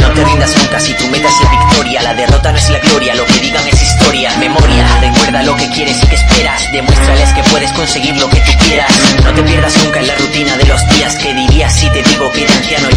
[0.00, 2.02] No te rindas nunca si tu meta es la victoria.
[2.02, 4.32] La derrota no es la gloria, lo que digan es historia.
[4.38, 6.72] Memoria, recuerda lo que quieres y que esperas.
[6.72, 8.90] Demuéstrales que puedes conseguir lo que tú quieras.
[9.22, 10.63] No te pierdas nunca en la rutina de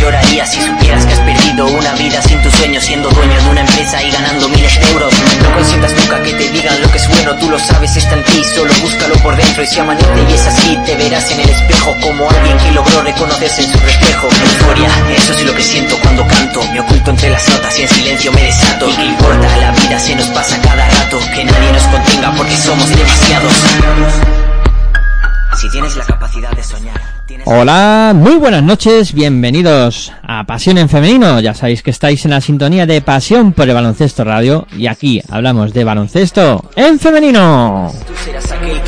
[0.08, 4.02] Si supieras que has perdido una vida sin tu sueño Siendo dueño de una empresa
[4.02, 5.14] y ganando miles de euros.
[5.44, 8.24] No consientas nunca que te digan lo que es bueno Tú lo sabes, está en
[8.24, 11.50] ti, solo búscalo por dentro Y si amanece y es así, te verás en el
[11.50, 14.28] espejo Como alguien que logró reconocerse en su reflejo.
[14.28, 16.64] Euforia, eso es lo que siento cuando canto.
[16.72, 18.90] Me oculto entre las notas y en silencio me desato.
[18.90, 19.58] ¿Y qué importa?
[19.58, 21.20] La vida se nos pasa cada rato.
[21.36, 23.54] Que nadie nos contenga porque somos demasiados.
[25.60, 26.97] Si tienes la capacidad de soñar
[27.50, 31.40] Hola, muy buenas noches, bienvenidos a Pasión en Femenino.
[31.40, 35.22] Ya sabéis que estáis en la sintonía de Pasión por el Baloncesto Radio y aquí
[35.30, 37.90] hablamos de baloncesto en femenino.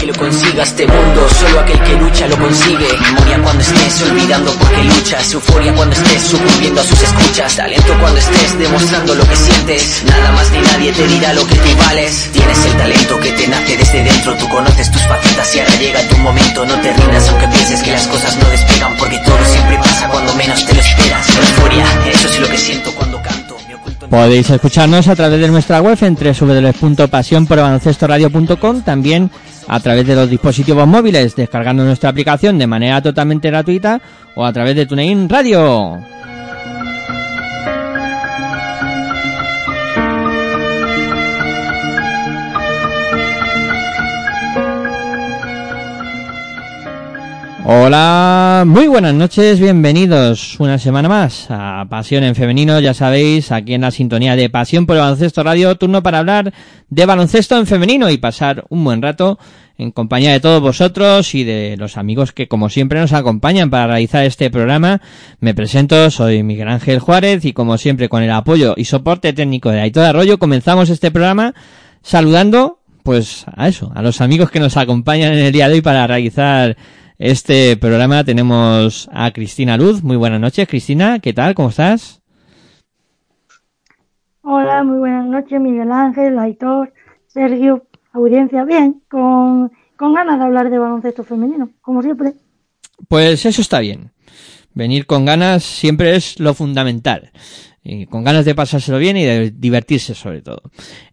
[0.09, 2.88] Lo consiga este mundo, solo aquel que lucha lo consigue.
[2.99, 8.19] Memoria cuando estés olvidando porque luchas, euforia cuando estés sucumbiendo a sus escuchas, talento cuando
[8.19, 10.03] estés demostrando lo que sientes.
[10.07, 12.31] Nada más ni nadie te dirá lo que tú vales.
[12.33, 16.02] Tienes el talento que te nace desde dentro, tú conoces tus facetas y ahora llega
[16.07, 16.65] tu momento.
[16.65, 20.33] No te rindas aunque pienses que las cosas no despegan, porque todo siempre pasa cuando
[20.33, 21.27] menos te lo esperas.
[21.37, 23.55] Euforia, eso es lo que siento cuando canto.
[24.09, 29.30] Podéis escucharnos a través de nuestra web en www.pasionporbaloncestoradio.com, también
[29.69, 34.01] a través de los dispositivos móviles, descargando nuestra aplicación de manera totalmente gratuita
[34.35, 35.99] o a través de TuneIn Radio.
[47.71, 53.75] Hola, muy buenas noches, bienvenidos una semana más a Pasión en Femenino, ya sabéis, aquí
[53.75, 56.52] en la sintonía de Pasión por el Baloncesto Radio, turno para hablar
[56.89, 59.37] de baloncesto en femenino y pasar un buen rato
[59.77, 63.85] en compañía de todos vosotros y de los amigos que como siempre nos acompañan para
[63.85, 64.99] realizar este programa.
[65.39, 69.69] Me presento, soy Miguel Ángel Juárez y como siempre con el apoyo y soporte técnico
[69.69, 71.53] de Aitor Arroyo comenzamos este programa
[72.02, 75.81] saludando pues a eso, a los amigos que nos acompañan en el día de hoy
[75.81, 76.75] para realizar
[77.19, 80.02] este programa tenemos a Cristina Luz.
[80.02, 81.19] Muy buenas noches, Cristina.
[81.19, 81.53] ¿Qué tal?
[81.53, 82.21] ¿Cómo estás?
[84.41, 86.93] Hola, muy buenas noches, Miguel Ángel, Aitor,
[87.27, 88.63] Sergio, audiencia.
[88.63, 92.33] Bien, con, con ganas de hablar de baloncesto femenino, como siempre.
[93.09, 94.11] Pues eso está bien.
[94.73, 97.31] Venir con ganas siempre es lo fundamental.
[97.83, 100.61] Y con ganas de pasárselo bien y de divertirse sobre todo.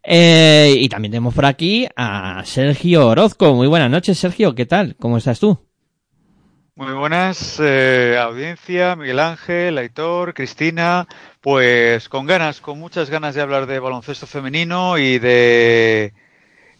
[0.04, 3.54] Eh, y también tenemos por aquí a Sergio Orozco.
[3.54, 4.54] Muy buenas noches, Sergio.
[4.54, 4.94] ¿Qué tal?
[5.00, 5.65] ¿Cómo estás tú?
[6.76, 11.06] Muy buenas, eh, audiencia, Miguel Ángel, Aitor, Cristina,
[11.40, 16.12] pues con ganas, con muchas ganas de hablar de baloncesto femenino y de...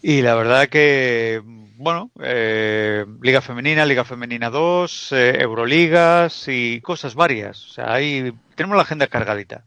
[0.01, 1.43] Y la verdad que,
[1.77, 7.65] bueno, eh, Liga Femenina, Liga Femenina 2, eh, Euroligas y cosas varias.
[7.65, 9.63] O sea, ahí tenemos la agenda cargadita.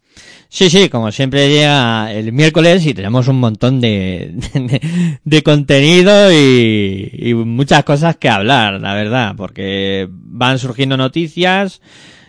[0.49, 6.33] Sí, sí, como siempre llega el miércoles y tenemos un montón de, de, de contenido
[6.33, 11.81] y, y muchas cosas que hablar, la verdad, porque van surgiendo noticias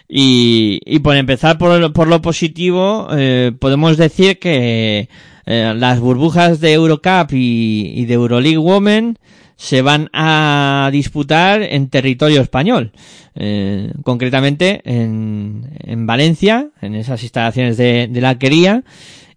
[0.08, 5.08] y, y por empezar por, por lo positivo, eh, podemos decir que
[5.46, 9.18] eh, las burbujas de Eurocup y, y de Euroleague Women
[9.62, 12.94] se van a disputar en territorio español,
[13.36, 18.84] eh, concretamente en, en Valencia, en esas instalaciones de, la alquería,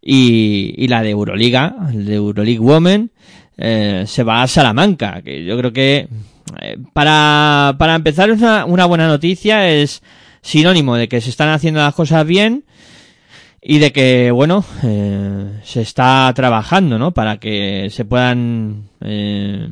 [0.00, 3.10] y, y la de Euroliga, de Euroleague Women,
[3.58, 6.08] eh, se va a Salamanca, que yo creo que
[6.62, 10.02] eh, para, para empezar una, una buena noticia es
[10.40, 12.64] sinónimo de que se están haciendo las cosas bien
[13.66, 17.12] y de que, bueno, eh, se está trabajando, ¿no?
[17.12, 19.68] Para que se puedan eh,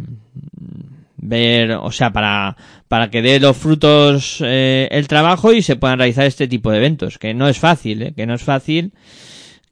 [1.19, 2.57] ver, o sea, para,
[2.89, 6.79] para que dé los frutos eh, el trabajo y se puedan realizar este tipo de
[6.79, 8.13] eventos, que no es fácil, ¿eh?
[8.17, 8.93] Que no es fácil,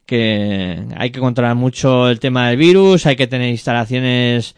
[0.05, 4.55] que hay que controlar mucho el tema del virus, hay que tener instalaciones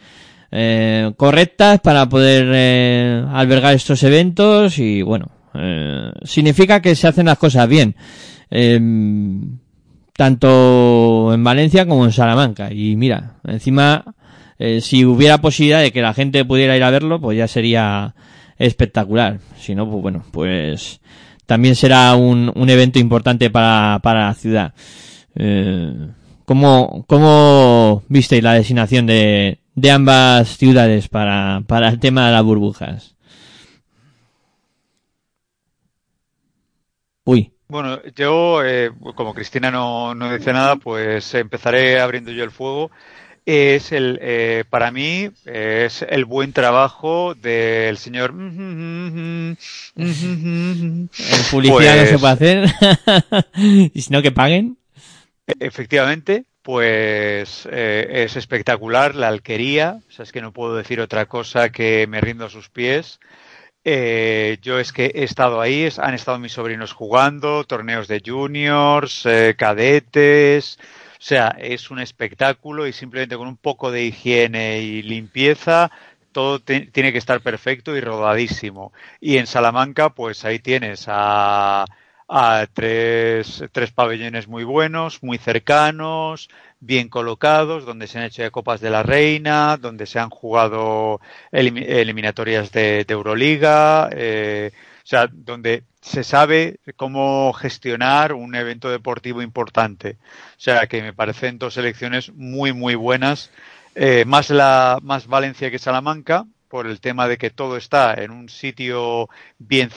[0.52, 7.26] eh, correctas para poder eh, albergar estos eventos y bueno, eh, significa que se hacen
[7.26, 7.96] las cosas bien.
[8.50, 8.80] Eh,
[10.16, 12.72] tanto en Valencia como en Salamanca.
[12.72, 14.14] Y mira, encima,
[14.58, 18.14] eh, si hubiera posibilidad de que la gente pudiera ir a verlo, pues ya sería
[18.58, 19.40] espectacular.
[19.58, 21.00] Si no, pues bueno, pues
[21.46, 24.74] también será un, un evento importante para, para la ciudad.
[25.34, 26.08] Eh,
[26.44, 32.44] ¿cómo, ¿Cómo visteis la designación de, de ambas ciudades para, para el tema de las
[32.44, 33.16] burbujas?
[37.24, 37.53] Uy.
[37.68, 42.90] Bueno, yo, eh, como Cristina no, no dice nada, pues empezaré abriendo yo el fuego.
[43.46, 48.30] Es el eh, para mí es el buen trabajo del señor.
[48.30, 49.58] En
[51.50, 52.74] publicidad no se puede pues hacer.
[53.94, 54.78] Y si no que paguen.
[55.60, 60.00] Efectivamente pues eh, es espectacular la alquería.
[60.08, 63.20] O sea es que no puedo decir otra cosa que me rindo a sus pies
[63.84, 69.26] eh, yo es que he estado ahí, han estado mis sobrinos jugando, torneos de juniors,
[69.56, 70.78] cadetes,
[71.12, 75.90] o sea, es un espectáculo y simplemente con un poco de higiene y limpieza
[76.34, 78.92] todo tiene que estar perfecto y rodadísimo.
[79.20, 81.86] Y en Salamanca, pues ahí tienes a,
[82.28, 86.50] a tres, tres pabellones muy buenos, muy cercanos,
[86.84, 91.20] bien colocados, donde se han hecho Copas de la Reina, donde se han jugado
[91.50, 100.18] eliminatorias de, Euroliga, eh, o sea, donde se sabe cómo gestionar un evento deportivo importante.
[100.56, 103.50] O sea, que me parecen dos elecciones muy, muy buenas.
[103.94, 108.32] Eh, más, la, más Valencia que Salamanca, por el tema de que todo está en
[108.32, 109.28] un sitio
[109.60, 109.90] bien,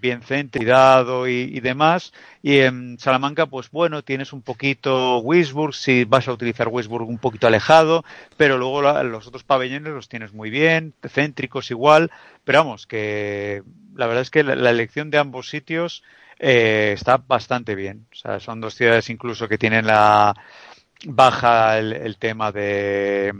[0.00, 2.14] bien centrado y, demás.
[2.40, 7.18] Y en Salamanca, pues bueno, tienes un poquito Wisburg, si vas a utilizar Wisburg un
[7.18, 8.02] poquito alejado,
[8.38, 12.10] pero luego los otros pabellones los tienes muy bien, céntricos igual.
[12.44, 13.62] Pero vamos, que
[13.94, 16.02] la verdad es que la, elección de ambos sitios
[16.38, 18.06] eh, está bastante bien.
[18.10, 20.34] O sea, son dos ciudades incluso que tienen la
[21.04, 23.34] baja el, tema de,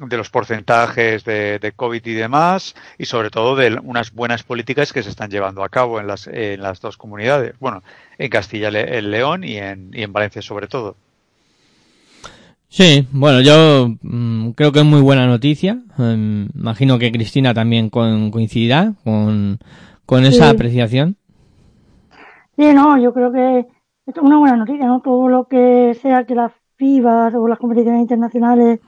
[0.00, 4.92] de los porcentajes de, de, COVID y demás, y sobre todo de unas buenas políticas
[4.92, 7.54] que se están llevando a cabo en las, en las dos comunidades.
[7.60, 7.82] Bueno,
[8.18, 10.96] en Castilla el León y en, y en Valencia sobre todo.
[12.68, 15.78] Sí, bueno, yo mm, creo que es muy buena noticia.
[15.96, 19.60] Em, imagino que Cristina también coincidirá con,
[20.04, 21.16] con esa apreciación.
[22.56, 23.66] Sí, no, yo creo que
[24.06, 25.00] es una buena noticia, ¿no?
[25.02, 28.80] Todo lo que sea que las FIBA o las competiciones internacionales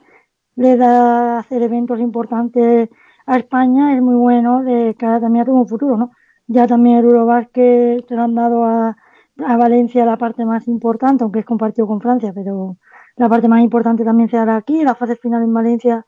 [0.57, 2.89] le da hacer eventos importantes
[3.25, 6.11] a España es muy bueno de cara también a todo un futuro, ¿no?
[6.47, 8.97] Ya también el Eurobasket se lo han dado a,
[9.45, 12.77] a Valencia la parte más importante, aunque es compartido con Francia, pero
[13.15, 16.05] la parte más importante también se hará aquí, la fase final en Valencia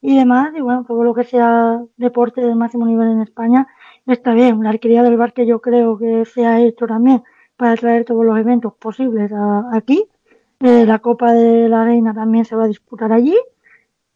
[0.00, 3.66] y demás, y bueno, todo lo que sea deporte del máximo nivel en España
[4.06, 4.62] está bien.
[4.62, 7.22] La arquería del bar que yo creo que se ha hecho también
[7.56, 9.30] para traer todos los eventos posibles
[9.72, 10.06] aquí.
[10.60, 13.36] Eh, la Copa de la Reina también se va a disputar allí.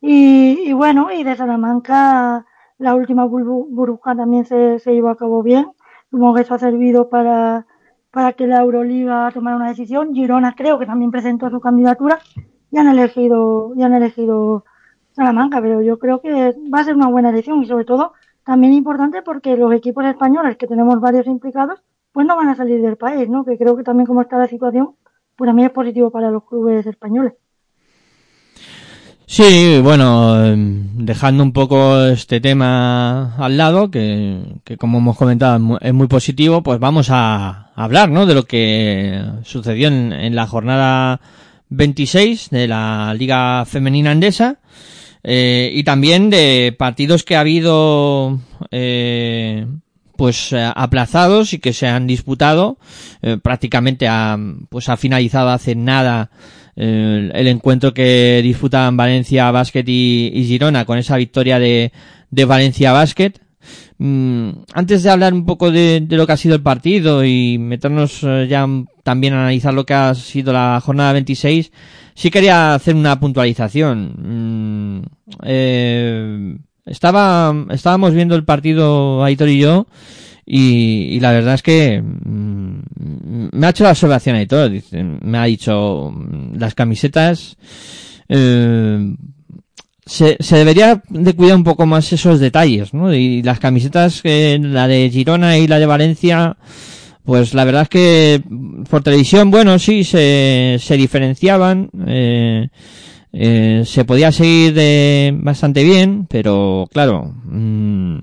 [0.06, 2.44] Y, y bueno, y de Salamanca
[2.78, 5.72] la última burbuja también se, se llevó a cabo bien.
[6.10, 7.66] Supongo que eso ha servido para
[8.10, 10.14] para que la Euroliga tomara una decisión.
[10.14, 12.20] Girona creo que también presentó su candidatura
[12.70, 14.64] y han elegido, y han elegido
[15.12, 18.12] Salamanca, pero yo creo que va a ser una buena elección y sobre todo
[18.44, 22.80] también importante porque los equipos españoles, que tenemos varios implicados, pues no van a salir
[22.82, 23.44] del país, ¿no?
[23.44, 24.96] Que creo que también como está la situación,
[25.36, 27.34] pues también es positivo para los clubes españoles.
[29.26, 35.78] Sí, bueno, em, dejando un poco este tema al lado, que, que como hemos comentado
[35.80, 38.26] es muy positivo, pues vamos a hablar, ¿no?
[38.26, 41.20] De lo que sucedió en, en la jornada
[41.70, 44.58] 26 de la Liga Femenina Andesa,
[45.22, 48.40] eh, y también de partidos que ha habido,
[48.70, 49.66] eh,
[50.18, 52.78] pues aplazados y que se han disputado,
[53.22, 54.38] eh, prácticamente ha,
[54.68, 56.30] pues ha finalizado hace nada
[56.76, 61.92] el, encuentro que disputaban Valencia Basket y, Girona con esa victoria de,
[62.30, 63.32] de Valencia Basket.
[63.98, 68.20] Mm, antes de hablar un poco de, lo que ha sido el partido y meternos
[68.22, 68.66] eh, ya
[69.02, 71.70] también a analizar lo que ha sido la jornada 26,
[72.14, 74.98] sí quería hacer una puntualización.
[74.98, 75.02] Mm,
[75.44, 79.86] eh, estaba, estábamos viendo el partido Aitor y yo
[80.46, 84.70] y, la verdad es que mm, me ha hecho la observación y todo.
[84.92, 87.56] Me ha dicho mm, las camisetas.
[88.28, 89.14] Eh,
[90.06, 93.14] se, se, debería de cuidar un poco más esos detalles, ¿no?
[93.14, 96.56] Y las camisetas, eh, la de Girona y la de Valencia,
[97.24, 98.42] pues la verdad es que
[98.90, 101.90] por televisión, bueno, sí, se, se diferenciaban.
[102.06, 102.68] Eh,
[103.36, 108.18] eh, se podía seguir de bastante bien, pero claro, mmm,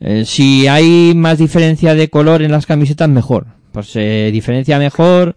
[0.00, 3.46] eh, si hay más diferencia de color en las camisetas, mejor.
[3.72, 5.36] Pues se diferencia mejor.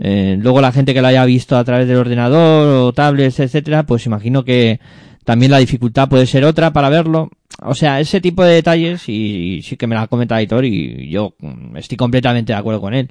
[0.00, 3.84] Eh, luego la gente que lo haya visto a través del ordenador o tablets, etcétera,
[3.84, 4.80] pues imagino que
[5.24, 7.30] también la dificultad puede ser otra para verlo.
[7.60, 11.10] O sea, ese tipo de detalles, y, sí que me la ha comentado Editor y
[11.10, 13.08] yo mm, estoy completamente de acuerdo con él.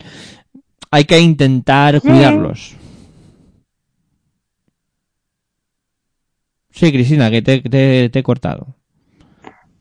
[0.89, 2.75] Hay que intentar cuidarlos.
[6.72, 7.60] Sí, Cristina, que te,
[8.10, 8.76] te he cortado.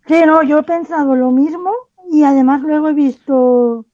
[0.06, 1.72] Sí, no, yo he pensado lo mismo
[2.10, 3.86] y además luego he visto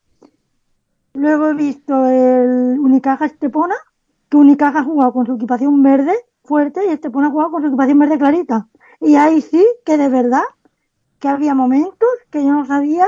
[1.14, 3.74] Luego he visto el Unicaja Estepona,
[4.30, 7.68] que Unicaja ha jugado con su equipación verde fuerte y Estepona ha jugado con su
[7.68, 8.68] equipación verde clarita.
[9.00, 10.42] Y ahí sí que de verdad
[11.18, 13.06] que había momentos que yo no sabía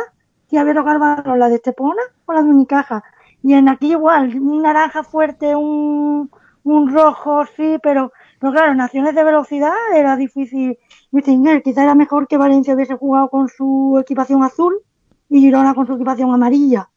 [0.50, 3.02] si había tocado la de Estepona o la de Unicaja.
[3.42, 6.30] Y en aquí igual, un naranja fuerte, un,
[6.62, 8.12] un rojo, sí, pero,
[8.44, 10.76] pero claro, en acciones de velocidad era difícil
[11.10, 11.62] distinguir.
[11.62, 14.74] Quizá era mejor que Valencia hubiese jugado con su equipación azul
[15.30, 16.90] y Girona con su equipación amarilla.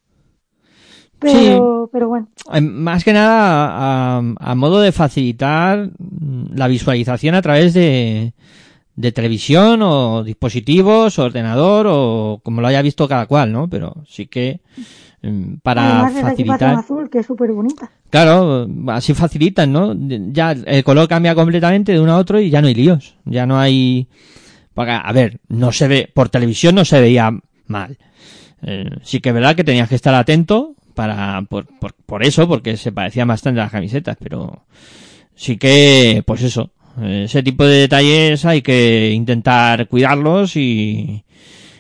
[1.20, 2.28] Pero, pero bueno.
[2.54, 5.90] Eh, Más que nada a, a modo de facilitar
[6.54, 8.34] la visualización a través de,
[8.98, 13.70] de televisión o dispositivos, ordenador o como lo haya visto cada cual, ¿no?
[13.70, 14.60] Pero sí que
[15.64, 16.76] para Además facilitar.
[16.76, 17.90] azul, que es súper bonita.
[18.10, 19.96] Claro, así facilitan, ¿no?
[20.32, 23.16] Ya el color cambia completamente de uno a otro y ya no hay líos.
[23.26, 24.08] Ya no hay.
[24.76, 27.32] A ver, no se ve, por televisión no se veía
[27.66, 27.98] mal.
[28.62, 32.48] Eh, sí que es verdad que tenías que estar atento para, por, por, por eso,
[32.48, 34.66] porque se parecían bastante a las camisetas, pero
[35.36, 41.24] sí que, pues eso, eh, ese tipo de detalles hay que intentar cuidarlos y,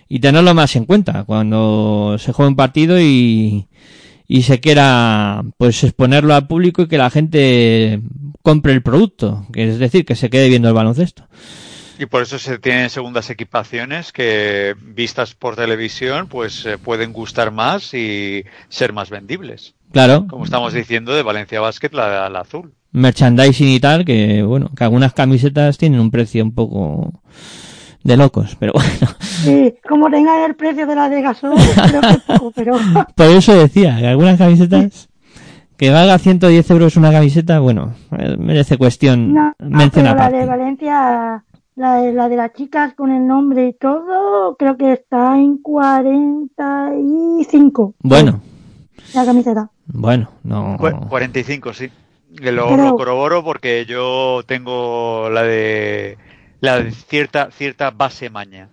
[0.09, 3.67] y tenerlo más en cuenta cuando se juega un partido y,
[4.27, 8.01] y se quiera pues exponerlo al público y que la gente
[8.41, 11.27] compre el producto, que es decir, que se quede viendo el baloncesto.
[11.99, 17.51] Y por eso se tienen segundas equipaciones que, vistas por televisión, pues eh, pueden gustar
[17.51, 19.73] más y ser más vendibles.
[19.91, 22.73] Claro, Como estamos diciendo de Valencia Basket, la, la azul.
[22.91, 27.21] merchandising y tal, que bueno, que algunas camisetas tienen un precio un poco
[28.07, 31.55] de locos, pero bueno, Sí, como tenga el precio de la de gasol,
[31.89, 32.75] creo que poco, pero
[33.15, 35.09] por eso decía, que algunas camisetas
[35.77, 41.43] que valga 110 euros una camiseta, bueno, eh, merece cuestión no, pero la de Valencia,
[41.75, 45.57] la de, la de las chicas con el nombre y todo, creo que está en
[45.61, 48.39] 45 Bueno,
[49.13, 49.69] la camiseta.
[49.85, 50.77] bueno, no.
[50.79, 51.89] Cu- 45, sí.
[52.35, 56.17] Que lo, Pero- lo corroboro porque yo tengo la de
[56.61, 58.69] la de cierta cierta base maña.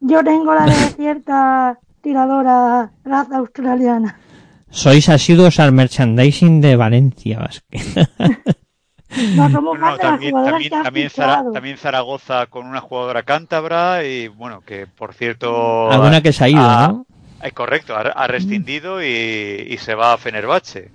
[0.00, 4.18] Yo tengo la de cierta tiradora raza australiana.
[4.70, 7.80] Sois asiduos al merchandising de Valencia Basket.
[9.34, 12.80] No somos No, más de las también, jugadoras también, también, Zara- también Zaragoza con una
[12.80, 15.90] jugadora cántabra y bueno, que por cierto...
[15.90, 17.06] Alguna que se ha ido, ha- ¿no?
[17.42, 19.06] eh, correcto, ha, ha rescindido y,
[19.70, 20.90] y se va a Fenerbahce.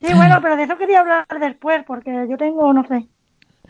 [0.00, 3.06] Sí, bueno, pero de eso quería hablar después, porque yo tengo, no sé,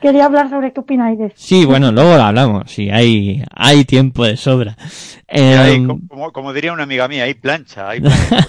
[0.00, 1.34] quería hablar sobre qué opináis de eso.
[1.36, 2.70] Sí, bueno, luego lo hablamos.
[2.70, 4.76] Sí, hay, hay tiempo de sobra.
[5.28, 8.46] Eh, Ahí, como, como diría una amiga mía, hay plancha, hay plancha.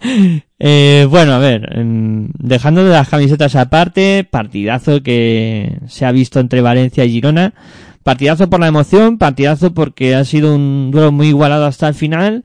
[0.58, 6.40] eh, bueno, a ver, em, dejando de las camisetas aparte, partidazo que se ha visto
[6.40, 7.54] entre Valencia y Girona.
[8.02, 12.44] Partidazo por la emoción, partidazo porque ha sido un duelo muy igualado hasta el final.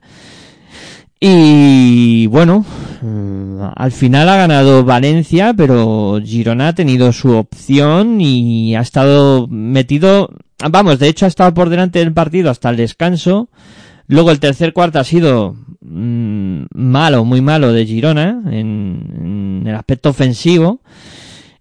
[1.18, 2.64] Y bueno,
[3.00, 9.46] mm, al final ha ganado Valencia, pero Girona ha tenido su opción y ha estado
[9.48, 10.30] metido,
[10.70, 13.48] vamos, de hecho ha estado por delante del partido hasta el descanso.
[14.08, 19.74] Luego el tercer cuarto ha sido mm, malo, muy malo de Girona en, en el
[19.74, 20.80] aspecto ofensivo.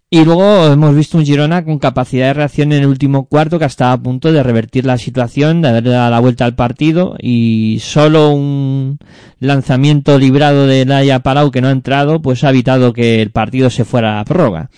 [0.10, 3.66] Y luego hemos visto un Girona con capacidad de reacción en el último cuarto que
[3.66, 8.30] estaba a punto de revertir la situación, de darle la vuelta al partido y solo
[8.30, 9.00] un
[9.40, 13.70] lanzamiento librado de Laia Palau que no ha entrado pues ha evitado que el partido
[13.72, 14.70] se fuera a la prórroga.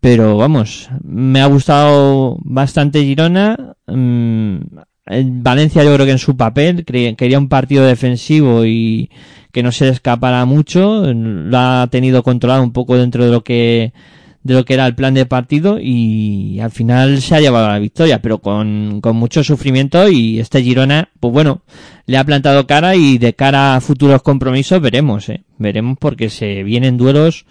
[0.00, 3.74] Pero vamos, me ha gustado bastante Girona.
[3.88, 4.56] mm,
[5.06, 9.10] en Valencia yo creo que en su papel quería un partido defensivo y
[9.52, 11.02] que no se escapara mucho.
[11.12, 13.92] Lo ha tenido controlado un poco dentro de lo que
[14.46, 17.80] de lo que era el plan de partido y al final se ha llevado la
[17.80, 21.62] victoria, pero con, con mucho sufrimiento y este Girona, pues bueno,
[22.06, 26.62] le ha plantado cara y de cara a futuros compromisos veremos, eh, veremos porque se
[26.62, 27.44] vienen duelos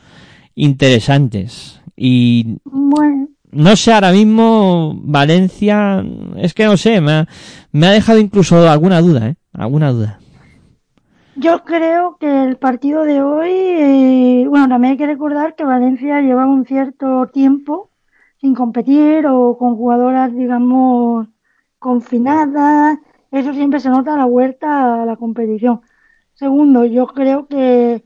[0.56, 1.82] interesantes.
[1.98, 6.02] Y Bueno, no sé ahora mismo Valencia,
[6.38, 7.28] es que no sé, me ha,
[7.74, 10.20] me ha dejado incluso alguna duda, eh, alguna duda.
[11.36, 16.22] Yo creo que el partido de hoy, eh, bueno, también hay que recordar que Valencia
[16.22, 17.90] llevaba un cierto tiempo
[18.40, 21.28] sin competir o con jugadoras, digamos,
[21.80, 23.00] confinadas.
[23.32, 25.82] Eso siempre se nota a la vuelta a la competición.
[26.34, 28.04] Segundo, yo creo que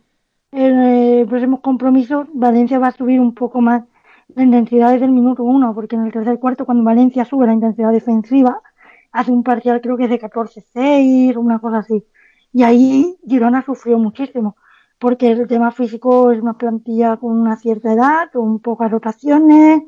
[0.52, 3.84] en el próximo compromiso Valencia va a subir un poco más
[4.36, 7.54] la intensidad desde el minuto uno, porque en el tercer cuarto, cuando Valencia sube la
[7.54, 8.62] intensidad defensiva,
[9.12, 12.04] hace un parcial creo que es de 14-6 o una cosa así.
[12.54, 14.56] Y ahí Girona sufrió muchísimo,
[15.00, 19.84] porque el tema físico es una plantilla con una cierta edad, con pocas rotaciones,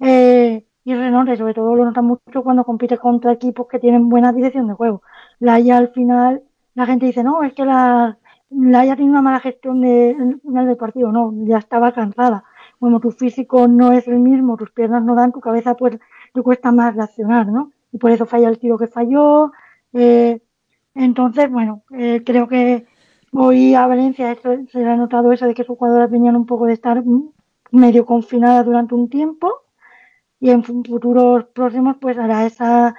[0.00, 4.32] eh, y Renore sobre todo lo nota mucho cuando compite contra equipos que tienen buena
[4.32, 5.02] dirección de juego.
[5.38, 6.42] La ya al final,
[6.74, 8.16] la gente dice, no, es que las
[8.50, 12.44] la haya tenido una mala gestión de final del partido, no, ya estaba cansada.
[12.80, 15.98] Bueno, tu físico no es el mismo, tus piernas no dan, tu cabeza pues
[16.32, 17.72] te cuesta más reaccionar, ¿no?
[17.92, 19.52] Y por eso falla el tiro que falló.
[19.92, 20.40] Eh,
[20.98, 22.86] entonces, bueno, eh, creo que
[23.32, 26.66] hoy a Valencia se le ha notado eso de que sus jugadoras venían un poco
[26.66, 27.04] de estar
[27.70, 29.52] medio confinadas durante un tiempo
[30.40, 32.94] y en futuros próximos pues hará esa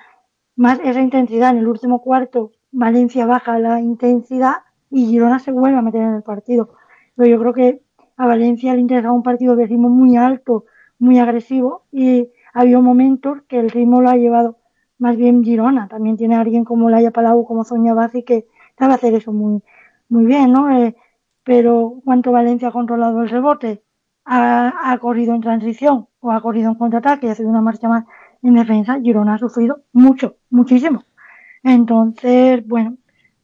[0.56, 1.51] más esa intensidad.
[1.51, 4.58] En el último cuarto Valencia baja la intensidad
[4.89, 6.70] y Girona se vuelve a meter en el partido.
[7.15, 7.82] Pero yo creo que
[8.18, 10.65] a Valencia le interesaba un partido de ritmo muy alto,
[11.00, 14.59] muy agresivo y había momentos que el ritmo lo ha llevado
[15.00, 15.88] más bien Girona.
[15.88, 19.62] También tiene alguien como Laia Palau, como Sonia Bazzi que sabe hacer eso muy,
[20.10, 20.70] muy bien, ¿no?
[20.77, 20.96] Eh,
[21.44, 23.84] pero cuánto Valencia ha controlado el rebote,
[24.25, 27.89] ha, ha, corrido en transición o ha corrido en contraataque y ha sido una marcha
[27.89, 28.06] más
[28.44, 31.03] en defensa, Girona ha sufrido mucho, muchísimo.
[31.63, 32.98] Entonces, bueno,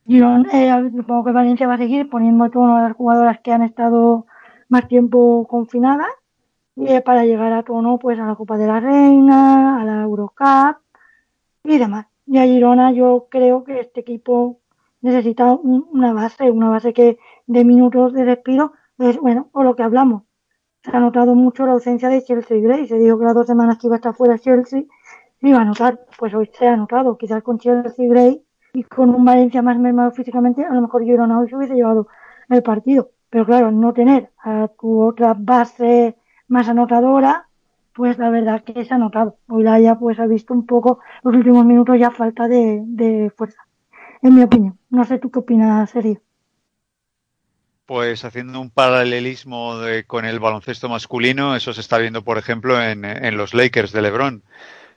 [0.06, 3.64] Girona, eh, supongo que Valencia va a seguir poniendo a todas las jugadoras que han
[3.64, 4.28] estado
[4.70, 6.08] más tiempo confinadas
[6.76, 10.85] y para llegar a tono pues a la Copa de la Reina, a la Eurocup
[11.66, 12.08] y demás.
[12.26, 14.60] Y a Girona yo creo que este equipo
[15.02, 19.76] necesita un, una base, una base que de minutos de respiro es bueno, o lo
[19.76, 20.24] que hablamos.
[20.84, 22.88] Se ha notado mucho la ausencia de Chelsea Gray.
[22.88, 24.84] Se dijo que las dos semanas que iba a estar fuera Chelsea
[25.42, 26.00] se iba a notar.
[26.18, 27.18] Pues hoy se ha notado.
[27.18, 28.44] Quizás con Chelsea Gray
[28.74, 32.08] y con un Valencia más mermado físicamente, a lo mejor Girona hoy se hubiese llevado
[32.50, 33.12] el partido.
[33.30, 36.18] Pero claro, no tener a tu otra base
[36.48, 37.48] más anotadora,
[37.96, 39.38] pues la verdad que se ha notado.
[39.48, 43.32] Hoy la ya pues ha visto un poco los últimos minutos ya falta de, de
[43.36, 43.66] fuerza.
[44.22, 44.78] En mi opinión.
[44.90, 46.22] No sé tú qué opinas, Sergio.
[47.86, 52.82] Pues haciendo un paralelismo de, con el baloncesto masculino, eso se está viendo, por ejemplo,
[52.82, 54.44] en, en los Lakers de LeBron.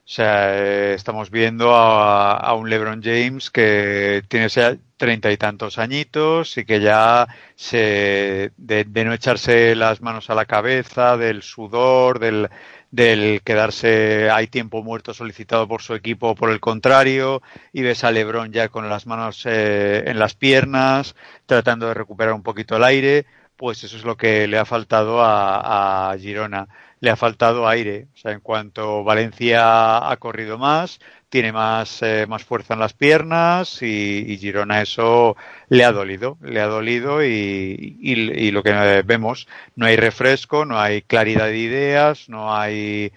[0.08, 4.48] O sea, eh, estamos viendo a, a, un LeBron James que tiene
[4.96, 10.34] treinta y tantos añitos y que ya se de, de, no echarse las manos a
[10.34, 12.48] la cabeza, del sudor, del,
[12.90, 18.10] del quedarse hay tiempo muerto solicitado por su equipo por el contrario y ves a
[18.10, 21.14] LeBron ya con las manos eh, en las piernas
[21.46, 25.22] tratando de recuperar un poquito el aire pues eso es lo que le ha faltado
[25.22, 26.68] a, a Girona
[27.00, 28.08] le ha faltado aire.
[28.14, 32.94] O sea, en cuanto Valencia ha corrido más, tiene más, eh, más fuerza en las
[32.94, 35.36] piernas y, y, Girona eso
[35.68, 40.64] le ha dolido, le ha dolido y, y, y, lo que vemos, no hay refresco,
[40.64, 43.12] no hay claridad de ideas, no hay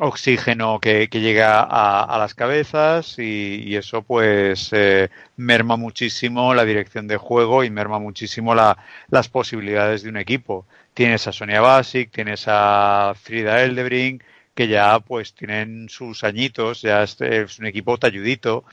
[0.00, 6.64] oxígeno que, que llega a, a, las cabezas y, eso pues eh, merma muchísimo la
[6.64, 10.66] dirección de juego y merma muchísimo la, las posibilidades de un equipo.
[10.94, 14.22] Tienes a Sonia Basic, tienes a Frida Eldebrink,
[14.54, 18.64] que ya pues tienen sus añitos, ya es, es un equipo talludito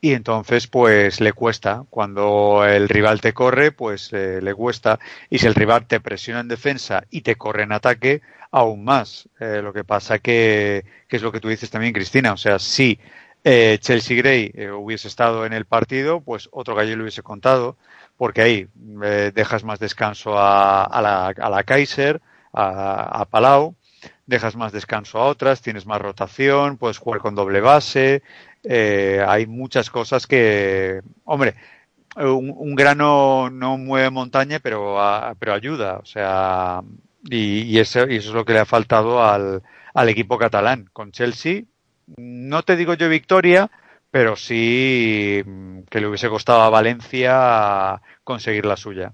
[0.00, 1.84] y entonces pues le cuesta.
[1.90, 4.98] Cuando el rival te corre, pues eh, le cuesta.
[5.30, 9.28] Y si el rival te presiona en defensa y te corre en ataque, aún más.
[9.40, 12.32] Eh, lo que pasa que, que es lo que tú dices también, Cristina.
[12.32, 12.98] O sea, si
[13.44, 17.76] eh, Chelsea Gray eh, hubiese estado en el partido, pues otro gallo le hubiese contado
[18.18, 18.68] porque ahí
[19.04, 22.20] eh, dejas más descanso a, a, la, a la, Kaiser,
[22.52, 23.76] a, a, Palau,
[24.28, 28.22] dejas más descanso a otras, tienes más rotación, puedes jugar con doble base,
[28.62, 31.54] eh, hay muchas cosas que, hombre,
[32.14, 34.98] un, grano no mueve montaña, pero,
[35.38, 36.82] pero ayuda, o sea,
[37.24, 39.62] y, eso, y eso es lo que le ha faltado al,
[39.94, 40.90] al equipo catalán.
[40.92, 41.62] Con Chelsea,
[42.18, 43.70] no te digo yo victoria,
[44.10, 49.12] pero sí mm, que le hubiese costado a Valencia conseguir la suya.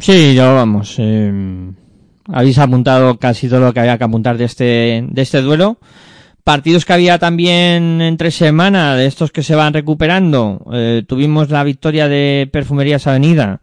[0.00, 0.96] Sí, ya vamos.
[0.98, 1.72] Eh,
[2.32, 5.78] habéis apuntado casi todo lo que había que apuntar de este, de este duelo.
[6.44, 10.64] Partidos que había también entre semana, de estos que se van recuperando.
[10.72, 13.60] Eh, tuvimos la victoria de Perfumerías Avenida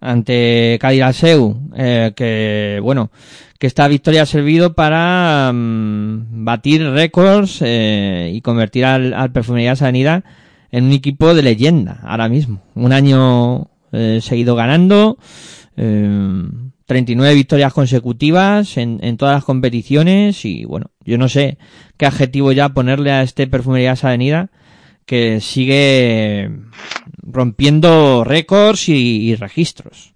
[0.00, 3.10] ante Cadiraseu, eh, que bueno,
[3.58, 9.80] que esta victoria ha servido para um, batir récords eh, y convertir al, al Perfumerías
[9.80, 10.24] Avenida
[10.70, 12.60] en un equipo de leyenda ahora mismo.
[12.74, 15.18] Un año eh, seguido ganando,
[16.86, 21.58] 39 victorias consecutivas en, en, todas las competiciones y bueno, yo no sé
[21.96, 24.50] qué adjetivo ya ponerle a este Perfumerías Avenida
[25.06, 26.50] que sigue
[27.22, 30.14] rompiendo récords y, registros.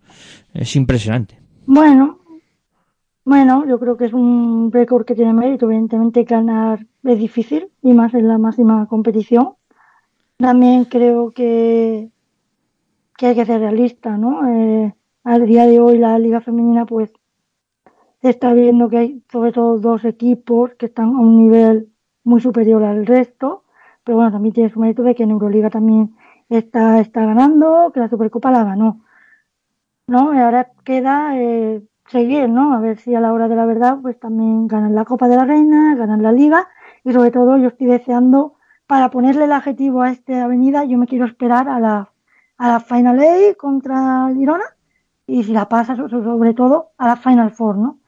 [0.54, 1.38] Es impresionante.
[1.66, 2.20] Bueno,
[3.24, 5.66] bueno, yo creo que es un récord que tiene mérito.
[5.66, 9.54] Evidentemente ganar es difícil y más en la máxima competición.
[10.38, 12.10] También creo que,
[13.16, 14.48] que hay que ser realista, ¿no?
[14.48, 14.94] Eh,
[15.28, 17.12] al día de hoy la liga femenina pues
[18.22, 21.92] está viendo que hay sobre todo dos equipos que están a un nivel
[22.24, 23.64] muy superior al resto,
[24.04, 26.16] pero bueno, también tiene su mérito de que en Euroliga también
[26.48, 29.04] está, está ganando, que la Supercopa la ganó.
[30.06, 30.34] ¿No?
[30.34, 32.72] Y ahora queda eh, seguir, ¿no?
[32.72, 35.36] A ver si a la hora de la verdad, pues también ganan la Copa de
[35.36, 36.68] la Reina, ganan la Liga
[37.04, 38.54] y sobre todo yo estoy deseando
[38.86, 42.12] para ponerle el adjetivo a esta avenida, yo me quiero esperar a la,
[42.56, 44.77] a la Final A contra Girona
[45.28, 47.98] y si la pasa, sobre todo a la Final Four, ¿no?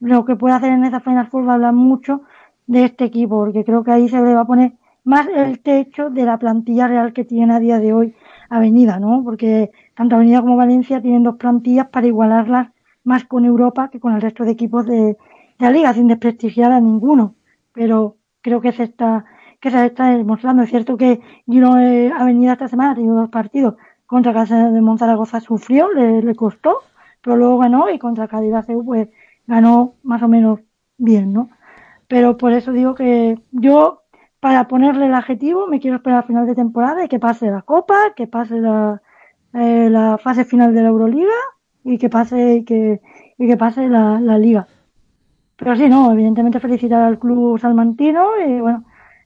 [0.00, 2.22] Lo que puede hacer en esa Final Four va a hablar mucho
[2.68, 6.08] de este equipo, porque creo que ahí se le va a poner más el techo
[6.08, 8.14] de la plantilla real que tiene a día de hoy
[8.48, 9.22] Avenida, ¿no?
[9.24, 12.68] Porque tanto Avenida como Valencia tienen dos plantillas para igualarlas
[13.02, 15.16] más con Europa que con el resto de equipos de,
[15.58, 17.34] la liga, sin desprestigiar a ninguno.
[17.72, 19.24] Pero creo que se está,
[19.60, 20.62] que se está demostrando.
[20.62, 23.74] Es cierto que Giro eh, Avenida esta semana ha tenido dos partidos.
[24.08, 26.78] Contra Casa de Monzaragoza sufrió, le, le, costó,
[27.20, 28.54] pero luego ganó y contra Cádiz
[28.86, 29.06] pues
[29.46, 30.60] ganó más o menos
[30.96, 31.50] bien, ¿no?
[32.08, 34.04] Pero por eso digo que yo,
[34.40, 37.60] para ponerle el adjetivo, me quiero esperar al final de temporada y que pase la
[37.60, 39.02] Copa, que pase la,
[39.52, 41.38] eh, la fase final de la Euroliga
[41.84, 43.02] y que pase y que,
[43.36, 44.68] y que pase la, la liga.
[45.58, 48.84] Pero sí, no, evidentemente felicitar al club salmantino y bueno,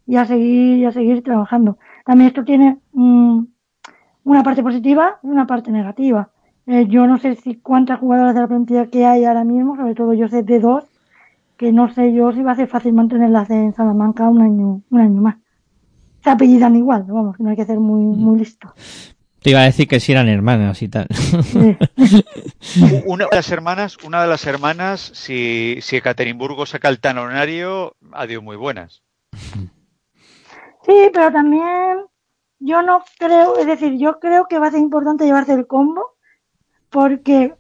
[0.08, 1.78] y a seguir, y a seguir trabajando.
[2.04, 3.44] También esto tiene mm,
[4.24, 6.30] una parte positiva y una parte negativa.
[6.66, 9.94] Eh, yo no sé si cuántas jugadoras de la plantilla que hay ahora mismo, sobre
[9.94, 10.84] todo yo sé de dos,
[11.56, 15.00] que no sé yo si va a ser fácil mantenerlas en Salamanca un año, un
[15.00, 15.36] año más.
[16.22, 18.72] Se apellidan igual, vamos, no hay que ser muy, muy listo.
[19.42, 21.08] Te iba a decir que si eran hermanas y tal.
[23.06, 28.26] una de las hermanas, una de las hermanas, si, si Ekaterimburgo saca el tanonario, ha
[28.40, 29.02] muy buenas.
[30.86, 31.98] Sí, pero también
[32.64, 36.14] yo no creo, es decir, yo creo que va a ser importante llevarse el combo,
[36.90, 37.54] porque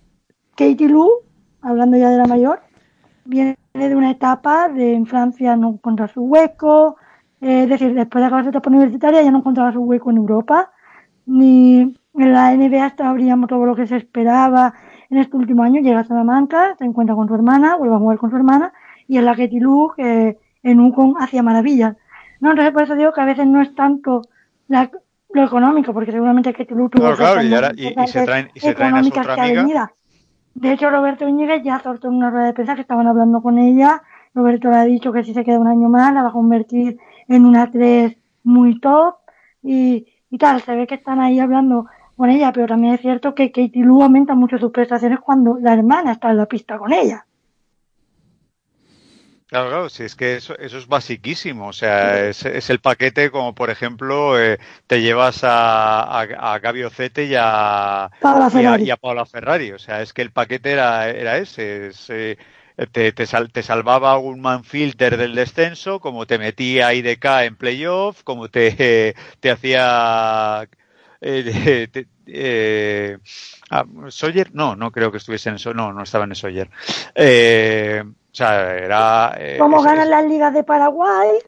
[0.56, 1.08] Katie Lu,
[1.60, 2.60] hablando ya de la mayor,
[3.24, 6.96] viene de una etapa de en Francia no encontrar su hueco,
[7.40, 10.18] eh, es decir, después de acabar su etapa universitaria ya no encontraba su hueco en
[10.18, 10.70] Europa
[11.26, 14.74] ni en la NBA abríamos todo lo que se esperaba
[15.10, 15.80] en este último año.
[15.80, 18.72] Llega a Salamanca, se encuentra con su hermana, vuelve a jugar con su hermana,
[19.06, 21.96] y en la que Tilú, que en un hacía maravillas.
[22.40, 24.22] No, entonces por eso digo que a veces no es tanto
[24.72, 24.90] la,
[25.34, 28.60] lo económico, porque seguramente que tuvo claro, claro, y, ahora, y, y, se traen, y
[28.60, 29.92] se traen a su otra amiga.
[30.54, 34.02] De hecho, Roberto Íñiguez ya soltó una rueda de prensa que estaban hablando con ella.
[34.34, 36.98] Roberto le ha dicho que si se queda un año más la va a convertir
[37.28, 39.16] en una tres muy top.
[39.62, 43.34] Y, y tal, se ve que están ahí hablando con ella, pero también es cierto
[43.34, 46.92] que Katie Lu aumenta mucho sus prestaciones cuando la hermana está en la pista con
[46.92, 47.26] ella.
[49.52, 53.30] Claro, claro, si es que eso, eso es basiquísimo, o sea, es, es el paquete
[53.30, 58.78] como por ejemplo eh, te llevas a, a, a Gaby Ocete y a, y a,
[58.78, 62.38] y a Ferrari, o sea, es que el paquete era, era ese, es, eh,
[62.92, 68.22] te, te, sal, te, salvaba un manfilter del descenso, como te metía IDK en playoff,
[68.22, 70.66] como te, te hacía...
[71.20, 73.18] Eh, te,
[73.68, 76.70] ah, Sawyer, no, no creo que estuviese en eso, no, no estaba en Sawyer.
[77.14, 79.34] Eh, o sea, era...
[79.38, 81.38] Eh, ¿Cómo ganan las ligas de Paraguay?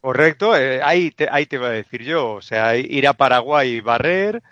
[0.00, 3.76] Correcto, eh, ahí, te, ahí te iba a decir yo, o sea, ir a Paraguay
[3.76, 4.42] y barrer,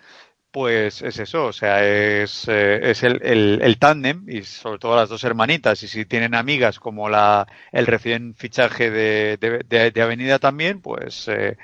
[0.51, 4.97] pues es eso, o sea, es, eh, es el, el, el tándem y sobre todo
[4.97, 9.90] las dos hermanitas y si tienen amigas como la el recién fichaje de, de, de,
[9.90, 11.57] de Avenida también, pues eh,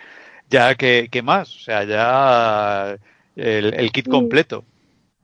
[0.50, 2.98] ya que, que, más, o sea, ya
[3.36, 4.10] el, el kit sí.
[4.10, 4.64] completo.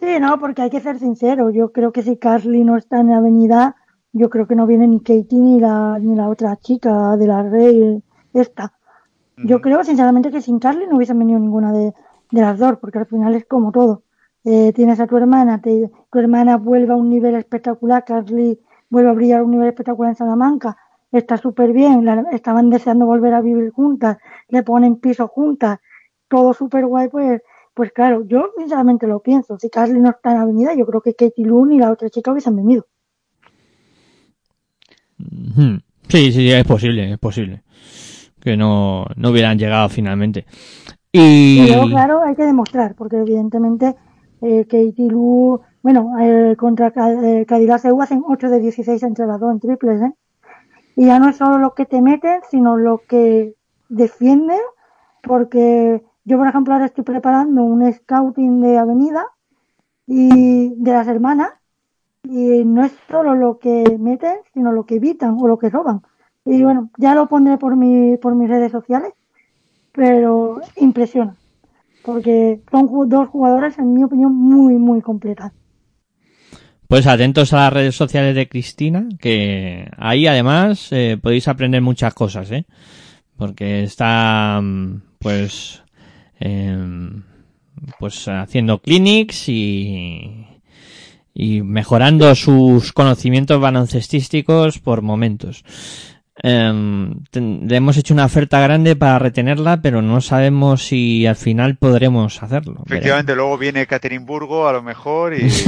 [0.01, 3.13] Sí, no, porque hay que ser sincero, yo creo que si Carly no está en
[3.13, 3.77] Avenida,
[4.15, 7.43] yo creo que no viene ni Katie ni la, ni la otra chica de la
[7.43, 8.73] Rey, esta.
[9.37, 11.93] Yo creo sinceramente que sin Carly no hubiesen venido ninguna de
[12.35, 14.03] de las dos, porque al final es como todo.
[14.45, 19.11] Eh, tienes a tu hermana, te, tu hermana vuelve a un nivel espectacular, Carly vuelve
[19.11, 20.77] a brillar a un nivel espectacular en Salamanca,
[21.13, 25.79] está súper bien, la, estaban deseando volver a vivir juntas, le ponen piso juntas,
[26.29, 27.41] todo súper guay, pues,
[27.73, 31.01] pues claro, yo sinceramente lo pienso, si Carly no está en la avenida, yo creo
[31.01, 32.87] que Katie Loon y la otra chica hubiesen venido.
[36.09, 37.63] Sí, sí, es posible, es posible
[38.45, 40.45] que no, no hubieran llegado finalmente.
[41.11, 41.67] Y...
[41.67, 43.97] luego, claro, hay que demostrar, porque evidentemente
[44.43, 49.53] eh, Katie Lu, bueno, eh, contra eh, Cadillac hacen 8 de 16 entre las dos
[49.53, 50.13] en triples, ¿eh?
[50.97, 53.55] Y ya no es solo lo que te meten, sino lo que
[53.89, 54.61] defienden,
[55.23, 59.25] porque yo, por ejemplo, ahora estoy preparando un scouting de avenida
[60.07, 61.51] y de las hermanas,
[62.25, 66.03] y no es solo lo que meten, sino lo que evitan o lo que roban.
[66.45, 69.13] Y bueno, ya lo pondré por mi, por mis redes sociales
[69.95, 71.37] pero impresiona,
[72.05, 75.53] porque son dos jugadoras, en mi opinión, muy, muy completas.
[76.89, 82.13] Pues atentos a las redes sociales de Cristina, que ahí además eh, podéis aprender muchas
[82.13, 82.67] cosas, ¿eh?
[83.37, 84.61] Porque está,
[85.19, 85.83] pues,
[86.41, 86.77] eh,
[87.99, 90.47] pues haciendo clinics y,
[91.35, 95.65] y mejorando sus conocimientos baloncestísticos por momentos.
[96.43, 101.77] Em, le hemos hecho una oferta grande para retenerla, pero no sabemos si al final
[101.77, 102.83] podremos hacerlo.
[102.87, 105.51] Efectivamente, luego viene Caterimburgo a lo mejor y...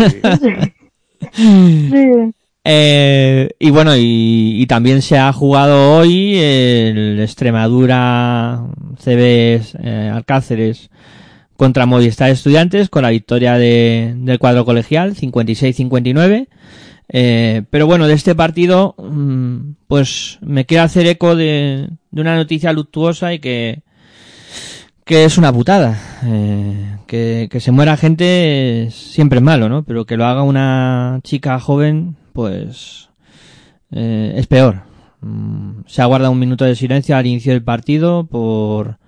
[1.32, 2.32] Sí.
[2.68, 8.60] Eh, y bueno, y, también se ha jugado hoy el Extremadura
[8.98, 10.90] CB eh, Alcáceres
[11.56, 16.48] contra Movistar Estudiantes con la victoria de, del cuadro colegial 56-59.
[17.08, 22.36] Eh, pero bueno, de este partido, mm, pues me quiero hacer eco de, de una
[22.36, 23.82] noticia luctuosa y que,
[25.04, 25.98] que es una putada.
[26.24, 29.84] Eh, que, que se muera gente siempre es malo, ¿no?
[29.84, 33.08] Pero que lo haga una chica joven, pues
[33.92, 34.82] eh, es peor.
[35.20, 38.98] Mm, se ha guardado un minuto de silencio al inicio del partido por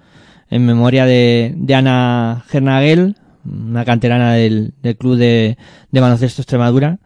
[0.50, 5.56] en memoria de, de Ana Gernaguel, una canterana del, club de,
[5.90, 6.98] de baloncesto Extremadura.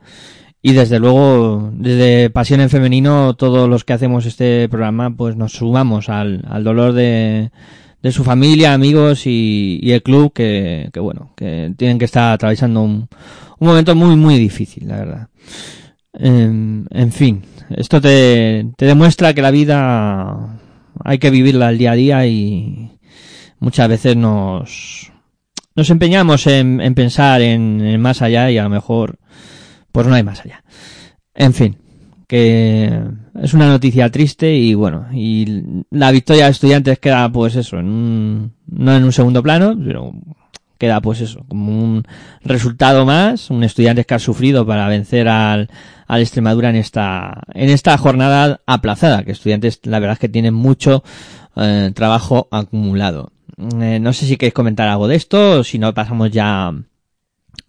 [0.65, 5.53] Y desde luego, desde Pasión en Femenino, todos los que hacemos este programa, pues nos
[5.53, 7.51] sumamos al, dolor de,
[8.01, 12.81] de su familia, amigos y, el club que, que, bueno, que tienen que estar atravesando
[12.81, 13.09] un,
[13.59, 15.29] un momento muy, muy difícil, la verdad.
[16.13, 20.61] En, en fin, esto te, te demuestra que la vida
[21.05, 22.92] hay que vivirla al día a día y
[23.63, 25.11] muchas veces nos,
[25.75, 29.19] nos empeñamos en, en pensar en, en más allá y a lo mejor
[29.93, 30.65] pues no hay más allá.
[31.35, 31.77] En fin,
[32.27, 33.01] que
[33.41, 37.87] es una noticia triste y bueno, y la victoria de estudiantes queda pues eso, en
[37.87, 40.13] un, no en un segundo plano, pero
[40.77, 42.03] queda pues eso, como un
[42.43, 45.71] resultado más, un estudiante que ha sufrido para vencer al,
[46.09, 50.55] al Extremadura en esta, en esta jornada aplazada, que estudiantes la verdad es que tienen
[50.55, 51.05] mucho
[51.57, 53.31] eh, trabajo acumulado.
[53.59, 56.73] Eh, no sé si queréis comentar algo de esto, o si no pasamos ya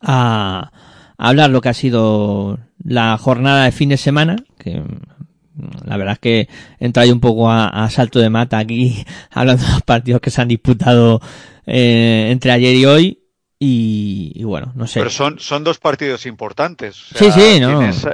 [0.02, 0.72] a,
[1.17, 6.13] hablar lo que ha sido la jornada de fin de semana, que mm, la verdad
[6.13, 9.84] es que entra ahí un poco a, a, salto de mata aquí, hablando de los
[9.84, 11.22] partidos que se han disputado
[11.65, 13.19] eh, entre ayer y hoy.
[13.60, 15.00] Y, y, bueno, no sé.
[15.00, 17.13] Pero son, son dos partidos importantes.
[17.13, 17.80] O sea, sí, sí, no.
[17.80, 18.06] Tienes,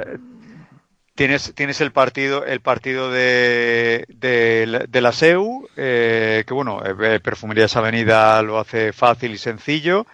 [1.54, 2.42] tienes, el partido,
[3.10, 10.06] de, de, la SEU, eh, que bueno, eh, Perfumerías Avenida lo hace fácil y sencillo.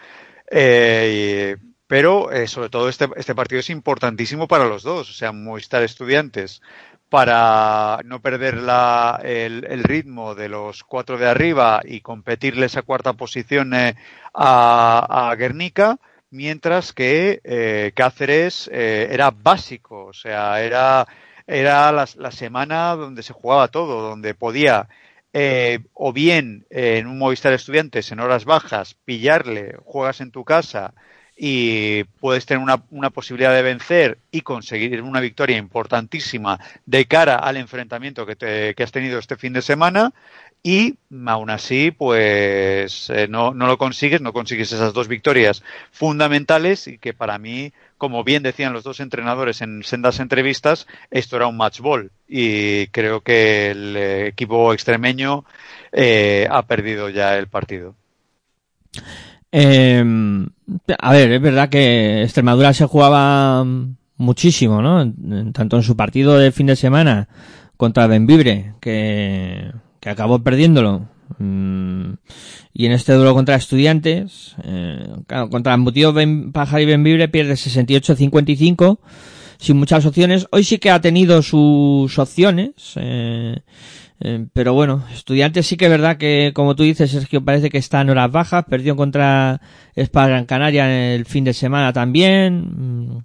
[0.51, 5.31] Eh, pero eh, sobre todo este, este partido es importantísimo para los dos, o sea,
[5.33, 6.61] Movistar Estudiantes
[7.09, 13.12] para no perder la, el, ritmo de los cuatro de arriba y competirle esa cuarta
[13.12, 13.95] posición eh,
[14.35, 15.99] a, a, Guernica,
[16.31, 21.07] mientras que eh, Cáceres eh, era básico, o sea, era,
[21.47, 24.89] era la, semana donde se jugaba todo, donde podía
[25.33, 30.95] eh, o bien en un Movistar Estudiantes en horas bajas pillarle, juegas en tu casa,
[31.39, 37.37] y puedes tener una, una, posibilidad de vencer y conseguir una victoria importantísima de cara
[37.37, 40.15] al enfrentamiento que, te, que has tenido este fin de semana
[40.66, 46.88] y aún así pues eh, no, no, lo consigues, no consigues esas dos victorias fundamentales
[46.88, 51.46] y que para mí, como bien decían los dos entrenadores en sendas entrevistas, esto era
[51.46, 55.44] un match ball y creo que el equipo extremeño
[55.92, 57.94] eh, ha perdido ya el partido.
[59.52, 60.05] Eh,
[60.98, 63.64] a ver, es verdad que Extremadura se jugaba
[64.16, 65.12] muchísimo, ¿no?
[65.52, 67.29] Tanto en su partido de fin de semana
[67.76, 69.70] contra Benvibre, que,
[70.07, 71.09] que acabó perdiéndolo.
[71.38, 72.12] Mm,
[72.73, 75.05] y en este duelo contra Estudiantes, eh,
[75.51, 79.01] contra Embutido ben, Pajar y Benvibre pierde 68-55,
[79.59, 80.47] sin muchas opciones.
[80.53, 82.71] Hoy sí que ha tenido sus opciones.
[82.95, 83.59] Eh,
[84.21, 87.79] eh, pero bueno, estudiantes sí que es verdad que, como tú dices, Sergio, parece que
[87.79, 88.64] está en horas bajas.
[88.71, 89.61] Perdió contra
[89.97, 93.16] Spa Gran Canaria el fin de semana también.
[93.16, 93.19] Mm,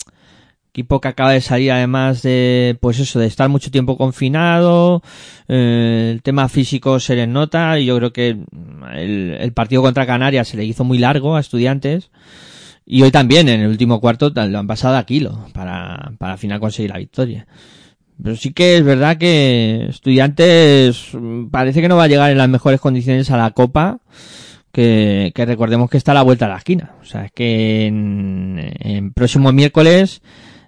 [0.71, 5.03] equipo que acaba de salir además de, pues eso, de estar mucho tiempo confinado.
[5.47, 8.29] Eh, el tema físico se les nota y yo creo que
[8.93, 12.09] el, el partido contra Canarias se le hizo muy largo a estudiantes.
[12.85, 16.39] Y hoy también, en el último cuarto, lo han pasado a kilo para, para al
[16.39, 17.47] final conseguir la victoria.
[18.21, 21.11] Pero sí que es verdad que Estudiantes
[21.51, 23.99] parece que no va a llegar en las mejores condiciones a la Copa,
[24.71, 26.95] que, que recordemos que está a la vuelta de la esquina.
[27.01, 30.21] O sea, es que en, en próximo miércoles,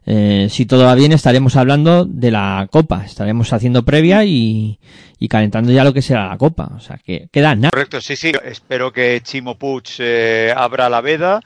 [0.05, 3.05] eh, si todo va bien, estaremos hablando de la Copa.
[3.05, 4.79] Estaremos haciendo previa y,
[5.19, 6.71] y calentando ya lo que será la Copa.
[6.75, 7.71] O sea, que queda nada.
[7.71, 8.31] Correcto, sí, sí.
[8.43, 11.39] Espero que Chimo Puig eh, abra la veda.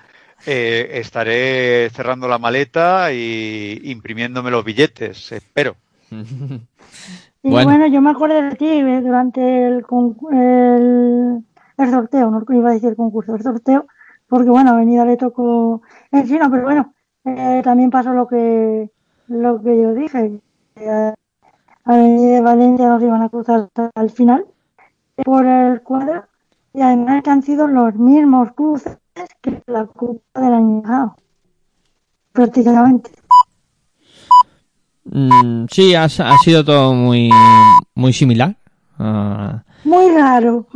[0.46, 5.76] Eh, estaré cerrando la maleta y imprimiéndome los billetes, espero.
[6.12, 7.70] Y bueno.
[7.70, 7.88] bueno.
[7.88, 9.84] yo me acuerdo de ti eh, durante el,
[10.32, 11.44] el,
[11.78, 13.88] el sorteo, no iba a decir el concurso, el sorteo,
[14.28, 16.94] porque bueno, Avenida le tocó encima, pero bueno,
[17.28, 18.90] eh, también pasó lo que
[19.28, 20.40] lo que yo dije,
[20.76, 21.14] que
[21.84, 24.46] Avenida de Valencia nos iban a cruzar hasta el final
[25.24, 26.26] por el cuadro
[26.74, 28.98] y además que han sido los mismos cruces
[29.42, 31.16] que la Copa del año pasado,
[32.32, 33.12] prácticamente.
[35.06, 37.30] Mm, sí, ha, ha sido todo muy,
[37.96, 38.56] muy similar.
[39.00, 40.68] Ah, Muy raro.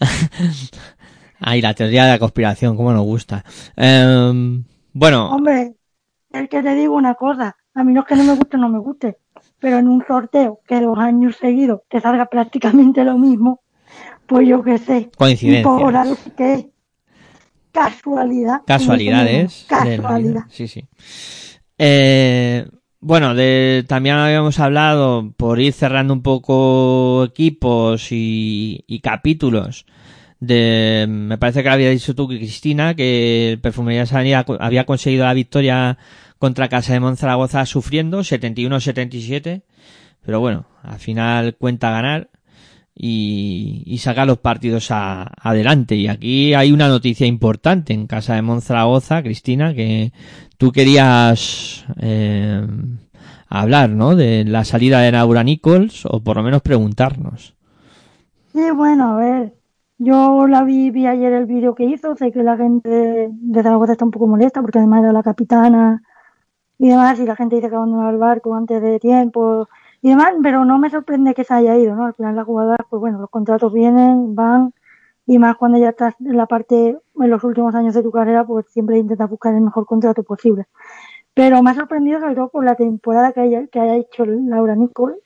[1.40, 3.44] Ay, la teoría de la conspiración, cómo nos gusta.
[3.76, 5.74] Em, bueno, Hombre,
[6.34, 8.68] es que te digo una cosa, a mí no es que no me guste, no
[8.68, 9.18] me guste,
[9.58, 13.60] pero en un sorteo que dos años seguidos te salga prácticamente lo mismo,
[14.26, 15.10] pues yo qué sé.
[15.16, 15.90] Coincidencia.
[15.90, 16.66] Raro sí que es.
[17.72, 18.62] Casualidad.
[18.64, 19.66] casualidades.
[19.68, 20.44] Casualidad.
[20.48, 20.86] Sí, sí.
[21.76, 22.68] Eh,
[23.00, 29.86] bueno, de, también habíamos hablado, por ir cerrando un poco equipos y, y capítulos,
[30.40, 35.24] de, me parece que lo había dicho tú, Cristina, que el Perfumería Sanidad había conseguido
[35.24, 35.98] la victoria
[36.44, 39.62] contra Casa de Monzaragoza sufriendo, 71-77,
[40.20, 42.28] pero bueno, al final cuenta ganar
[42.94, 45.94] y, y sacar los partidos a- adelante.
[45.96, 50.12] Y aquí hay una noticia importante en casa de Monzaragoza, Cristina, que
[50.58, 52.66] tú querías eh,
[53.48, 54.14] hablar, ¿no?
[54.14, 57.54] De la salida de Laura Nichols, o por lo menos preguntarnos.
[58.52, 59.54] Sí, bueno, a ver,
[59.96, 63.62] yo la vi, vi ayer el vídeo que hizo, sé que la gente de, de
[63.62, 66.02] Zaragoza está un poco molesta porque además era la capitana
[66.78, 69.68] y demás, y la gente dice que abandonó el barco antes de tiempo
[70.02, 72.04] y demás, pero no me sorprende que se haya ido, ¿no?
[72.04, 74.72] Al final las jugadoras, pues bueno, los contratos vienen, van,
[75.26, 78.44] y más cuando ya estás en la parte, en los últimos años de tu carrera,
[78.44, 80.66] pues siempre intentas buscar el mejor contrato posible.
[81.34, 84.74] Pero me ha sorprendido sobre todo por la temporada que haya, que haya hecho Laura
[84.74, 85.16] Nicole,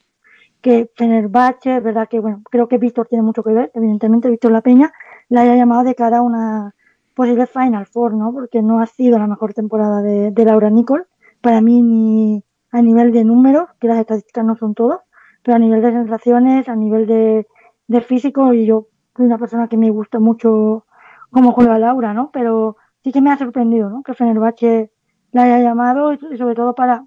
[0.60, 4.52] que Fenerbahce, es verdad que, bueno, creo que Víctor tiene mucho que ver, evidentemente Víctor
[4.52, 4.92] La Peña
[5.28, 6.74] la haya llamado de cara a una
[7.14, 8.32] posible Final Four, ¿no?
[8.32, 11.04] Porque no ha sido la mejor temporada de, de Laura Nicole,
[11.40, 15.02] para mí ni a nivel de números, que las estadísticas no son todo,
[15.42, 17.46] pero a nivel de sensaciones, a nivel de,
[17.86, 20.84] de físico, y yo soy una persona que me gusta mucho
[21.30, 22.30] cómo juega Laura, ¿no?
[22.32, 24.02] Pero sí que me ha sorprendido, ¿no?
[24.02, 24.90] Que Fenerbahce
[25.32, 27.04] la haya llamado y sobre todo para,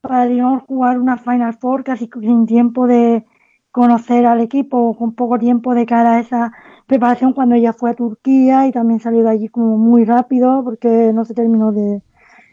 [0.00, 3.24] para digamos, jugar una Final Four casi sin tiempo de
[3.70, 6.52] conocer al equipo, con poco tiempo de cara a esa
[6.86, 11.12] preparación cuando ella fue a Turquía y también salió de allí como muy rápido porque
[11.14, 12.02] no se terminó de,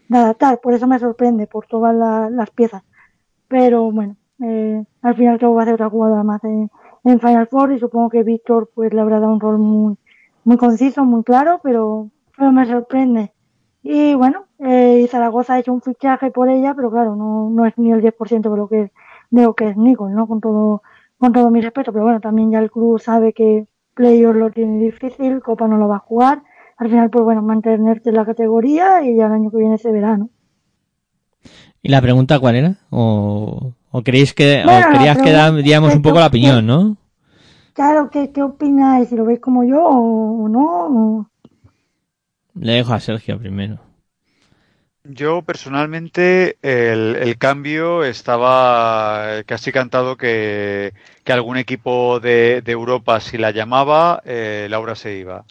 [0.10, 0.62] de adaptar.
[0.62, 2.84] Por eso me sorprende, por todas la- las piezas.
[3.48, 6.69] Pero bueno, eh, al final creo que va a ser otra jugadora más en,
[7.04, 9.98] en Final Four y supongo que Víctor pues le habrá dado un rol muy,
[10.43, 13.34] muy conciso, muy claro, pero, pero me sorprende.
[13.82, 17.65] Y bueno, eh, y Zaragoza ha hecho un fichaje por ella, pero claro, no, no
[17.65, 18.91] es ni el 10% de lo que es,
[19.30, 20.28] de lo que es Nicole, ¿no?
[20.28, 20.82] Con todo,
[21.17, 24.80] con todo mi respeto, pero bueno, también ya el club sabe que Playoff lo tiene
[24.84, 26.43] difícil, Copa no lo va a jugar.
[26.79, 29.91] Al final, pues bueno, mantenerte en la categoría y ya el año que viene se
[29.91, 30.31] verá, ¿no?
[31.81, 32.75] ¿Y la pregunta cuál era?
[32.89, 35.31] ¿O, o creéis que, Bueno, o querías que
[35.63, 36.97] diéramos un poco la opinión, ¿no?
[37.73, 39.09] Claro, ¿qué, qué opináis?
[39.09, 40.65] Si lo veis como yo o no.
[40.99, 41.27] o-
[42.53, 43.79] Le dejo a Sergio primero.
[45.03, 53.19] Yo personalmente el, el cambio estaba casi cantado que, que algún equipo de, de Europa
[53.21, 55.45] si la llamaba, eh, Laura se iba.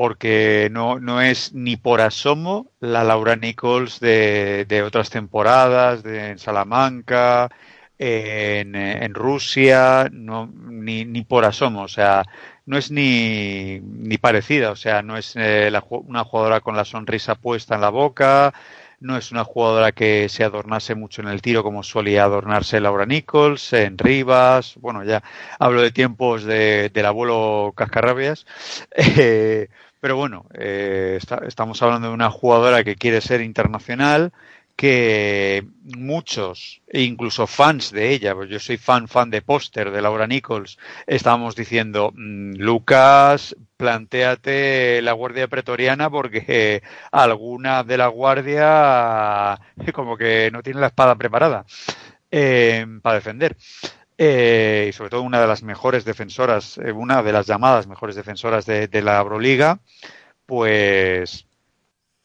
[0.00, 6.30] Porque no, no es ni por asomo la Laura Nichols de, de otras temporadas, de
[6.30, 7.50] en Salamanca,
[7.98, 11.82] en, Rusia, no, ni, ni por asomo.
[11.82, 12.24] O sea,
[12.64, 14.70] no es ni, ni parecida.
[14.70, 18.54] O sea, no es eh, la una jugadora con la sonrisa puesta en la boca,
[19.00, 23.04] no es una jugadora que se adornase mucho en el tiro como solía adornarse Laura
[23.06, 25.22] Nichols, en Rivas, bueno, ya
[25.58, 28.46] hablo de tiempos de, del abuelo Cascarrabias,
[28.96, 29.68] Eh,
[30.00, 34.32] pero bueno, eh, estamos hablando de una jugadora que quiere ser internacional,
[34.76, 35.66] que
[35.98, 40.26] muchos, e incluso fans de ella, pues yo soy fan, fan de póster de Laura
[40.26, 46.82] Nichols, estábamos diciendo, "Mm, Lucas, plantéate la Guardia Pretoriana porque eh,
[47.12, 49.58] alguna de la Guardia
[49.94, 51.66] como que no tiene la espada preparada
[52.30, 53.56] eh, para defender.
[54.22, 58.16] Eh, y sobre todo una de las mejores defensoras, eh, una de las llamadas mejores
[58.16, 59.80] defensoras de, la Euroliga,
[60.44, 61.46] pues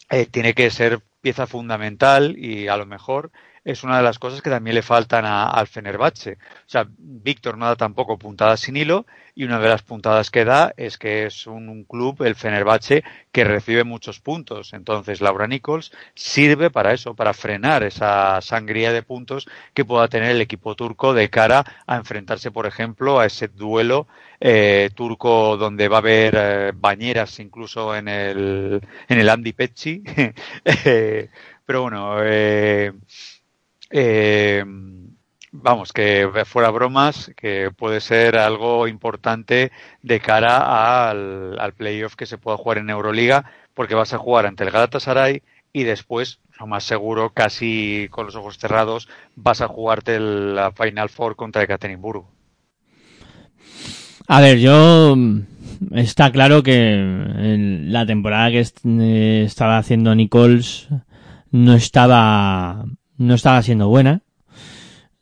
[0.09, 3.31] eh, tiene que ser pieza fundamental y a lo mejor
[3.65, 6.33] es una de las cosas que también le faltan al Fenerbahce.
[6.33, 10.45] O sea, Víctor no da tampoco puntadas sin hilo y una de las puntadas que
[10.45, 14.73] da es que es un, club, el Fenerbahce, que recibe muchos puntos.
[14.73, 20.29] Entonces, Laura Nichols sirve para eso, para frenar esa sangría de puntos que pueda tener
[20.31, 24.07] el equipo turco de cara a enfrentarse, por ejemplo, a ese duelo
[24.39, 30.03] eh, turco donde va a haber eh, bañeras incluso en el, en el Andy Pecci.
[30.87, 31.29] Eh,
[31.65, 32.93] pero bueno, eh,
[35.51, 39.71] vamos, que fuera bromas, que puede ser algo importante
[40.01, 44.63] de cara al, playoff que se pueda jugar en Euroliga, porque vas a jugar ante
[44.63, 45.41] el Galatasaray
[45.73, 51.09] y después, lo más seguro, casi con los ojos cerrados, vas a jugarte la Final
[51.09, 52.31] Four contra Ekaterinburgo.
[54.27, 55.15] A ver, yo
[55.91, 60.87] está claro que la temporada que estaba haciendo Nichols
[61.51, 62.85] no estaba
[63.17, 64.21] no estaba siendo buena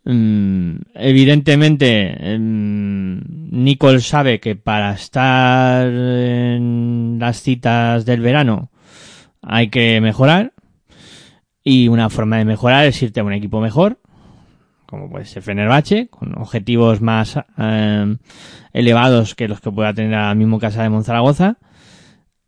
[0.05, 3.21] Mm, evidentemente, em,
[3.51, 8.69] Nicole sabe que para estar en las citas del verano
[9.41, 10.53] hay que mejorar.
[11.63, 13.99] Y una forma de mejorar es irte a un equipo mejor,
[14.85, 18.17] como puede ser Fenerbahce, con objetivos más em,
[18.73, 21.57] elevados que los que pueda tener ahora mismo Casa de Monzaragoza.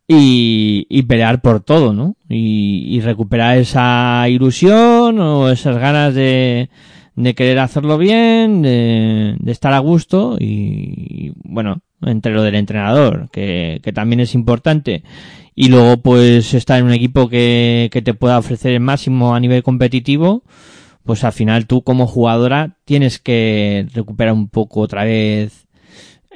[0.08, 2.16] Y, y, pelear por todo, ¿no?
[2.30, 6.70] Y, y recuperar esa ilusión o esas ganas de,
[7.16, 13.80] de querer hacerlo bien, de, estar a gusto y, bueno, entre lo del entrenador, que,
[13.84, 15.04] que, también es importante,
[15.56, 19.40] y luego pues estar en un equipo que, que te pueda ofrecer el máximo a
[19.40, 20.44] nivel competitivo,
[21.04, 25.65] pues al final tú como jugadora tienes que recuperar un poco otra vez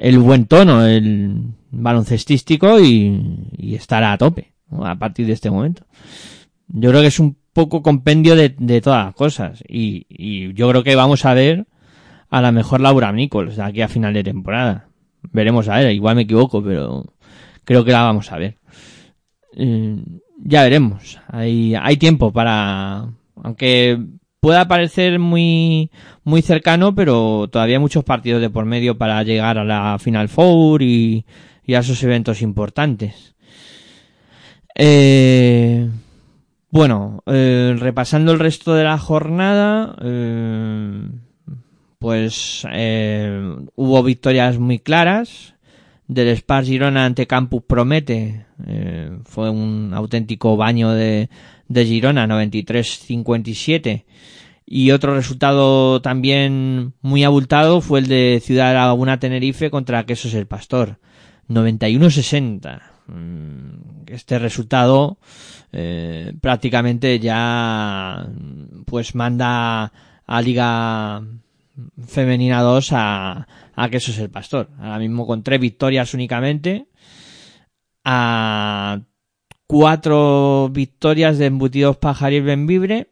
[0.00, 5.84] el buen tono, el baloncestístico y, y estar a tope a partir de este momento.
[6.68, 9.62] Yo creo que es un poco compendio de, de todas las cosas.
[9.68, 11.66] Y, y, yo creo que vamos a ver
[12.30, 14.88] a la mejor Laura Nichols de aquí a final de temporada.
[15.32, 17.12] Veremos a ver, igual me equivoco, pero
[17.64, 18.56] creo que la vamos a ver.
[19.54, 20.02] Eh,
[20.38, 21.20] ya veremos.
[21.28, 23.98] Hay, hay tiempo para, aunque
[24.40, 25.90] pueda parecer muy,
[26.24, 30.82] muy cercano, pero todavía muchos partidos de por medio para llegar a la Final Four
[30.82, 31.24] y,
[31.64, 33.34] y a esos eventos importantes.
[34.74, 35.88] Eh,
[36.70, 41.02] bueno, eh, repasando el resto de la jornada, eh,
[41.98, 45.54] pues eh, hubo victorias muy claras.
[46.06, 48.46] Del Spars Girona ante Campus Promete
[49.24, 51.30] fue un auténtico baño de,
[51.70, 54.04] de Girona, 93-57.
[54.66, 60.46] Y otro resultado también muy abultado fue el de Ciudad Laguna Tenerife contra Quesos el
[60.46, 60.98] Pastor,
[61.48, 62.82] 91-60.
[63.06, 65.18] Mm, este resultado
[65.72, 68.28] eh, prácticamente ya
[68.84, 69.92] pues manda
[70.26, 71.22] a Liga
[72.06, 74.70] Femenina 2 a, a que eso es el pastor.
[74.78, 76.86] Ahora mismo con tres victorias únicamente.
[78.04, 79.00] A
[79.70, 83.06] cuatro victorias de embutidos Pajar y Benvibre.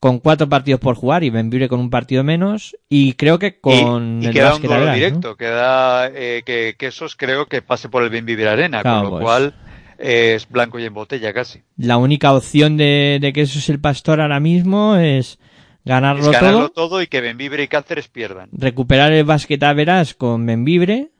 [0.00, 2.76] Con cuatro partidos por jugar y Benvibre con un partido menos.
[2.88, 5.36] Y creo que con y, queda un duelo directo.
[5.36, 8.82] Queda eh, que, que esos creo que pase por el Benvibre Arena.
[8.82, 9.22] con lo pues.
[9.22, 9.54] cual
[9.98, 11.62] es blanco y en botella casi.
[11.76, 15.38] La única opción de, de que eso es el pastor ahora mismo es
[15.84, 17.02] ganarlo, es ganarlo todo, todo.
[17.02, 18.48] y que Benvibre y Cáceres pierdan.
[18.52, 21.10] Recuperar el basqueta verás con Benvibre,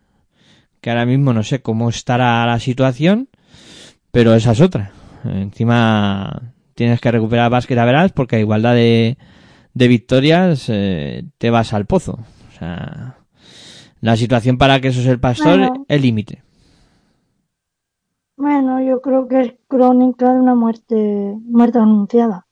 [0.81, 3.29] que ahora mismo no sé cómo estará la situación,
[4.15, 4.93] pero esa es otra.
[5.25, 9.19] Encima tienes que recuperar basqueta verás porque a igualdad de,
[9.75, 12.21] de victorias eh, te vas al pozo.
[12.49, 13.17] O sea,
[14.01, 15.85] la situación para que eso es el pastor bueno.
[15.89, 16.43] es límite.
[18.37, 22.47] Bueno, yo creo que es crónica de una muerte, muerte anunciada.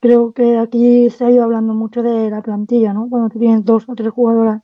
[0.00, 3.08] Creo que aquí se ha ido hablando mucho de la plantilla, ¿no?
[3.08, 4.62] Cuando tienes dos o tres jugadoras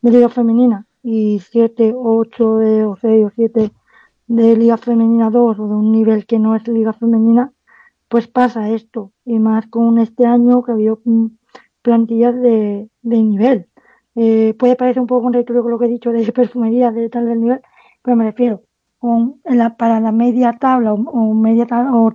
[0.00, 3.70] de Liga Femenina y siete, ocho de, o seis o siete
[4.30, 7.52] de Liga Femenina 2 o de un nivel que no es Liga Femenina,
[8.08, 9.10] pues pasa esto.
[9.24, 10.94] Y más con este año que había
[11.82, 13.66] plantillas de, de nivel.
[14.14, 17.26] Eh, puede parecer un poco contradictorio con lo que he dicho de perfumería, de tal
[17.26, 17.60] del nivel,
[18.02, 18.62] pero me refiero,
[18.98, 19.40] con
[19.76, 22.14] para la media tabla o, media tabla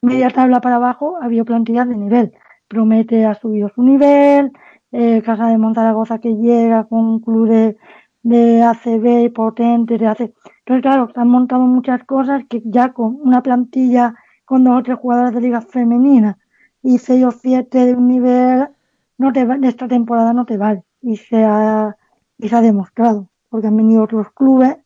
[0.00, 2.32] media tabla para abajo había plantillas de nivel.
[2.68, 4.52] Promete ha subido su nivel,
[4.92, 7.76] eh, Casa de Montaragoza que llega con un club de,
[8.22, 10.32] de ACB potente, de AC.
[10.68, 14.14] Entonces, claro, se han montado muchas cosas que ya con una plantilla
[14.44, 16.36] con dos o tres jugadores de liga femenina
[16.82, 18.68] y seis o siete de un nivel
[19.16, 20.84] no te de esta temporada no te vale.
[21.00, 21.96] Y se ha,
[22.36, 24.76] y se ha demostrado, porque han venido otros clubes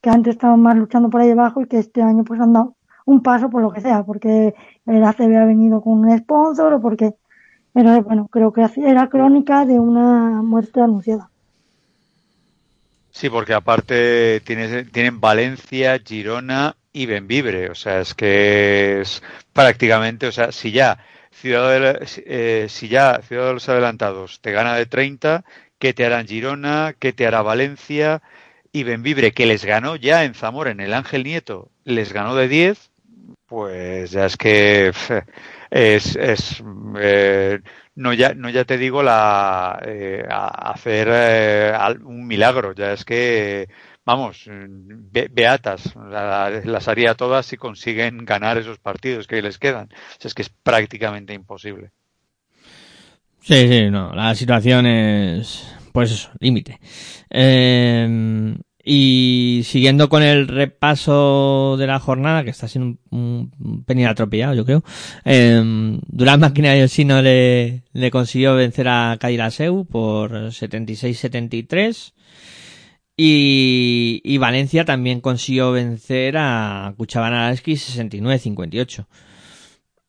[0.00, 2.76] que antes estaban más luchando por ahí debajo y que este año pues han dado
[3.04, 4.54] un paso por lo que sea, porque
[4.86, 7.16] el ACB ha venido con un sponsor o porque
[7.72, 11.31] Pero bueno, creo que era crónica de una muerte anunciada.
[13.12, 17.70] Sí, porque aparte tienen Valencia, Girona y Benvibre.
[17.70, 20.98] O sea, es que es prácticamente, o sea, si ya
[21.30, 25.44] Ciudad de, eh, si ya Ciudad de los Adelantados te gana de 30,
[25.78, 26.94] ¿qué te harán Girona?
[26.98, 28.22] ¿Qué te hará Valencia?
[28.72, 32.48] Y Benvibre, que les ganó ya en Zamora, en el Ángel Nieto, les ganó de
[32.48, 32.90] 10,
[33.46, 34.92] pues ya es que
[35.72, 36.62] es, es
[37.00, 37.60] eh,
[37.94, 41.72] no ya no ya te digo la eh, hacer eh,
[42.04, 42.74] un milagro.
[42.74, 43.68] Ya es que
[44.04, 44.50] vamos
[45.30, 49.88] beatas las haría todas si consiguen ganar esos partidos que les quedan.
[50.22, 51.90] Es que es prácticamente imposible.
[53.40, 56.80] Sí sí no la situación es pues eso límite.
[57.30, 58.54] Eh,
[58.84, 63.52] y siguiendo con el repaso de la jornada, que está siendo un,
[63.86, 64.82] un atropellado, yo creo,
[65.24, 72.12] eh, Durán Máquina de Sino le, le consiguió vencer a Cadilaseu por 76-73.
[73.16, 79.06] Y, y Valencia también consiguió vencer a Cuchabana 69-58.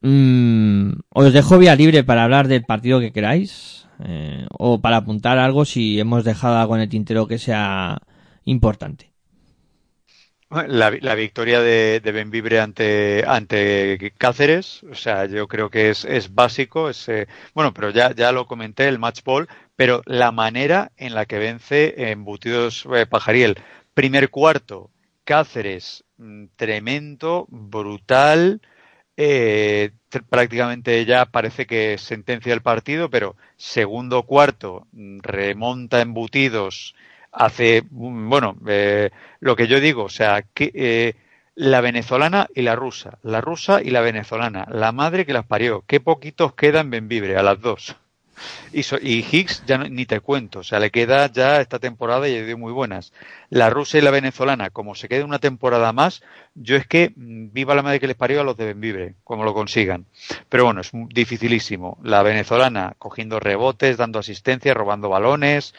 [0.01, 3.87] Mm, os dejo vía libre para hablar del partido que queráis.
[4.05, 8.01] Eh, o para apuntar algo si hemos dejado algo en el tintero que sea
[8.45, 9.13] importante.
[10.67, 16.35] La, victoria de, de Benvibre ante, ante Cáceres, o sea, yo creo que es, es
[16.35, 20.91] básico, es, eh, bueno, pero ya, ya lo comenté, el match ball, pero la manera
[20.95, 23.55] en la que vence Embutidos eh, Pajariel.
[23.95, 24.91] Primer cuarto,
[25.23, 28.61] Cáceres, mm, tremendo, brutal,
[29.17, 29.91] eh,
[30.29, 36.93] prácticamente ya parece que sentencia el partido, pero segundo cuarto, mm, remonta Embutidos,
[37.33, 39.09] hace, bueno, eh,
[39.39, 41.15] lo que yo digo, o sea, que eh,
[41.55, 45.83] la venezolana y la rusa, la rusa y la venezolana, la madre que las parió,
[45.87, 47.95] qué poquitos quedan Benvibre a las dos.
[48.71, 52.41] Y, y Higgs ya ni te cuento, o sea, le queda ya esta temporada y
[52.41, 53.13] dio muy buenas.
[53.49, 56.23] La rusa y la venezolana, como se quede una temporada más,
[56.55, 59.43] yo es que mm, viva la madre que les parió a los de Benvibre, como
[59.43, 60.05] lo consigan.
[60.49, 61.99] Pero bueno, es dificilísimo.
[62.03, 65.75] La venezolana cogiendo rebotes, dando asistencia, robando balones,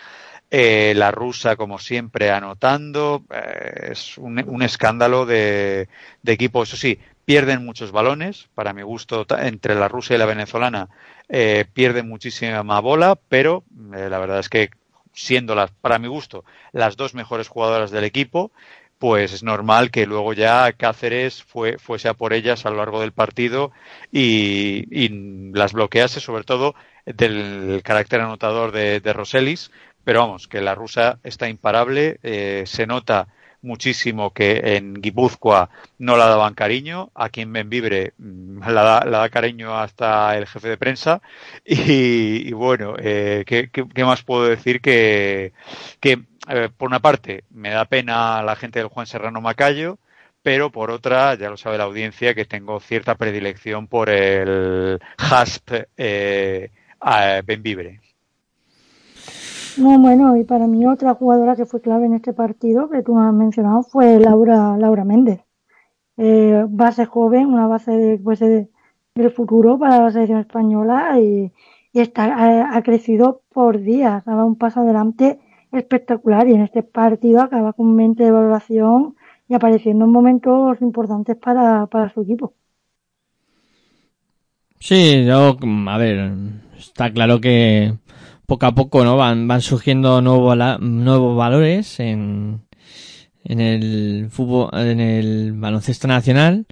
[0.51, 3.25] eh, la rusa, como siempre, anotando.
[3.31, 5.89] Eh, es un, escándalo de,
[6.25, 6.63] equipo.
[6.63, 8.49] Eso sí, pierden muchos balones.
[8.55, 10.89] Para mi gusto, entre la rusa y la venezolana,
[11.29, 14.71] eh, pierden muchísima bola, pero la verdad es que
[15.13, 18.51] siendo las, para mi gusto, las dos mejores jugadoras del equipo,
[18.99, 23.01] pues es normal que luego ya Cáceres fue, fuese a por ellas a lo largo
[23.01, 23.73] del partido
[24.13, 25.09] y,
[25.53, 26.75] las bloquease, sobre todo
[27.05, 29.71] del carácter anotador de, de Roselis,
[30.05, 33.29] pero vamos, que la rusa está imparable, eh, se nota
[33.63, 39.19] muchísimo que en Guipúzcoa no la daban cariño, aquí en Benvibre mm, la da, la
[39.19, 41.23] da cariño hasta el jefe de prensa
[41.65, 45.53] y, bueno, eh, ¿qué, más puedo decir que,
[46.01, 46.19] que
[46.77, 49.99] por una parte me da pena la gente del Juan Serrano Macayo,
[50.43, 55.87] pero por otra, ya lo sabe la audiencia, que tengo cierta predilección por el HASP
[55.97, 56.71] eh,
[57.47, 58.01] Benvibre.
[59.77, 63.19] No, bueno, y para mí otra jugadora que fue clave en este partido, que tú
[63.19, 65.41] has mencionado, fue Laura, Laura Méndez.
[66.17, 71.53] Eh, base joven, una base de, pues, del futuro para la selección española y,
[71.93, 75.41] está, ha, crecido por días, ha dado un paso adelante
[75.73, 79.17] espectacular y en este partido acaba con mente de valoración
[79.49, 82.55] y apareciendo en momentos importantes para, para su equipo.
[84.79, 85.57] Sí, yo,
[85.89, 86.33] a ver,
[86.79, 87.95] está claro que
[88.47, 92.63] poco a poco no van, van surgiendo nuevos, nuevos valores en,
[93.45, 96.67] en el fútbol, en el baloncesto nacional.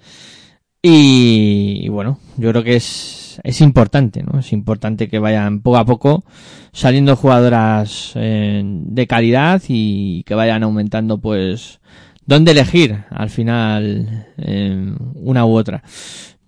[0.84, 4.40] Y, bueno, yo creo que es, es importante, ¿no?
[4.40, 6.24] Es importante que vayan poco a poco
[6.72, 11.80] saliendo jugadoras eh, de calidad y que vayan aumentando, pues,
[12.26, 15.84] dónde elegir al final eh, una u otra.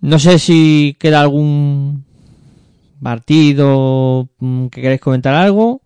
[0.01, 2.03] No sé si queda algún
[3.05, 5.83] partido mm, que queréis comentar algo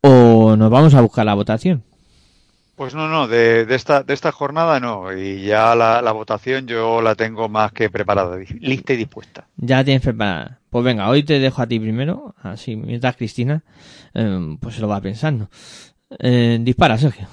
[0.00, 1.84] o nos vamos a buscar la votación.
[2.74, 5.16] Pues no, no, de, esta, de esta jornada no.
[5.16, 9.46] Y ya la, votación yo la tengo más que preparada, lista y dispuesta.
[9.56, 10.58] Ya tienes preparada.
[10.70, 13.62] Pues venga, hoy te dejo a ti primero, así mientras Cristina
[14.12, 15.48] em, pues se lo va pensando.
[16.18, 17.28] Eh, dispara, Sergio.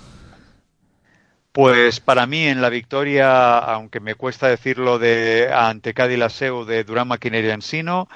[1.52, 6.84] Pues para mí en la victoria, aunque me cuesta decirlo de ante Cádiz Laseu de
[6.86, 8.08] Durán Maquinaria Ensino,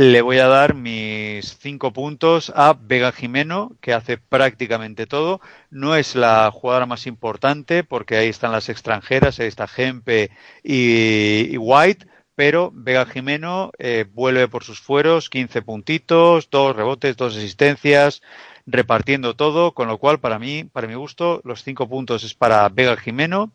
[0.00, 5.42] le voy a dar mis cinco puntos a Vega Jimeno, que hace prácticamente todo.
[5.68, 10.30] No es la jugadora más importante, porque ahí están las extranjeras, ahí está Gempe
[10.62, 17.36] y, White, pero Vega Jimeno eh, vuelve por sus fueros, 15 puntitos, dos rebotes, dos
[17.36, 18.22] asistencias,
[18.64, 22.66] repartiendo todo, con lo cual para mí, para mi gusto, los cinco puntos es para
[22.70, 23.52] Vega Jimeno.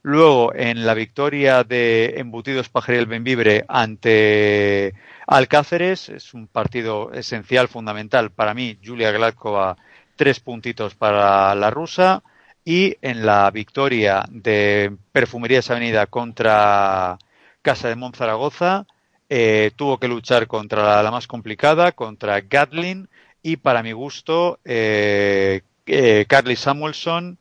[0.00, 4.94] Luego, en la victoria de Embutidos Pajariel Benvibre ante
[5.26, 9.76] Alcáceres, es un partido esencial, fundamental para mí, Julia Gladkova,
[10.16, 12.22] tres puntitos para la rusa.
[12.66, 17.18] Y en la victoria de Perfumerías Avenida contra
[17.60, 18.86] Casa de Monzaragoza,
[19.28, 23.08] eh, tuvo que luchar contra la, más complicada, contra Gatlin,
[23.42, 27.38] y para mi gusto, eh, eh Carly Samuelson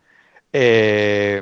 [0.52, 1.42] eh,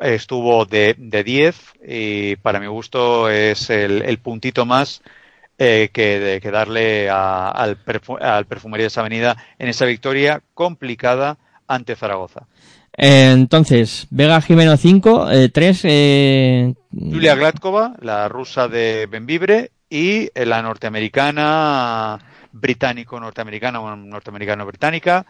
[0.00, 5.02] estuvo de, de 10 y para mi gusto es el, puntito más
[5.58, 7.78] eh, que, de, que darle a, al,
[8.20, 11.36] al Perfumerías Avenida en esa victoria complicada
[11.66, 12.46] ante Zaragoza.
[12.96, 15.80] Eh, entonces, Vega Jimeno 5, 3.
[15.84, 22.18] Eh, Julia Gladkova, la rusa de Benvibre, y la norteamericana,
[22.52, 25.26] británico-norteamericana o norteamericano-británica,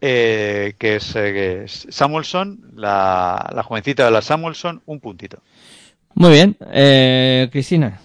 [0.00, 5.42] eh, que, es, que, es, Samuelson, la, la, jovencita de la Samuelson, un puntito.
[6.14, 6.56] Muy bien.
[6.72, 8.00] Eh, Cristina.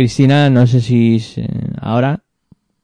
[0.00, 1.22] Cristina, no sé si
[1.78, 2.22] ahora.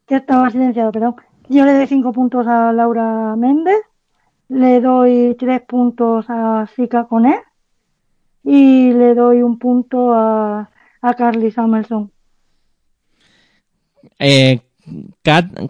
[0.07, 1.17] Ya estaba silenciado, perdón.
[1.49, 3.81] Yo le doy cinco puntos a Laura Méndez,
[4.51, 7.41] le doy tres puntos a Sika Coné
[8.45, 10.69] y le doy un punto a,
[11.01, 12.13] a Carly Samuelson.
[14.19, 14.61] Eh,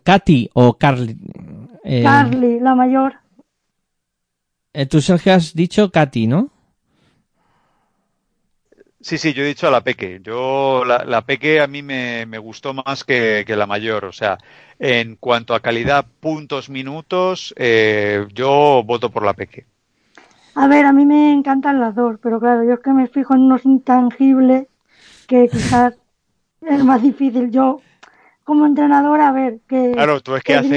[0.02, 1.16] Katy o Carly.
[1.84, 3.14] Eh, Carly, la mayor.
[4.72, 6.50] Eh, tú, Sergio, has dicho Katy, ¿no?
[9.06, 10.20] Sí, sí, yo he dicho a la Peque.
[10.20, 14.04] Yo, la, la Peque a mí me, gustó más que, que, la mayor.
[14.04, 14.36] O sea,
[14.80, 19.64] en cuanto a calidad, puntos, minutos, eh, yo voto por la Peque.
[20.56, 23.32] A ver, a mí me encantan las dos, pero claro, yo es que me fijo
[23.34, 24.66] en unos intangibles
[25.28, 25.94] que quizás
[26.62, 27.52] es más difícil.
[27.52, 27.80] Yo
[28.46, 29.90] como entrenador, a ver, que...
[29.90, 30.70] Claro, tú es que haces,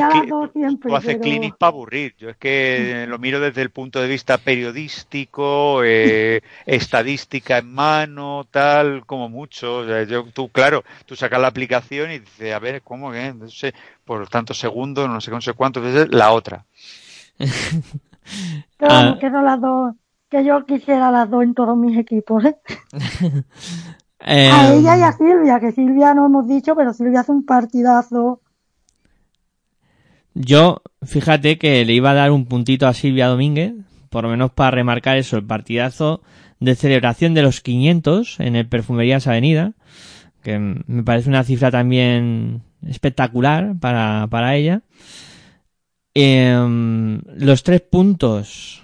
[0.53, 1.21] siempre, tú haces pero...
[1.21, 2.15] clinic para aburrir.
[2.17, 8.47] Yo es que lo miro desde el punto de vista periodístico, eh, estadística en mano,
[8.49, 9.77] tal, como mucho.
[9.77, 13.35] O sea, yo, tú, claro, tú sacas la aplicación y dices, a ver, ¿cómo que?
[13.35, 16.65] No sé, por tantos segundos, no sé, no sé cuántos veces, la otra.
[17.37, 19.17] Pero ah.
[19.21, 19.93] que no las dos,
[20.27, 22.57] que yo quisiera las dos en todos mis equipos, ¿eh?
[24.25, 27.45] Eh, a ella y a Silvia, que Silvia no hemos dicho, pero Silvia hace un
[27.45, 28.41] partidazo.
[30.33, 33.73] Yo, fíjate que le iba a dar un puntito a Silvia Domínguez,
[34.09, 36.21] por lo menos para remarcar eso, el partidazo
[36.59, 39.73] de celebración de los 500 en el Perfumerías Avenida,
[40.43, 44.81] que me parece una cifra también espectacular para, para ella.
[46.13, 48.83] Eh, los tres puntos,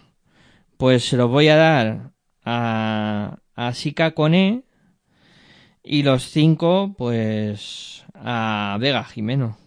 [0.78, 2.12] pues se los voy a dar
[2.44, 4.65] a, a Sika Cone,
[5.86, 9.58] y los cinco, pues, a Vega Jimeno.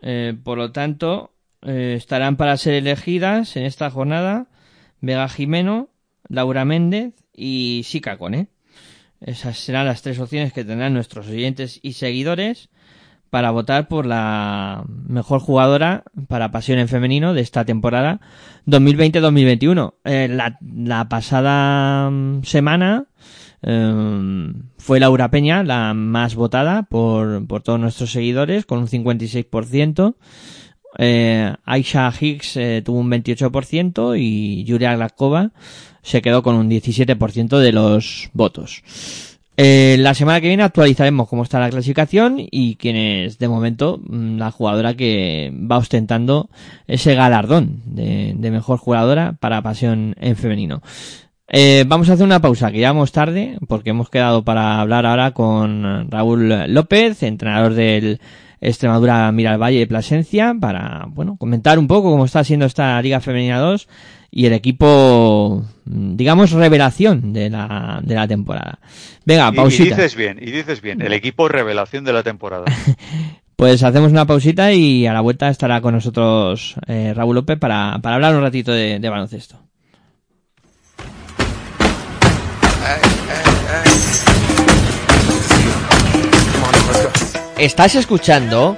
[0.00, 1.32] Eh, por lo tanto,
[1.62, 4.46] eh, estarán para ser elegidas en esta jornada
[5.00, 5.90] Vega Jimeno,
[6.28, 8.48] Laura Méndez y Sica Cone.
[9.20, 12.70] Esas serán las tres opciones que tendrán nuestros oyentes y seguidores
[13.30, 18.20] para votar por la mejor jugadora para Pasión en Femenino de esta temporada
[18.66, 19.94] 2020-2021.
[20.04, 23.06] Eh, la, la pasada mm, semana
[23.62, 30.14] eh, fue Laura Peña la más votada por, por todos nuestros seguidores con un 56%.
[30.98, 35.52] Eh, Aisha Hicks eh, tuvo un 28% y Yuria Gladkova
[36.02, 38.82] se quedó con un 17% de los votos.
[39.56, 44.00] Eh, la semana que viene actualizaremos cómo está la clasificación y quién es de momento
[44.02, 46.48] mm, la jugadora que va ostentando
[46.86, 50.82] ese galardón de, de mejor jugadora para pasión en femenino.
[51.54, 55.04] Eh, vamos a hacer una pausa, que ya vamos tarde, porque hemos quedado para hablar
[55.04, 58.20] ahora con Raúl López, entrenador del
[58.62, 63.58] Extremadura Valle de Plasencia, para, bueno, comentar un poco cómo está siendo esta Liga Femenina
[63.58, 63.86] 2
[64.30, 68.78] y el equipo, digamos, revelación de la, de la temporada.
[69.26, 69.82] Venga, pausita.
[69.82, 72.64] Y, dices bien, y dices bien, el equipo revelación de la temporada.
[73.56, 77.98] pues hacemos una pausita y a la vuelta estará con nosotros eh, Raúl López para,
[78.00, 79.71] para hablar un ratito de, de baloncesto.
[87.58, 88.76] Estás escuchando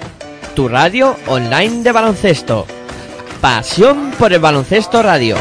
[0.54, 2.66] tu radio online de baloncesto.
[3.40, 5.36] Pasión por el baloncesto radio.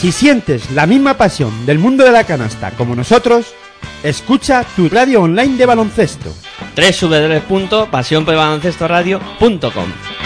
[0.00, 3.52] Si sientes la misma pasión del mundo de la canasta como nosotros,
[4.02, 6.32] escucha tu radio online de baloncesto.
[6.76, 10.19] www.pasionporbaloncestoradio.com It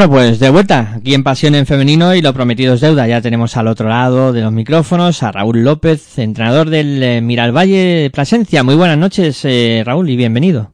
[0.00, 3.06] Bueno, pues de vuelta aquí en Pasión en Femenino y lo prometido es deuda.
[3.06, 8.10] Ya tenemos al otro lado de los micrófonos a Raúl López, entrenador del eh, Miralvalle
[8.10, 8.62] Plasencia.
[8.62, 10.72] Muy buenas noches, eh, Raúl, y bienvenido.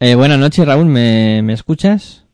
[0.00, 2.26] Eh, buenas noches, Raúl, ¿me, me escuchas?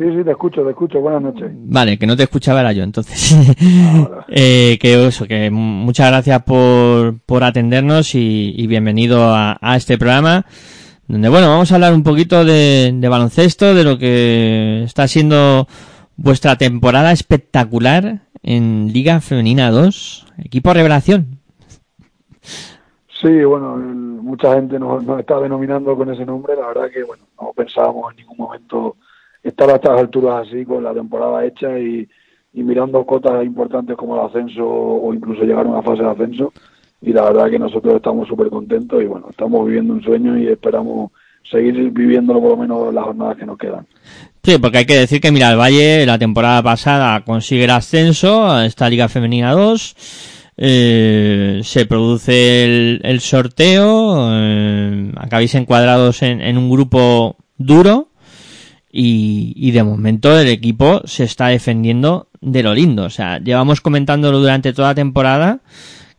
[0.00, 1.00] Sí, sí, te escucho, te escucho.
[1.00, 1.50] Buenas noches.
[1.52, 3.36] Vale, que no te escuchaba era yo, entonces.
[4.28, 9.98] eh, que eso, que muchas gracias por, por atendernos y, y bienvenido a, a este
[9.98, 10.46] programa,
[11.10, 15.66] donde, bueno, vamos a hablar un poquito de, baloncesto, de lo que está siendo
[16.16, 21.40] vuestra temporada espectacular en Liga Femenina 2, equipo revelación.
[23.20, 26.54] Sí, bueno, mucha gente nos, nos está denominando con ese nombre.
[26.54, 28.96] La verdad que, bueno, no pensábamos en ningún momento
[29.42, 32.08] estar a estas alturas así, con la temporada hecha y
[32.52, 36.52] mirando cotas importantes como el ascenso o incluso llegar a una fase de ascenso.
[37.02, 40.48] Y la verdad que nosotros estamos súper contentos y, bueno, estamos viviendo un sueño y
[40.48, 41.10] esperamos
[41.50, 43.86] seguir viviéndolo por lo menos las jornadas que nos quedan.
[44.42, 48.50] Sí, porque hay que decir que mira, el Valle la temporada pasada consigue el ascenso
[48.50, 49.96] a esta Liga Femenina 2.
[50.58, 54.28] eh, se produce el, sorteo.
[54.32, 58.08] eh, acabáis encuadrados en, un grupo duro.
[58.92, 63.04] Y de momento el equipo se está defendiendo de lo lindo.
[63.04, 65.60] O sea, llevamos comentándolo durante toda la temporada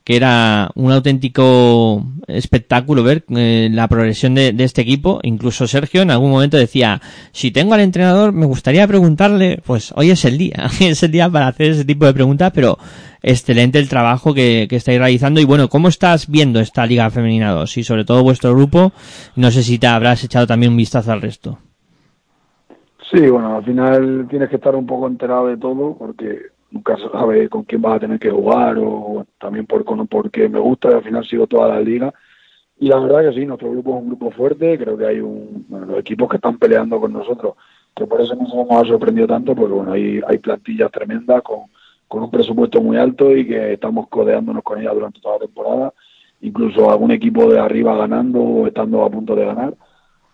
[0.03, 5.19] que era un auténtico espectáculo ver eh, la progresión de, este equipo.
[5.23, 10.09] Incluso Sergio en algún momento decía, si tengo al entrenador me gustaría preguntarle, pues hoy
[10.09, 12.77] es el día, es el día para hacer ese tipo de preguntas, pero
[13.21, 15.39] excelente el trabajo que, que estáis realizando.
[15.39, 17.77] Y bueno, ¿cómo estás viendo esta Liga Femenina 2?
[17.77, 18.93] Y sobre todo vuestro grupo,
[19.35, 21.59] no sé si te habrás echado también un vistazo al resto.
[23.11, 27.09] Sí, bueno, al final tienes que estar un poco enterado de todo porque nunca se
[27.09, 30.93] sabe con quién vas a tener que jugar o también por porque me gusta y
[30.93, 32.13] al final sigo toda la liga
[32.81, 35.65] y la verdad que sí, nuestro grupo es un grupo fuerte, creo que hay un,
[35.69, 37.53] bueno, los equipos que están peleando con nosotros,
[37.95, 41.65] que por eso nos hemos sorprendido tanto, porque bueno, hay, hay plantillas tremendas con,
[42.07, 45.93] con un presupuesto muy alto y que estamos codeándonos con ellas durante toda la temporada,
[46.41, 49.75] incluso algún equipo de arriba ganando o estando a punto de ganar.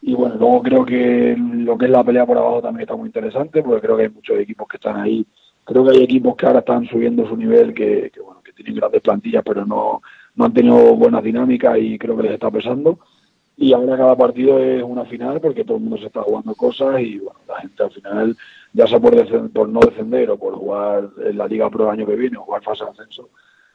[0.02, 3.08] Y bueno, luego creo que lo que es la pelea por abajo también está muy
[3.08, 5.26] interesante, porque creo que hay muchos equipos que están ahí.
[5.68, 8.76] Creo que hay equipos que ahora están subiendo su nivel, que, que, bueno, que tienen
[8.76, 10.02] grandes plantillas, pero no,
[10.36, 13.00] no han tenido buenas dinámicas y creo que les está pesando.
[13.58, 17.02] Y ahora cada partido es una final porque todo el mundo se está jugando cosas
[17.02, 18.38] y bueno, la gente al final,
[18.72, 19.14] ya sea por,
[19.68, 22.64] no descender o por jugar en la Liga Pro el año que viene o jugar
[22.64, 23.30] fase de ascenso,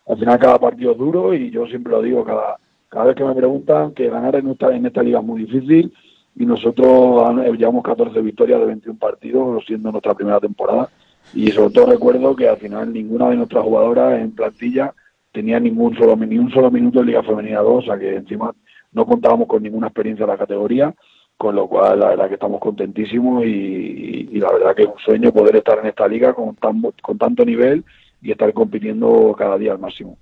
[0.06, 3.24] al final cada partido es duro y yo siempre lo digo, cada, cada vez que
[3.24, 5.92] me preguntan que ganar en esta, en esta liga es muy difícil
[6.36, 10.88] y nosotros llevamos 14 victorias de 21 partidos, siendo nuestra primera temporada.
[11.34, 14.92] Y sobre todo recuerdo que al final ninguna de nuestras jugadoras en plantilla
[15.32, 18.52] tenía ningún solo, ni un solo minuto en Liga Femenina 2, o sea que encima
[18.92, 20.94] no contábamos con ninguna experiencia en la categoría.
[21.38, 25.32] con lo cual la verdad que estamos contentísimos y, la verdad que es un sueño
[25.32, 27.84] poder estar en esta liga con, tan, con tanto nivel
[28.20, 30.18] y estar compitiendo cada día al máximo.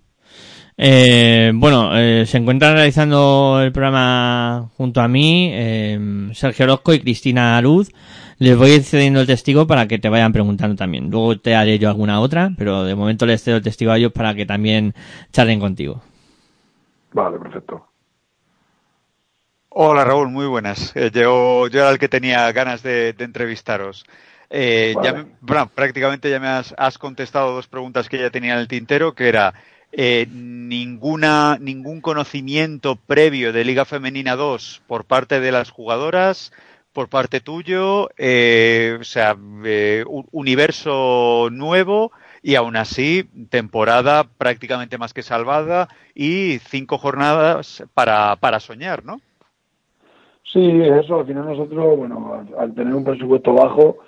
[0.79, 7.01] Eh, bueno, eh, se encuentran realizando el programa junto a mí eh, Sergio Orozco y
[7.01, 7.93] Cristina Luz.
[8.41, 11.11] Les voy a ir cediendo el testigo para que te vayan preguntando también.
[11.11, 14.11] Luego te haré yo alguna otra, pero de momento les cedo el testigo a ellos
[14.13, 14.95] para que también
[15.33, 16.03] charlen contigo.
[17.13, 17.87] Vale, perfecto.
[19.69, 20.95] Hola Raúl, muy buenas.
[20.97, 24.05] Eh, yo, yo era el que tenía ganas de, de entrevistaros.
[24.49, 25.07] Eh, Vale.
[25.09, 28.59] ya me- bueno, prácticamente ya me has, has contestado dos preguntas que ya tenía en
[28.61, 29.55] el tintero, que era
[29.93, 36.53] eh, ninguna, ningún conocimiento previo de Liga Femenina 2 por parte de las jugadoras,
[36.93, 42.13] por parte tuyo, eh, o sea, eh, un universo nuevo
[42.43, 49.21] y aún así temporada prácticamente más que salvada y cinco jornadas para, para soñar, ¿no?
[50.45, 53.99] Sí, eso, al final nosotros, bueno, al, tener un presupuesto bajo,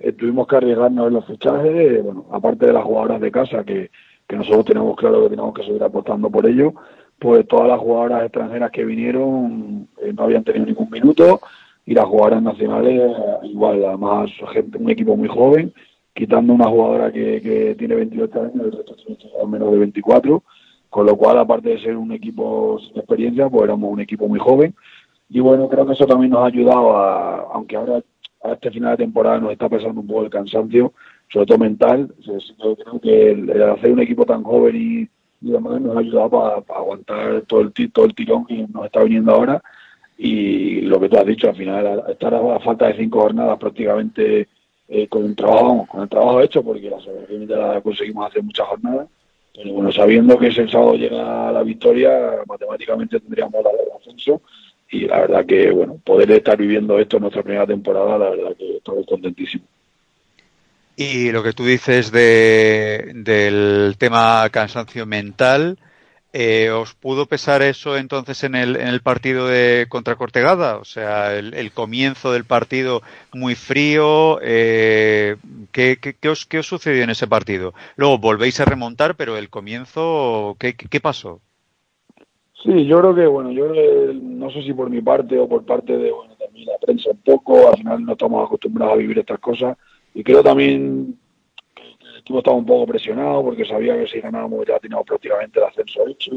[0.00, 3.62] eh, tuvimos que arriesgarnos en los fichajes, eh, bueno, aparte de las jugadoras de casa,
[3.62, 3.90] que,
[4.26, 6.74] que nosotros teníamos claro que teníamos que seguir apostando por ello,
[7.20, 11.40] pues todas las jugadoras extranjeras que vinieron no habían tenido ningún minuto
[11.86, 15.72] y las jugadoras nacionales eh, igual, además gente, un equipo muy joven,
[16.14, 19.18] quitando una jugadora que, que tiene 28 años, el resto tiene
[19.48, 20.42] menos de 24,
[20.90, 24.38] con lo cual aparte de ser un equipo sin experiencia, pues éramos un equipo muy
[24.38, 24.74] joven.
[25.28, 28.02] Y bueno, creo que eso también nos ha ayudado a, aunque ahora
[28.44, 30.92] a este final de temporada nos está pesando un poco el cansancio,
[31.32, 34.42] sobre todo mental, o sea, sí que creo que el, el hacer un equipo tan
[34.42, 38.66] joven y, y demás nos ha ayudado para aguantar todo el, todo el tirón que
[38.68, 39.62] nos está viniendo ahora
[40.24, 44.46] y lo que tú has dicho, al final estar a, falta de cinco jornadas prácticamente
[44.88, 48.68] eh, con el trabajo, con el trabajo hecho, porque la salvación la conseguimos hacer muchas
[48.68, 49.08] jornadas,
[49.52, 54.42] pero bueno, sabiendo que el sábado llega la victoria, matemáticamente tendríamos la del ascenso
[54.90, 58.56] y la verdad que, bueno, poder estar viviendo esto en nuestra primera temporada, la verdad
[58.56, 59.66] que estamos contentísimos.
[60.94, 65.78] Y lo que tú dices de, del tema cansancio mental,
[66.32, 70.78] eh, ¿os pudo pesar eso entonces en el, en el partido de contra Cortegada?
[70.78, 73.02] O sea, el, el comienzo del partido
[73.34, 75.36] muy frío, eh,
[75.72, 77.74] ¿qué, qué, os, ¿qué os sucedió en ese partido?
[77.96, 81.40] Luego volvéis a remontar, pero el comienzo, ¿qué, qué, pasó?
[82.62, 83.66] Sí, yo creo que, bueno, yo
[84.14, 87.20] no sé si por mi parte o por parte de, bueno, también la prensa un
[87.22, 89.76] poco, al final no estamos acostumbrados a vivir estas cosas
[90.14, 91.18] y creo también
[92.38, 96.30] estaba un poco presionado porque sabía que si ganábamos ya teníamos prácticamente el ascenso hecho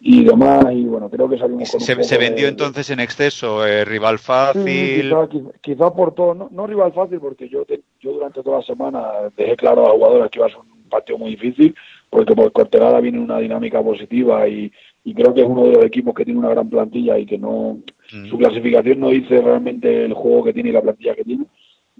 [0.00, 2.88] y demás y bueno, creo que salimos con un Se, poco se vendió de- entonces
[2.90, 4.62] en exceso, eh, rival fácil.
[4.64, 8.42] Sí, quizá, quizá- quizá por todo, no, no rival fácil, porque yo te- yo durante
[8.42, 9.02] toda la semana
[9.36, 11.74] dejé claro a las jugadoras que iba a ser un partido muy difícil,
[12.10, 14.70] porque por Cortegada viene una dinámica positiva y,
[15.04, 17.36] y creo que es uno de los equipos que tiene una gran plantilla y que
[17.38, 17.78] no
[18.10, 18.30] Mm.
[18.30, 21.44] su clasificación no dice realmente el juego que tiene y la plantilla que tiene.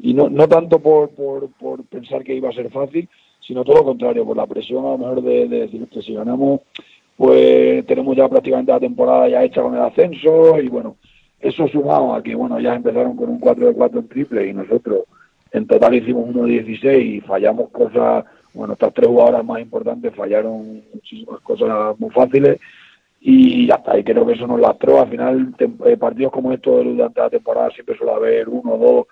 [0.01, 3.09] Y no, no tanto por, por, por pensar que iba a ser fácil,
[3.41, 6.15] sino todo lo contrario, por la presión a lo mejor de, de decir que si
[6.15, 6.61] ganamos,
[7.17, 10.97] pues tenemos ya prácticamente la temporada ya hecha con el ascenso y bueno,
[11.41, 14.53] eso sumado a que bueno ya empezaron con un 4 de 4 en triple y
[14.53, 15.05] nosotros
[15.53, 21.41] en total hicimos 1-16 y fallamos cosas, bueno, estas tres jugadoras más importantes fallaron muchísimas
[21.41, 22.61] cosas muy fáciles
[23.21, 25.01] y está, y creo que eso nos lastró.
[25.01, 25.55] Al final,
[25.87, 29.07] eh, partidos como estos durante la temporada siempre suele haber uno o dos.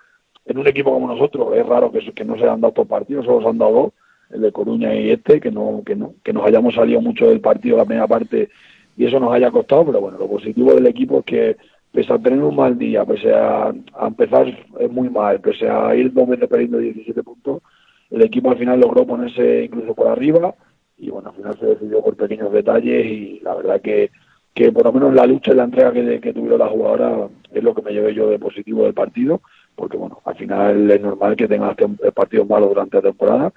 [0.47, 3.25] En un equipo como nosotros es raro que, que no se han dado estos partidos,
[3.25, 3.93] solo se han dado dos,
[4.29, 7.41] el de Coruña y este, que no, que no, que nos hayamos salido mucho del
[7.41, 8.49] partido la primera parte
[8.97, 11.57] y eso nos haya costado, pero bueno, lo positivo del equipo es que
[11.91, 14.47] pese a tener un mal día, pese a, empezar
[14.89, 17.61] muy mal, pese a ir dos veces perdiendo 17 puntos,
[18.09, 20.55] el equipo al final logró ponerse incluso por arriba
[20.97, 24.09] y bueno, al final se decidió por pequeños detalles y la verdad que,
[24.53, 27.63] que por lo menos la lucha y la entrega que, que tuvieron las jugadoras es
[27.63, 29.41] lo que me llevé yo de positivo del partido,
[29.77, 33.53] porque bueno, al final es normal que tengas tem- partidos malos durante la temporada,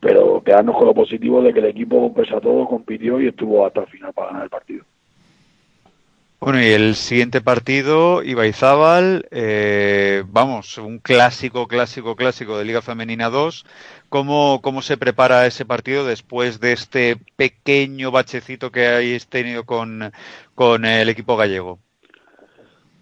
[0.00, 3.80] pero quedarnos con lo positivo de que el equipo, pese todo, compitió y estuvo hasta
[3.82, 4.84] el final para ganar el partido.
[6.40, 13.30] Bueno, y el siguiente partido, Ibaizábal, eh, vamos, un clásico, clásico, clásico de Liga Femenina
[13.30, 13.64] 2.
[14.10, 20.12] ¿Cómo, ¿Cómo se prepara ese partido después de este pequeño bachecito que hayáis tenido con,
[20.54, 21.78] con el equipo gallego?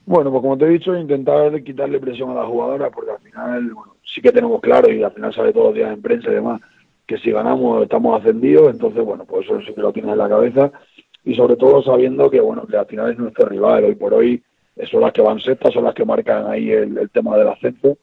[0.05, 3.73] Bueno, pues como te he dicho, intentar quitarle presión a la jugadora, porque al final,
[3.73, 6.35] bueno, sí que tenemos claro y al final sale todos los días en prensa y
[6.35, 6.61] demás,
[7.07, 10.29] que si ganamos estamos ascendidos, entonces, bueno, pues eso sí que lo tienes en la
[10.29, 10.73] cabeza.
[11.25, 14.43] Y sobre todo sabiendo que, bueno, que al final es nuestro rival, hoy por hoy
[14.75, 17.97] eh, son las que van sextas, son las que marcan ahí el, tema del ascenso,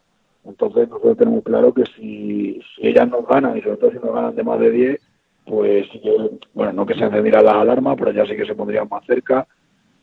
[0.45, 4.35] entonces nosotros tenemos claro que si, ellas nos ganan y sobre todo si nos ganan
[4.35, 5.01] de más de 10,
[5.45, 8.87] pues que, bueno, no que se encendirán las alarmas, pero ya sí que se pondrían
[8.89, 9.45] más cerca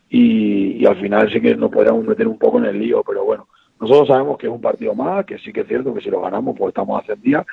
[0.09, 3.25] y, y al final sí que nos podríamos meter un poco en el lío, pero
[3.25, 3.47] bueno,
[3.79, 6.21] nosotros sabemos que es un partido más, que sí que es cierto que si lo
[6.21, 7.45] ganamos pues estamos ascendidos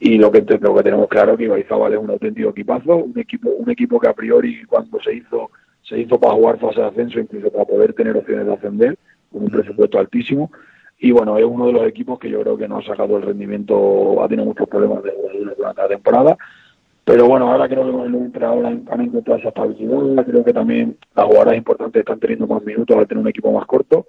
[0.00, 3.18] y lo que, lo que tenemos claro es que Ibaizábal es un auténtico equipazo, un
[3.18, 5.50] equipo, un equipo que a priori cuando se hizo,
[5.82, 8.98] se hizo para jugar fase de ascenso, incluso para poder tener opciones de ascender,
[9.32, 10.50] con un presupuesto altísimo,
[11.00, 13.22] y bueno, es uno de los equipos que yo creo que no ha sacado el
[13.22, 15.12] rendimiento, ha tenido muchos problemas de,
[15.56, 16.36] durante la temporada,
[17.08, 20.52] pero bueno, ahora creo que con el entrenador han, han encontrado esa estabilidad, creo que
[20.52, 24.06] también las jugadoras importantes están teniendo más minutos al tener un equipo más corto,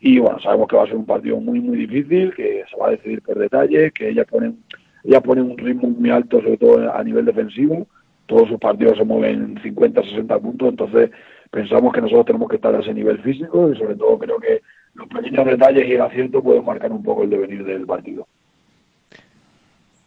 [0.00, 2.88] y bueno, sabemos que va a ser un partido muy, muy difícil, que se va
[2.88, 4.58] a decidir por detalle, que ellas ponen
[5.04, 7.86] ella pone un ritmo muy alto, sobre todo a nivel defensivo.
[8.26, 11.10] Todos sus partidos se mueven 50, 60 puntos, entonces
[11.50, 14.62] pensamos que nosotros tenemos que estar a ese nivel físico y sobre todo creo que
[14.94, 18.26] los pequeños detalles y el acierto pueden marcar un poco el devenir del partido.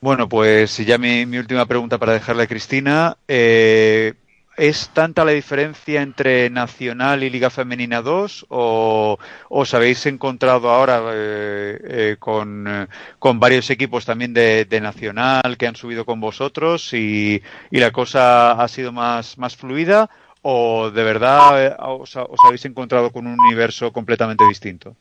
[0.01, 3.17] Bueno, pues ya mi, mi última pregunta para dejarle a Cristina.
[3.27, 4.13] Eh,
[4.57, 9.17] ¿Es tanta la diferencia entre Nacional y Liga Femenina 2 o
[9.49, 12.87] os habéis encontrado ahora eh, eh, con, eh,
[13.19, 18.51] con, varios equipos también de, Nacional que han subido con vosotros y, y la cosa
[18.53, 20.09] ha sido más, más, fluida
[20.41, 24.95] o de verdad eh, os, os habéis encontrado con un universo completamente distinto?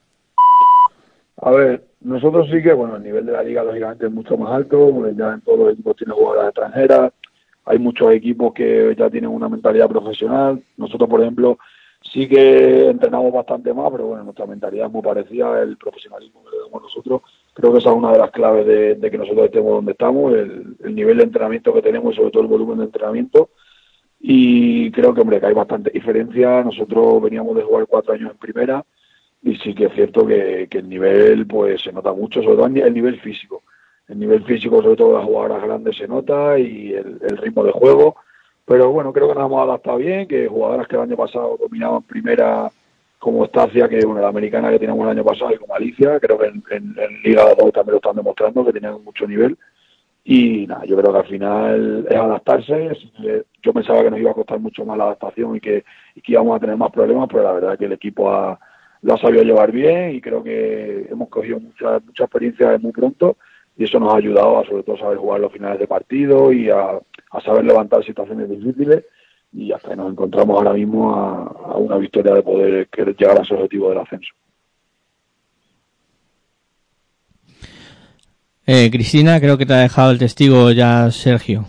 [1.36, 4.52] A ver, nosotros sí que, bueno, el nivel de la liga lógicamente es mucho más
[4.52, 7.12] alto, ya en todos los equipos tienen jugadoras extranjeras,
[7.64, 10.62] hay muchos equipos que ya tienen una mentalidad profesional.
[10.76, 11.58] Nosotros, por ejemplo,
[12.02, 16.50] sí que entrenamos bastante más, pero bueno, nuestra mentalidad es muy parecida, el profesionalismo que
[16.50, 17.22] le damos nosotros.
[17.54, 20.34] Creo que esa es una de las claves de, de que nosotros estemos donde estamos,
[20.34, 23.48] el, el, nivel de entrenamiento que tenemos y sobre todo el volumen de entrenamiento.
[24.20, 26.62] Y creo que, hombre, que hay bastante diferencia.
[26.62, 28.84] Nosotros veníamos de jugar cuatro años en primera
[29.44, 32.66] y sí que es cierto que, que el nivel pues se nota mucho, sobre todo
[32.66, 33.62] el nivel físico
[34.08, 37.72] el nivel físico, sobre todo de las jugadoras grandes, se nota y el, ritmo de
[37.72, 38.16] juego.
[38.66, 42.02] Pero bueno, creo que nos hemos adaptado bien, que jugadoras que el año pasado dominaban
[42.02, 42.70] primera,
[43.18, 46.38] como Estacia, que bueno, la americana que teníamos el año pasado, y como Alicia, creo
[46.38, 49.56] que en, Liga 2 también lo están demostrando, que tenían mucho nivel.
[50.26, 52.96] Y nada, yo creo que al final es adaptarse.
[53.62, 55.84] Yo pensaba que nos iba a costar mucho más la adaptación y que,
[56.14, 58.58] y que íbamos a tener más problemas, pero la verdad es que el equipo ha,
[59.04, 63.36] lo ha sabido llevar bien y creo que hemos cogido mucha, mucha experiencia muy pronto
[63.76, 66.70] y eso nos ha ayudado a sobre todo saber jugar los finales de partido y
[66.70, 66.98] a,
[67.30, 69.04] a saber levantar situaciones difíciles
[69.52, 73.42] y hasta que nos encontramos ahora mismo a, a una victoria de poder llegar a
[73.42, 74.32] ese objetivo del ascenso.
[78.66, 81.66] Eh, Cristina, creo que te ha dejado el testigo ya Sergio.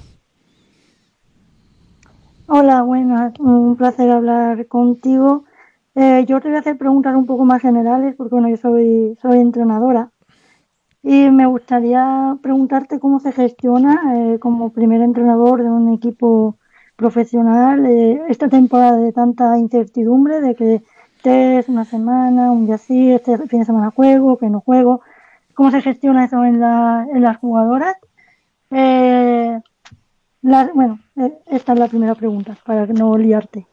[2.47, 5.43] Hola, buenas, un placer hablar contigo.
[5.95, 9.17] Eh, yo te voy a hacer preguntas un poco más generales porque bueno, yo soy,
[9.21, 10.11] soy entrenadora
[11.01, 16.57] y me gustaría preguntarte cómo se gestiona eh, como primer entrenador de un equipo
[16.97, 20.81] profesional eh, esta temporada de tanta incertidumbre, de que
[21.17, 25.01] estés una semana, un día sí, este fin de semana juego, que no juego.
[25.53, 27.95] ¿Cómo se gestiona eso en, la, en las jugadoras?
[30.41, 30.99] La, bueno,
[31.47, 33.65] esta es la primera pregunta, para no liarte.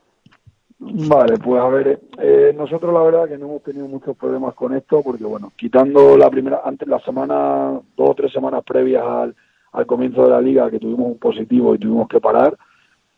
[0.84, 4.74] Vale, pues a ver, eh, nosotros la verdad que no hemos tenido muchos problemas con
[4.74, 9.34] esto porque, bueno, quitando la primera, antes la semana, dos o tres semanas previas al,
[9.72, 12.58] al comienzo de la liga que tuvimos un positivo y tuvimos que parar,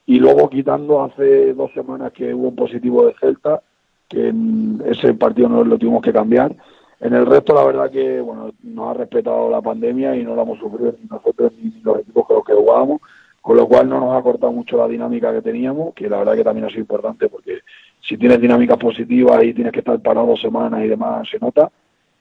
[0.04, 3.62] y luego quitando hace dos semanas que hubo un positivo de Celta,
[4.08, 6.54] que en ese partido no lo tuvimos que cambiar.
[7.00, 10.42] En el resto, la verdad que, bueno, nos ha respetado la pandemia y no la
[10.42, 13.00] hemos sufrido ni nosotros ni los equipos con los que jugábamos
[13.44, 16.34] con lo cual no nos ha cortado mucho la dinámica que teníamos, que la verdad
[16.34, 17.58] que también ha sido importante porque
[18.00, 21.70] si tienes dinámicas positivas y tienes que estar parado dos semanas y demás, se nota.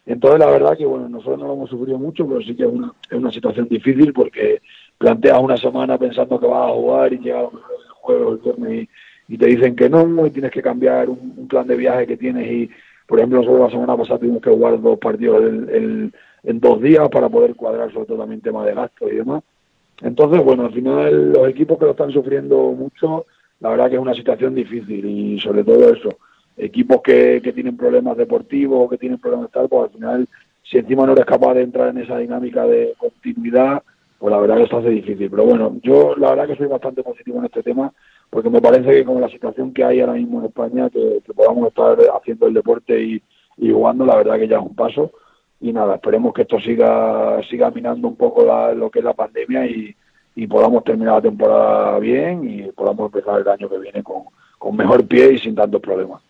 [0.05, 2.69] Entonces la verdad que bueno, nosotros no lo hemos sufrido mucho, pero sí que es
[2.69, 4.61] una, es una situación difícil porque
[4.97, 7.49] planteas una semana pensando que vas a jugar y llega el
[8.01, 8.89] juego el viernes
[9.29, 12.17] y, te dicen que no y tienes que cambiar un, un, plan de viaje que
[12.17, 12.69] tienes y
[13.07, 16.13] por ejemplo nosotros la semana pasada tuvimos que jugar dos partidos el, el,
[16.43, 19.41] en dos días para poder cuadrar sobre todo también tema de gastos y demás
[20.03, 23.25] entonces, bueno, al final los equipos que lo están sufriendo mucho,
[23.61, 26.09] la verdad que es una situación difícil y sobre todo eso,
[26.57, 30.27] equipos que, que tienen problemas deportivos, que tienen problemas tal, pues al final,
[30.61, 33.81] si encima no eres capaz de entrar en esa dinámica de continuidad,
[34.19, 35.29] pues la verdad que esto hace difícil.
[35.29, 37.93] Pero bueno, yo la verdad que soy bastante positivo en este tema,
[38.29, 41.33] porque me parece que con la situación que hay ahora mismo en España, que, que
[41.33, 43.21] podamos estar haciendo el deporte y,
[43.57, 45.11] y jugando, la verdad que ya es un paso
[45.63, 48.43] y nada, esperemos que esto siga siga minando un poco
[48.75, 49.95] lo que es la pandemia y,
[50.35, 54.23] y, podamos terminar la temporada bien y podamos empezar el año que viene con,
[54.59, 56.21] con mejor pie y sin tantos problemas.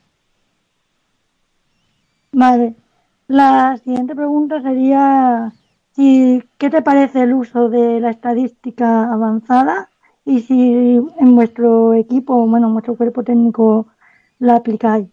[2.32, 2.76] Vale.
[3.28, 5.52] La siguiente pregunta sería
[5.94, 9.90] si qué te parece el uso de la estadística avanzada
[10.26, 13.88] y si en vuestro equipo, bueno, en vuestro cuerpo técnico
[14.38, 15.08] la aplicáis.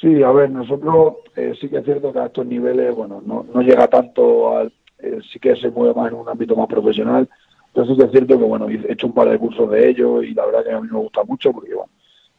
[0.00, 3.44] Sí, a ver, nosotros eh, sí que es cierto que a estos niveles, bueno, no,
[3.52, 7.28] no llega tanto al, eh, sí que se mueve más en un ámbito más profesional,
[7.74, 10.24] pero sí que es cierto que, bueno, he hecho un par de cursos de ellos
[10.24, 11.90] y la verdad que a mí me gusta mucho porque, bueno,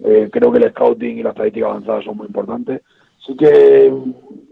[0.04, 2.82] eh, creo que el scouting y la estadística avanzada son muy importantes.
[3.26, 3.94] Sí que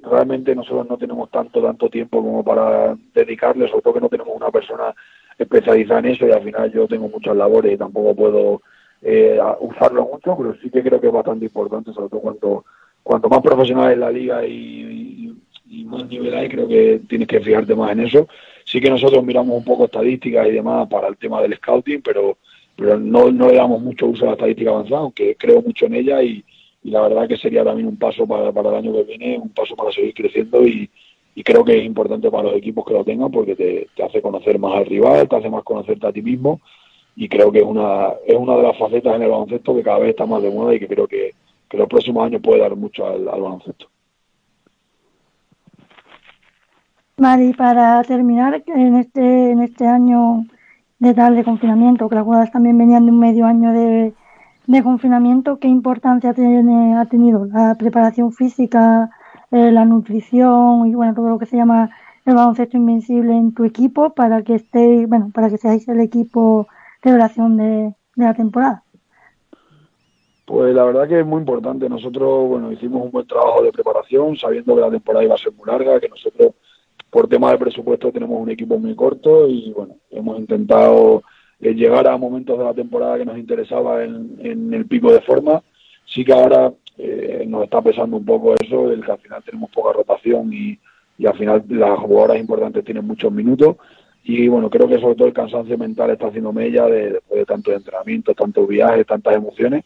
[0.04, 4.36] realmente nosotros no tenemos tanto, tanto tiempo como para dedicarle, sobre todo que no tenemos
[4.36, 4.94] una persona
[5.38, 8.62] especializada en eso y al final yo tengo muchas labores y tampoco puedo
[9.02, 12.66] eh, usarlo mucho, pero sí que creo que es bastante importante, sobre todo cuanto,
[13.10, 15.34] cuanto más profesional es la liga y,
[15.86, 18.28] más nivel hay, creo que tienes que fijarte más en eso.
[18.64, 22.38] Sí que nosotros miramos un poco estadísticas y demás para el tema del scouting, pero,
[22.76, 25.96] pero no, no le damos mucho uso a la estadística avanzada, aunque creo mucho en
[25.96, 26.44] ella y,
[26.84, 29.50] y la verdad que sería también un paso para, para el año que viene, un
[29.50, 30.88] paso para seguir creciendo y,
[31.34, 34.22] y creo que es importante para los equipos que lo tengan porque te, te hace
[34.22, 36.62] conocer más al rival, te hace más conocerte a ti mismo
[37.16, 39.98] y creo que es una, es una de las facetas en el baloncesto que cada
[39.98, 41.34] vez está más de moda y que creo que,
[41.70, 43.88] que los próximos años puede dar mucho al, al baloncesto.
[47.18, 50.46] Y para terminar, en este, en este año
[51.00, 54.14] de tal de confinamiento, que las jugadoras también venían de un medio año de,
[54.68, 59.10] de confinamiento, ¿qué importancia tiene, ha tenido la preparación física,
[59.52, 61.90] eh, la nutrición y bueno, todo lo que se llama
[62.26, 66.68] el baloncesto invencible en tu equipo para que estéis, bueno, para que seáis el equipo
[67.04, 68.84] de duración de, de la temporada?
[70.50, 71.88] Pues la verdad que es muy importante.
[71.88, 75.54] Nosotros, bueno, hicimos un buen trabajo de preparación, sabiendo que la temporada iba a ser
[75.54, 76.54] muy larga, que nosotros,
[77.12, 81.22] por tema de presupuesto, tenemos un equipo muy corto y, bueno, hemos intentado
[81.62, 85.22] eh, llegar a momentos de la temporada que nos interesaba en, en el pico de
[85.22, 85.62] forma.
[86.04, 89.70] Sí que ahora eh, nos está pesando un poco eso, el que al final tenemos
[89.70, 90.80] poca rotación y,
[91.20, 93.76] y al final las jugadoras importantes tienen muchos minutos.
[94.24, 97.46] Y bueno, creo que sobre todo el cansancio mental está haciendo mella de, después de
[97.46, 99.84] tantos entrenamientos, tantos viajes, tantas emociones.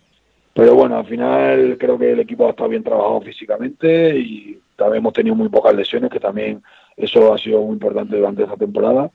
[0.53, 4.99] Pero bueno, al final creo que el equipo ha estado bien trabajado físicamente y también
[4.99, 6.61] hemos tenido muy pocas lesiones, que también
[6.95, 9.09] eso ha sido muy importante durante esta temporada.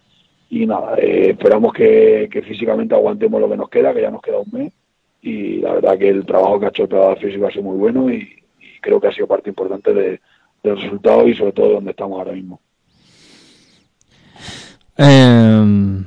[0.51, 4.39] Y nada, eh, esperamos que, físicamente aguantemos lo que nos queda, que ya nos queda
[4.39, 4.73] un mes.
[5.23, 7.77] Y la verdad que el trabajo que ha hecho el preparador físico ha sido muy
[7.77, 8.35] bueno y,
[8.81, 10.21] creo que ha sido parte importante de,
[10.63, 12.61] del resultado y sobre todo de donde estamos ahora mismo.
[14.97, 16.05] Eh,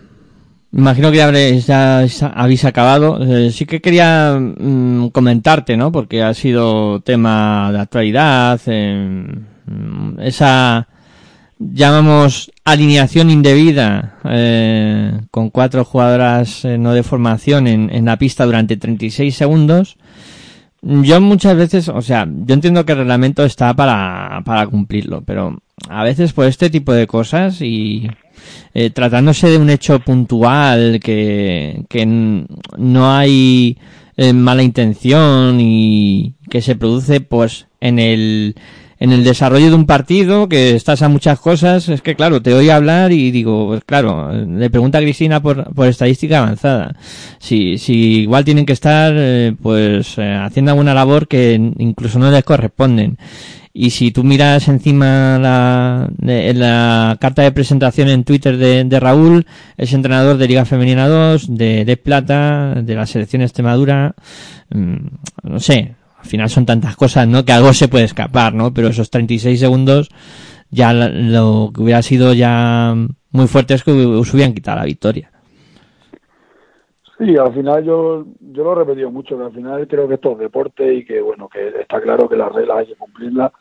[0.74, 3.20] imagino que ya habréis, ya habéis acabado.
[3.24, 5.92] Eh, sí que quería mm, comentarte, ¿no?
[5.92, 8.60] Porque ha sido tema de actualidad.
[8.66, 10.88] mm, esa,
[11.60, 18.46] llamamos alineación indebida eh, con cuatro jugadoras eh, no de formación en, en la pista
[18.46, 19.98] durante 36 segundos.
[20.84, 25.62] Yo muchas veces, o sea, yo entiendo que el reglamento está para, para cumplirlo, pero
[25.90, 28.10] a veces por este tipo de cosas y
[28.74, 33.78] eh, tratándose de un hecho puntual que, que no hay
[34.18, 38.56] eh, mala intención y que se produce pues en el
[39.00, 42.54] en el desarrollo de un partido que estás a muchas cosas es que claro te
[42.54, 46.96] oigo hablar y digo pues claro le pregunta a Cristina por, por estadística avanzada.
[47.40, 52.30] Si si igual tienen que estar eh, pues eh, haciendo alguna labor que incluso no
[52.30, 53.18] les corresponden
[53.74, 59.46] y si tú miras encima la, la carta de presentación en Twitter de, de Raúl,
[59.78, 64.16] es entrenador de Liga Femenina 2, de, de Plata, de la selección Extremadura,
[64.70, 64.96] mm,
[65.44, 67.46] no sé, al final son tantas cosas, ¿no?
[67.46, 68.74] Que algo se puede escapar, ¿no?
[68.74, 70.10] Pero esos 36 segundos,
[70.70, 72.96] ya lo que hubiera sido ya
[73.32, 75.31] muy fuerte es que os hubieran quitado la victoria.
[77.22, 80.32] Sí, al final yo, yo lo he repetido mucho, que al final creo que esto
[80.32, 83.52] es deporte y que bueno, que está claro que las reglas hay que cumplirlas,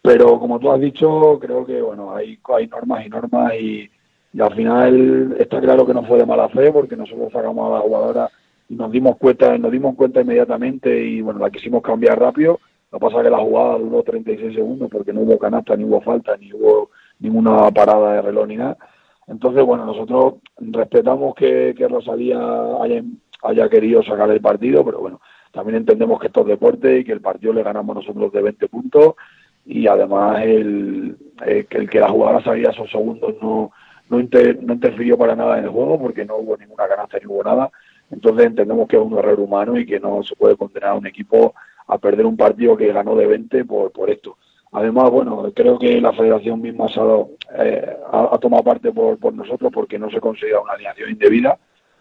[0.00, 3.90] pero como tú has dicho, creo que bueno, hay, hay normas y normas y,
[4.32, 7.74] y al final está claro que no fue de mala fe porque nosotros sacamos a
[7.74, 8.30] la jugadora
[8.70, 12.60] y nos dimos cuenta, nos dimos cuenta inmediatamente y bueno, la quisimos cambiar rápido.
[12.90, 15.84] Lo que pasa es que la jugada duró 36 segundos porque no hubo canasta, ni
[15.84, 16.88] hubo falta, ni hubo
[17.18, 18.78] ninguna parada de reloj ni nada.
[19.32, 22.38] Entonces, bueno, nosotros respetamos que, Rosalía
[23.42, 25.20] haya, querido sacar el partido, pero bueno,
[25.52, 28.68] también entendemos que esto es deporte y que el partido le ganamos nosotros de 20
[28.68, 29.14] puntos
[29.64, 31.16] y además el,
[31.68, 33.70] que el que la jugadora sabía esos segundos no,
[34.10, 37.26] no, inter- no interfirió para nada en el juego porque no hubo ninguna canasta ni
[37.26, 37.70] hubo nada.
[38.10, 41.06] Entonces entendemos que es un error humano y que no se puede condenar a un
[41.06, 41.54] equipo
[41.86, 44.36] a perder un partido que ganó de 20 por, por esto.
[44.72, 49.70] Además, bueno, creo que la federación misma ha, dado, eh, ha, tomado parte por, nosotros
[49.72, 51.58] porque no se considera una alineación indebida.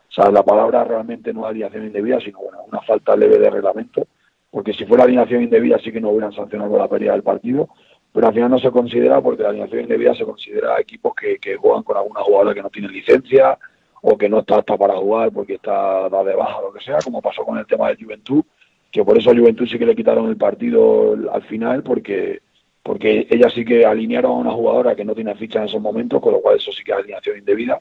[0.10, 3.50] O sea, la palabra realmente no es alineación indebida, sino bueno, una falta leve de
[3.50, 4.08] reglamento.
[4.50, 7.68] Porque si fuera alineación indebida sí que no hubieran sancionado la pérdida del partido.
[8.14, 11.84] Pero al final no se considera porque la alineación indebida se considera equipos que, juegan
[11.84, 13.58] con alguna jugadora que no tiene licencia
[14.02, 16.84] o que no está apta para jugar porque está dada de baja o lo que
[16.84, 18.44] sea, como pasó con el tema del Juventud.
[18.92, 22.42] que por eso a Juventud sí que le quitaron el partido al final, porque
[22.84, 26.22] porque ellas sí que alinearon a una jugadora que no tiene ficha en esos momentos,
[26.22, 27.80] con lo cual eso sí que es alineación indebida.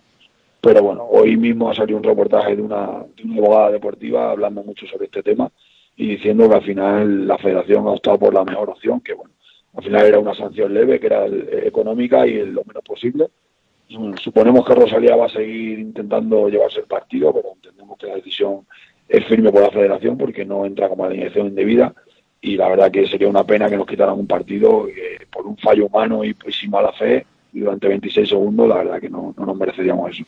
[0.61, 4.63] Pero bueno, hoy mismo ha salido un reportaje de una, de una abogada deportiva hablando
[4.63, 5.51] mucho sobre este tema
[5.97, 9.33] y diciendo que al final la federación ha optado por la mejor opción, que bueno,
[9.75, 13.29] al final era una sanción leve, que era el- económica y lo menos posible.
[14.23, 18.67] Suponemos que Rosalía va a seguir intentando llevarse el partido, pero entendemos que la decisión
[19.09, 21.93] es firme por la federación porque no entra como alineación indebida
[22.41, 25.57] y la verdad que sería una pena que nos quitaran un partido que por un
[25.59, 29.35] fallo humano y, y sin mala fe y durante 26 segundos, la verdad que no,
[29.37, 30.25] no nos mereceríamos eso.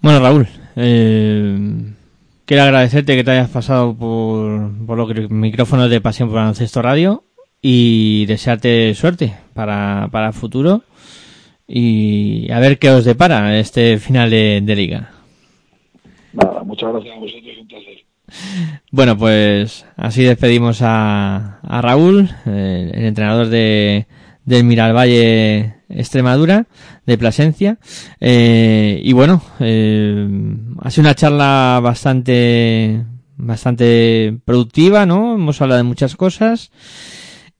[0.00, 0.46] Bueno, Raúl,
[0.76, 1.58] eh,
[2.46, 7.24] quiero agradecerte que te hayas pasado por, por los micrófonos de Pasión por Baloncesto Radio
[7.60, 10.82] y desearte suerte para, para el futuro
[11.66, 15.10] y a ver qué os depara este final de, de liga.
[16.32, 18.09] Nada, muchas gracias a vosotros, un placer.
[18.90, 24.06] Bueno, pues así despedimos a, a Raúl, el entrenador de,
[24.44, 26.66] del Miralvalle Extremadura,
[27.06, 27.78] de Plasencia.
[28.20, 30.28] Eh, y bueno, eh,
[30.80, 33.04] ha sido una charla bastante,
[33.36, 35.34] bastante productiva, ¿no?
[35.34, 36.70] Hemos hablado de muchas cosas.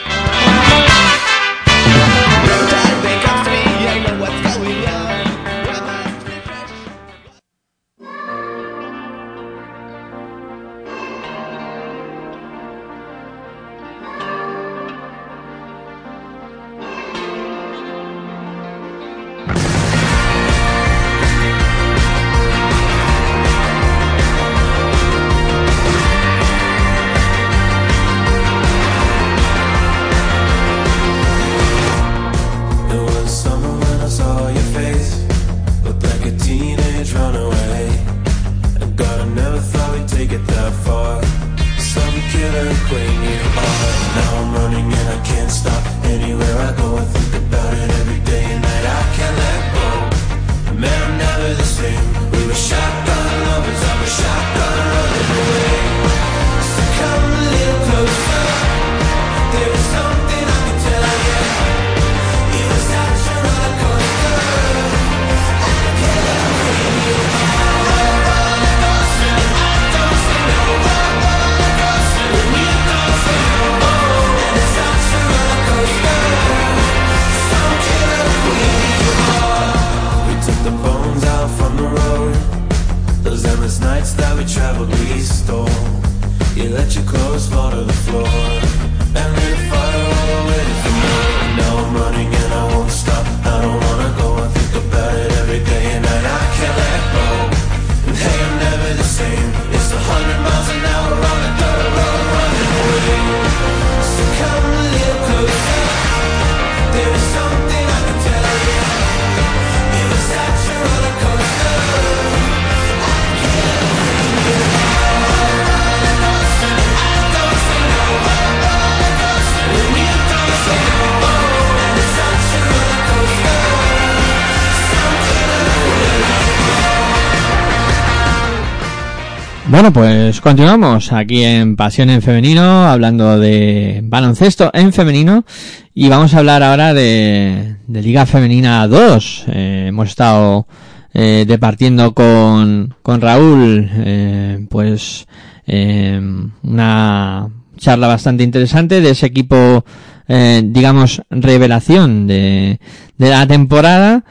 [129.76, 135.44] Bueno, pues continuamos aquí en Pasión en Femenino, hablando de baloncesto en femenino
[135.92, 139.44] y vamos a hablar ahora de, Liga Femenina 2.
[139.48, 140.66] Eh, hemos estado
[141.12, 145.26] eh, departiendo con, con Raúl, eh, pues
[145.66, 146.22] eh,
[146.62, 147.46] una
[147.76, 149.84] charla bastante interesante de ese equipo,
[150.26, 152.80] eh, digamos, revelación de,
[153.18, 154.24] de la temporada.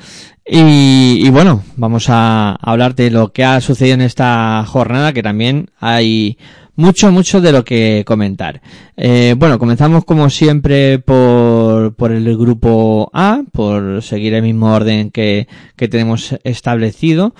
[0.47, 5.23] Y, y bueno, vamos a hablar de lo que ha sucedido en esta jornada, que
[5.23, 6.37] también hay
[6.75, 8.61] mucho, mucho de lo que comentar.
[8.97, 15.11] Eh, bueno, comenzamos como siempre por por, el grupo A, por seguir el mismo orden
[15.11, 17.33] que, que tenemos establecido.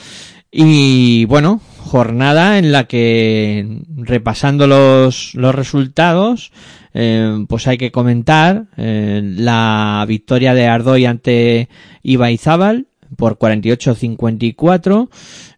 [0.51, 6.51] Y bueno, jornada en la que repasando los, los resultados,
[6.93, 11.67] eh, pues hay que comentar eh, la victoria de Ardoy ante
[12.03, 15.09] Ibaizábal por 48-54.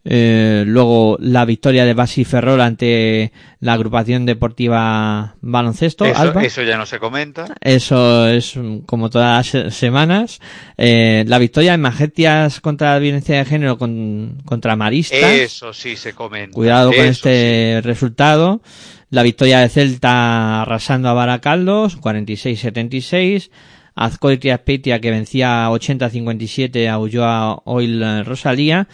[0.10, 6.06] Eh, luego la victoria de Basi Ferrol ante la agrupación deportiva baloncesto.
[6.06, 6.44] Eso, Alba.
[6.44, 7.46] eso ya no se comenta.
[7.60, 10.40] Eso es como todas las semanas.
[10.78, 15.20] Eh, la victoria de Magetias contra la violencia de género con- contra Maristas.
[15.34, 16.54] Eso sí se comenta.
[16.56, 18.62] Cuidado con Eso este resultado.
[19.10, 23.50] La victoria de Celta arrasando a Baracaldos, 46-76.
[23.98, 28.88] Azcoitia Azpeitia que vencía 80-57 a Ulloa Oil eh, Rosalía.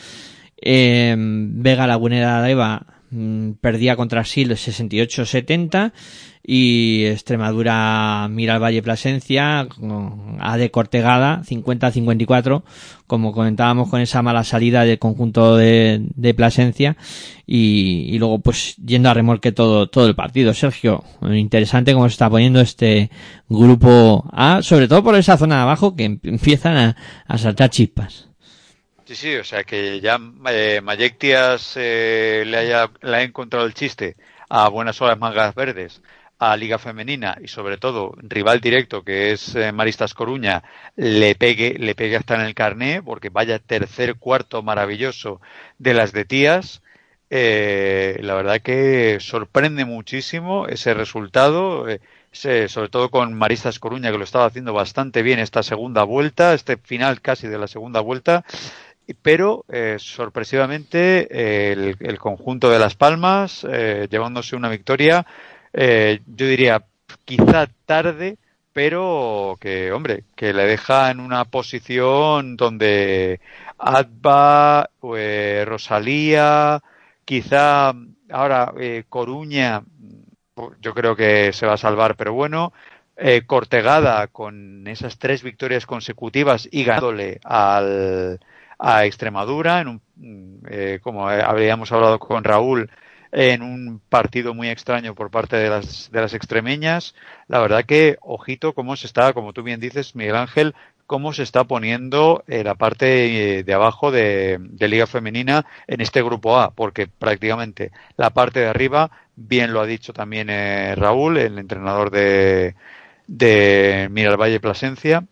[0.57, 5.91] Eh, Vega Lagunera de Eva mm, perdía contra Sil 68-70
[6.45, 9.65] y Extremadura mira al Valle Plasencia
[10.39, 12.63] A de Cortegada 50-54
[13.07, 16.97] como comentábamos con esa mala salida del conjunto de, Plasencia
[17.45, 20.53] y, y luego pues yendo a remolque todo, todo el partido.
[20.53, 23.11] Sergio, interesante cómo se está poniendo este
[23.47, 26.95] grupo A, sobre todo por esa zona de abajo que em- empiezan a,
[27.27, 28.29] a saltar chispas.
[29.05, 30.17] Sí, sí, o sea que ya
[30.49, 34.15] eh, Mayectias eh, le, haya, le ha encontrado el chiste
[34.49, 36.01] a Buenas Horas Mangas Verdes,
[36.51, 40.63] a Liga Femenina y sobre todo rival directo que es eh, Maristas Coruña
[40.95, 45.39] le pegue, le pegue hasta en el carné porque vaya tercer cuarto maravilloso
[45.77, 46.81] de las de tías.
[47.29, 51.99] Eh, la verdad que sorprende muchísimo ese resultado, eh,
[52.67, 56.77] sobre todo con Maristas Coruña que lo estaba haciendo bastante bien esta segunda vuelta, este
[56.77, 58.43] final casi de la segunda vuelta
[59.21, 63.63] pero eh, sorpresivamente el, conjunto de Las Palmas
[64.09, 65.25] llevándose una victoria,
[65.73, 66.85] eh, yo diría
[67.25, 68.37] quizá tarde,
[68.73, 73.39] pero que, hombre, que le deja en una posición donde
[73.77, 76.81] Adba, eh, Rosalía,
[77.25, 77.93] quizá
[78.29, 79.83] ahora eh, Coruña,
[80.81, 82.73] yo creo que se va a salvar, pero bueno,
[83.15, 88.39] eh, Cortegada con esas tres victorias consecutivas y ganándole al,
[88.79, 92.89] a Extremadura, en un, eh, como habríamos hablado con Raúl,
[93.33, 97.15] en un partido muy extraño por parte de las, de las extremeñas.
[97.47, 100.75] La verdad que, ojito, cómo se está, como tú bien dices, Miguel Ángel,
[101.07, 105.99] cómo se está poniendo eh, la parte eh, de abajo de, de Liga Femenina en
[105.99, 110.93] este grupo A, porque prácticamente la parte de arriba, bien lo ha dicho también eh,
[110.95, 112.75] Raúl, el entrenador de,
[113.25, 115.25] de Miralvalle Plasencia,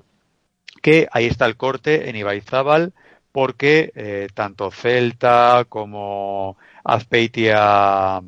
[0.81, 2.93] que ahí está el corte en Ibaizábal,
[3.31, 8.21] porque eh, tanto Celta como Azpeitia,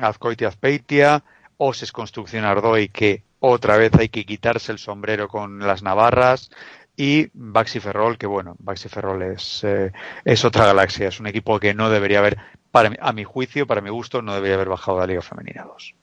[0.00, 1.22] Azcoitia Azpeitia,
[1.56, 6.50] Oses Construcción Ardoy, que otra vez hay que quitarse el sombrero con las navarras,
[6.96, 9.90] y Baxi Ferrol, que bueno, Baxi Ferrol es, eh,
[10.22, 12.36] es otra galaxia, es un equipo que no debería haber,
[12.70, 15.64] para a mi juicio, para mi gusto, no debería haber bajado a la Liga Femenina
[15.64, 15.94] 2.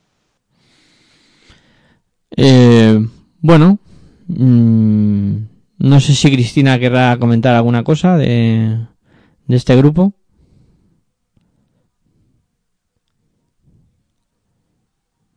[2.38, 2.99] Eh,
[3.41, 3.78] bueno,
[4.28, 5.38] mm,
[5.79, 8.87] no sé si Cristina querrá comentar alguna cosa de,
[9.47, 10.13] de este grupo.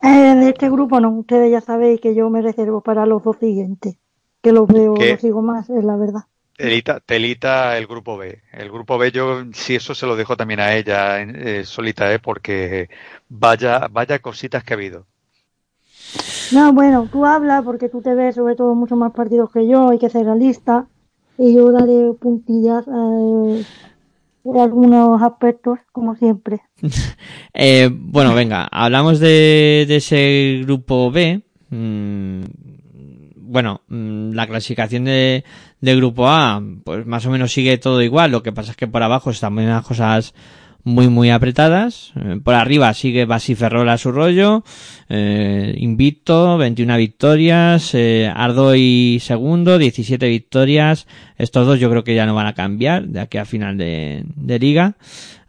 [0.03, 3.37] Eh, de este grupo no, ustedes ya sabéis que yo me reservo para los dos
[3.37, 3.97] siguientes,
[4.41, 5.11] que los veo, ¿Qué?
[5.11, 6.21] los sigo más, es la verdad.
[6.55, 8.43] Telita, telita el grupo B.
[8.51, 12.19] El grupo B yo sí eso se lo dejo también a ella eh, solita, eh,
[12.19, 12.89] porque
[13.29, 15.07] vaya, vaya cositas que ha habido.
[16.51, 19.89] No, bueno, tú hablas porque tú te ves sobre todo mucho más partidos que yo,
[19.89, 20.87] hay que ser realista,
[21.37, 23.63] y yo daré puntillas eh,
[24.59, 26.61] algunos aspectos, como siempre.
[27.53, 31.41] Eh, bueno, venga, hablamos de, de ese grupo B.
[31.69, 32.43] Mm,
[33.35, 35.43] bueno, mm, la clasificación de,
[35.81, 38.31] de grupo A, pues más o menos sigue todo igual.
[38.31, 40.33] Lo que pasa es que por abajo están muy unas cosas
[40.83, 42.13] muy, muy apretadas.
[42.15, 44.63] Eh, por arriba sigue Basi Ferrol a su rollo.
[45.09, 47.93] Eh, invicto, 21 victorias.
[47.93, 51.07] Eh, Ardoy segundo, 17 victorias.
[51.37, 54.23] Estos dos yo creo que ya no van a cambiar de aquí a final de,
[54.35, 54.95] de liga.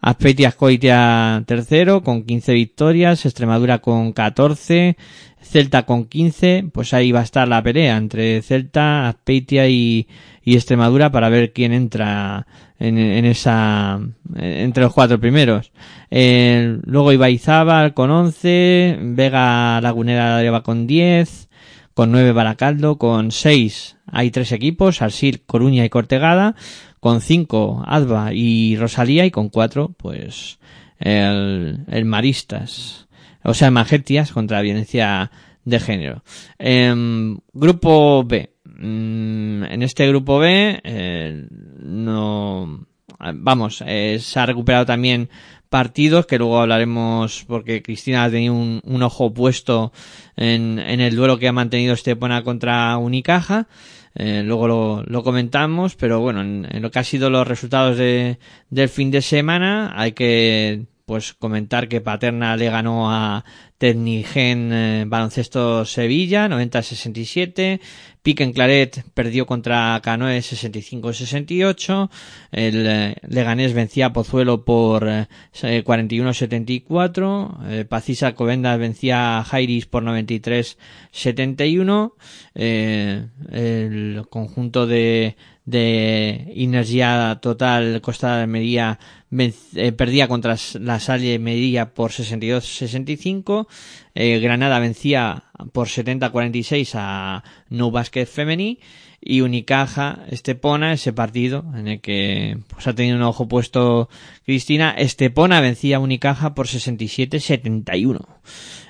[0.05, 4.97] Azpeitia Ascoitia tercero con 15 victorias, Extremadura con 14,
[5.41, 10.09] Celta con 15, pues ahí va a estar la pelea entre Celta, Azpeitia y,
[10.43, 12.49] y Extremadura para ver quién entra
[12.83, 14.01] en, en esa,
[14.37, 15.73] entre los cuatro primeros.
[16.11, 21.49] Eh, luego Ibaizábal con 11, Vega Lagunera de con 10,
[21.95, 26.55] con 9 Baracaldo, con 6 hay tres equipos, Arsil, Coruña y Cortegada,
[27.01, 29.25] con 5 Adva y Rosalía.
[29.25, 30.59] Y con 4 pues
[30.99, 33.09] el, el Maristas,
[33.43, 35.31] o sea Magetias contra la violencia
[35.65, 36.23] de género.
[36.59, 38.52] Em, grupo B,
[38.83, 41.47] mm, en este grupo B eh,
[41.81, 42.87] no
[43.35, 45.29] vamos eh, se ha recuperado también
[45.69, 49.93] partidos que luego hablaremos porque Cristina ha tenido un, un ojo puesto
[50.37, 53.69] en, en, el duelo que ha mantenido Estepona contra Unicaja.
[54.15, 54.69] Eh, luego
[55.07, 58.39] lo, comentamos pero bueno en, en, lo que ha sido los resultados de,
[58.69, 63.45] del fin de semana hay que pues comentar que Paterna le ganó a
[63.79, 67.81] Tecnigen eh, Baloncesto Sevilla 90-67,
[68.23, 72.11] Piquen Claret perdió contra Canoe 65-68,
[72.53, 79.87] el eh, Leganés vencía a Pozuelo por eh, 41-74, eh, Pacisa Covendas vencía a Jairis
[79.87, 82.13] por 93-71,
[82.55, 85.35] eh, el conjunto de
[85.65, 88.99] de Energía Total Costa de Medía
[89.31, 93.67] eh, perdía contra la Salle Medía por 62-65.
[94.15, 98.79] Eh, Granada vencía por 70-46 a No Basket Femení.
[99.25, 104.09] Y Unicaja Estepona, ese partido en el que pues, ha tenido un ojo puesto
[104.45, 104.91] Cristina.
[104.91, 108.21] Estepona vencía a Unicaja por 67-71.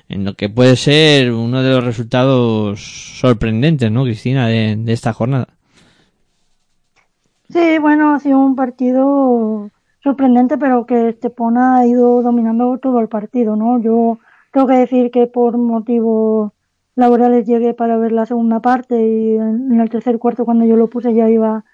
[0.09, 2.81] En lo que puede ser uno de los resultados
[3.19, 5.49] sorprendentes, ¿no, Cristina, de, de esta jornada?
[7.49, 9.69] Sí, bueno, ha sido un partido
[10.03, 13.79] sorprendente, pero que Estepona ha ido dominando todo el partido, ¿no?
[13.79, 14.17] Yo
[14.51, 16.51] tengo que decir que por motivos
[16.95, 20.89] laborales llegué para ver la segunda parte y en el tercer cuarto cuando yo lo
[20.89, 21.65] puse ya iba,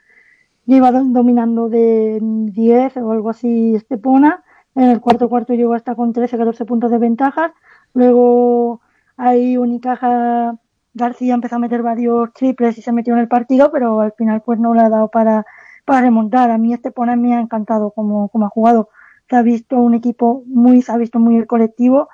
[0.66, 4.44] ya iba dominando de 10 o algo así Estepona.
[4.76, 7.52] En el cuarto cuarto llegó hasta con 13, 14 puntos de ventajas.
[7.94, 8.82] Luego
[9.18, 10.58] ahí Unicaja
[10.94, 14.42] García empezó a meter varios triples y se metió en el partido, pero al final
[14.42, 15.46] pues no le ha dado para
[15.90, 16.52] para remontar.
[16.52, 18.90] A mí este Pona me ha encantado como, como ha jugado.
[19.28, 22.10] Se ha visto un equipo muy, se ha visto muy el colectivo,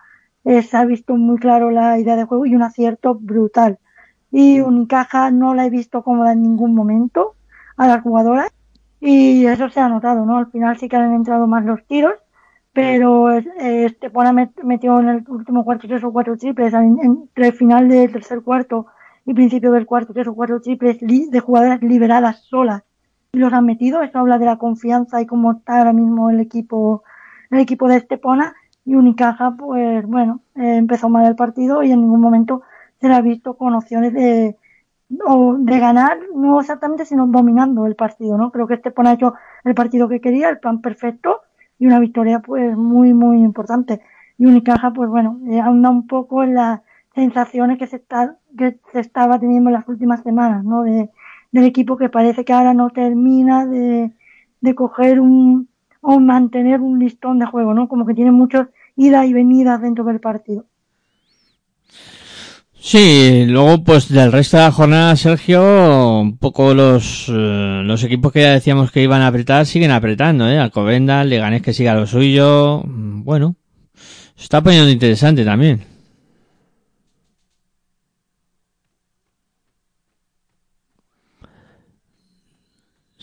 [0.45, 3.79] eh, se ha visto muy claro la idea de juego y un acierto brutal.
[4.31, 7.35] Y Unicaja no la he visto cómoda en ningún momento
[7.77, 8.49] a las jugadoras
[8.99, 10.37] y eso se ha notado, ¿no?
[10.37, 12.15] Al final sí que han entrado más los tiros,
[12.73, 17.87] pero este Pona metió en el último cuarto tres o cuatro triples entre el final
[17.87, 18.87] del tercer cuarto
[19.25, 22.83] y principio del cuarto tres o cuatro triples de jugadoras liberadas solas
[23.35, 24.01] los han metido.
[24.01, 27.03] Eso habla de la confianza y cómo está ahora mismo el equipo,
[27.51, 28.55] el equipo de Estepona.
[28.85, 32.61] Y Unicaja, pues bueno, eh, empezó mal el partido y en ningún momento
[33.01, 34.55] se le ha visto con opciones de,
[35.09, 38.51] de ganar, no exactamente, sino dominando el partido, ¿no?
[38.51, 39.33] Creo que Estepona ha hecho
[39.63, 41.41] el partido que quería, el plan perfecto
[41.79, 44.01] y una victoria pues muy, muy importante.
[44.37, 46.81] Y Unicaja, pues bueno, eh, anda un poco en las
[47.13, 50.83] sensaciones que se está, que se estaba teniendo en las últimas semanas, ¿no?
[50.83, 51.09] De,
[51.51, 54.11] del equipo que parece que ahora no termina de,
[54.61, 55.69] de coger un
[56.01, 57.87] o mantener un listón de juego, ¿no?
[57.87, 60.65] Como que tiene muchos ida y venida dentro del partido.
[62.79, 68.31] Sí, luego pues del resto de la jornada, Sergio, un poco los, eh, los equipos
[68.31, 70.59] que ya decíamos que iban a apretar siguen apretando, ¿eh?
[70.59, 73.55] Alcobenda, Leganés que siga lo suyo, bueno,
[74.35, 75.94] se está poniendo interesante también.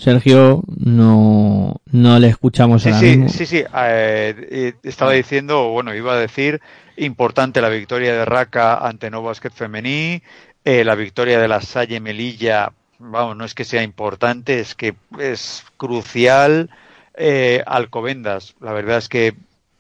[0.02, 3.28] Sergio, no, no le escuchamos sí, ahora sí, mismo.
[3.28, 6.60] Sí, sí, eh, estaba diciendo, bueno, iba a decir,
[6.96, 10.20] importante la victoria de Raka ante No Basket Femení,
[10.64, 14.94] eh, la victoria de la Salle Melilla, vamos, no es que sea importante, es que
[15.20, 16.70] es crucial.
[17.14, 19.34] Eh, Alcobendas, la verdad es que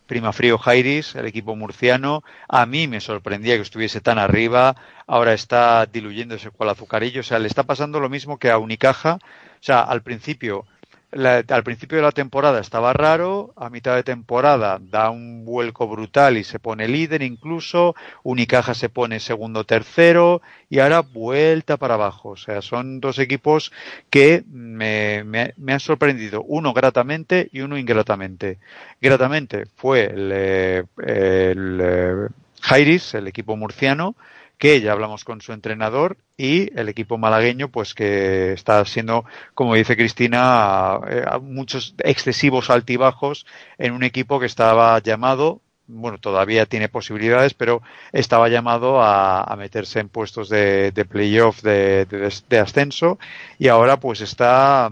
[0.06, 4.76] Prima Frío Jairis, el equipo murciano, a mí me sorprendía que estuviese tan arriba,
[5.06, 9.18] ahora está diluyéndose cual azucarillo, o sea, le está pasando lo mismo que a Unicaja,
[9.64, 10.66] sea, al principio,
[11.12, 15.86] la, al principio de la temporada estaba raro, a mitad de temporada da un vuelco
[15.86, 20.40] brutal y se pone líder incluso, Unicaja se pone segundo tercero
[20.70, 22.30] y ahora vuelta para abajo.
[22.30, 23.72] O sea, son dos equipos
[24.10, 28.58] que me, me, han sorprendido, uno gratamente y uno ingratamente.
[29.00, 32.28] Gratamente fue el, el, el
[32.62, 34.16] Jairis, el equipo murciano,
[34.62, 39.24] que ya hablamos con su entrenador y el equipo malagueño pues que está siendo
[39.54, 43.44] como dice Cristina eh, muchos excesivos altibajos
[43.76, 47.82] en un equipo que estaba llamado bueno todavía tiene posibilidades pero
[48.12, 53.18] estaba llamado a, meterse en puestos de, de playoff de, de, ascenso
[53.58, 54.88] y ahora pues está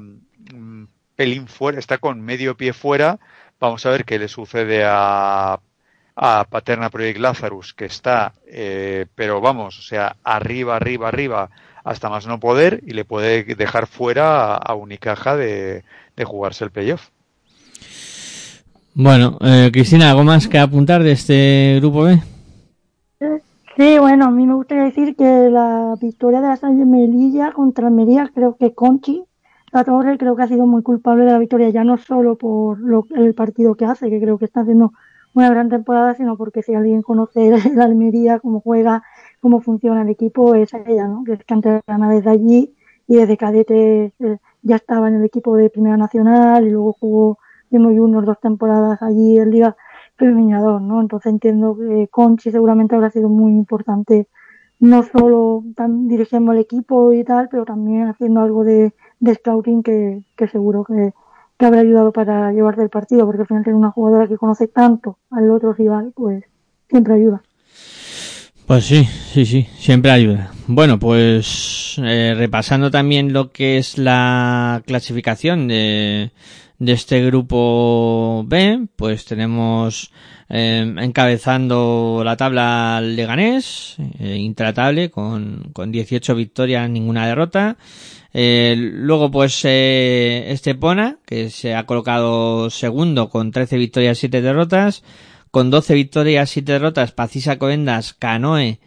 [0.52, 3.20] um, pelín fuera está con medio pie fuera.
[3.60, 5.60] Vamos a ver qué le sucede a
[6.22, 11.48] a Paterna Project Lazarus, que está, eh, pero vamos, o sea, arriba, arriba, arriba,
[11.82, 15.82] hasta más no poder, y le puede dejar fuera a, a Unicaja de,
[16.16, 17.08] de, jugarse el playoff.
[18.94, 22.18] Bueno, eh, Cristina, ¿algo más que apuntar de este grupo B?
[23.78, 27.86] Sí, bueno, a mí me gustaría decir que la victoria de la Salle Melilla contra
[27.86, 29.24] Almería, creo que Conchi,
[29.72, 32.78] la Torre, creo que ha sido muy culpable de la victoria, ya no solo por
[32.78, 34.92] lo- el partido que hace, que creo que está haciendo
[35.34, 39.02] una gran temporada, sino porque si alguien conoce el Almería, cómo juega,
[39.40, 41.24] cómo funciona el equipo, es ella, ¿no?
[41.24, 42.74] Que es canterana desde allí
[43.06, 47.38] y desde cadete eh, ya estaba en el equipo de Primera Nacional y luego jugó
[47.68, 49.76] siendo junior dos temporadas allí en Liga
[50.16, 51.00] Femenina 2, ¿no?
[51.00, 54.28] Entonces entiendo que Conchi seguramente habrá sido muy importante,
[54.78, 55.64] no solo
[56.06, 60.84] dirigiendo el equipo y tal, pero también haciendo algo de, de scouting que, que seguro
[60.84, 61.14] que,
[61.60, 64.66] que habrá ayudado para llevarse el partido, porque al final tener una jugadora que conoce
[64.66, 66.42] tanto al otro rival, pues
[66.88, 67.42] siempre ayuda.
[68.66, 70.52] Pues sí, sí, sí, siempre ayuda.
[70.66, 76.30] Bueno, pues eh, repasando también lo que es la clasificación de,
[76.78, 80.12] de este grupo B, pues tenemos
[80.48, 87.76] eh, encabezando la tabla Leganés, eh, intratable, con, con 18 victorias, ninguna derrota.
[88.32, 95.02] Eh, luego, pues, eh, Estepona, que se ha colocado segundo con 13 victorias, 7 derrotas.
[95.50, 98.78] Con 12 victorias, 7 derrotas, Pacisa Coendas, Canoe,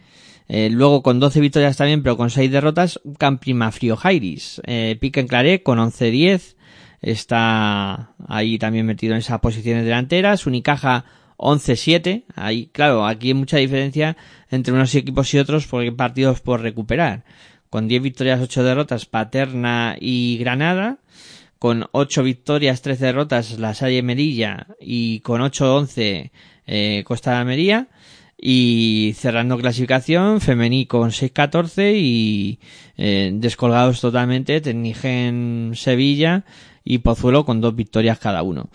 [0.48, 4.60] eh, luego con 12 victorias también, pero con 6 derrotas, Camprima Frio Jairis.
[4.66, 6.56] Eh, Pique en Claré con 11-10,
[7.00, 10.46] está ahí también metido en esas posiciones delanteras.
[10.46, 11.04] Unicaja
[11.36, 14.16] 11-7, ahí, claro, aquí hay mucha diferencia
[14.50, 17.24] entre unos equipos y otros porque partidos por recuperar.
[17.70, 20.98] Con 10 victorias, 8 derrotas, Paterna y Granada.
[21.58, 24.66] Con 8 victorias, 13 derrotas, La Salle Merilla.
[24.80, 26.30] Y con 8-11,
[26.66, 27.88] eh, Costa de Almería.
[28.36, 32.58] Y cerrando clasificación, Femení con 6-14 y
[32.96, 36.44] eh, descolgados totalmente, Tecnigen Sevilla
[36.84, 38.68] y Pozuelo con dos victorias cada uno.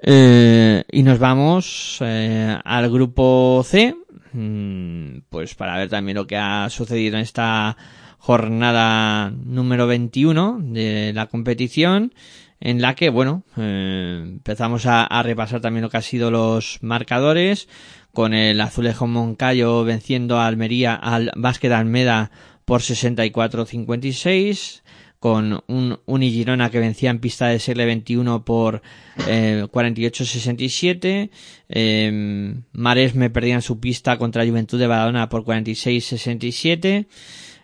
[0.00, 3.96] Eh, y nos vamos eh, al grupo C,
[4.32, 7.76] mm, pues para ver también lo que ha sucedido en esta
[8.18, 12.12] jornada número 21 de la competición,
[12.60, 17.68] en la que, bueno, eh, empezamos a, repasar también lo que han sido los marcadores,
[18.12, 22.30] con el Azulejo Moncayo venciendo a Almería, al Básquet Almeda
[22.64, 24.82] por 64-56,
[25.20, 28.82] con un Unigirona que vencía en pista de segle 21 por
[29.26, 31.30] eh, 48-67,
[31.68, 37.06] eh, Maresme perdía en su pista contra Juventud de Badalona por 46-67,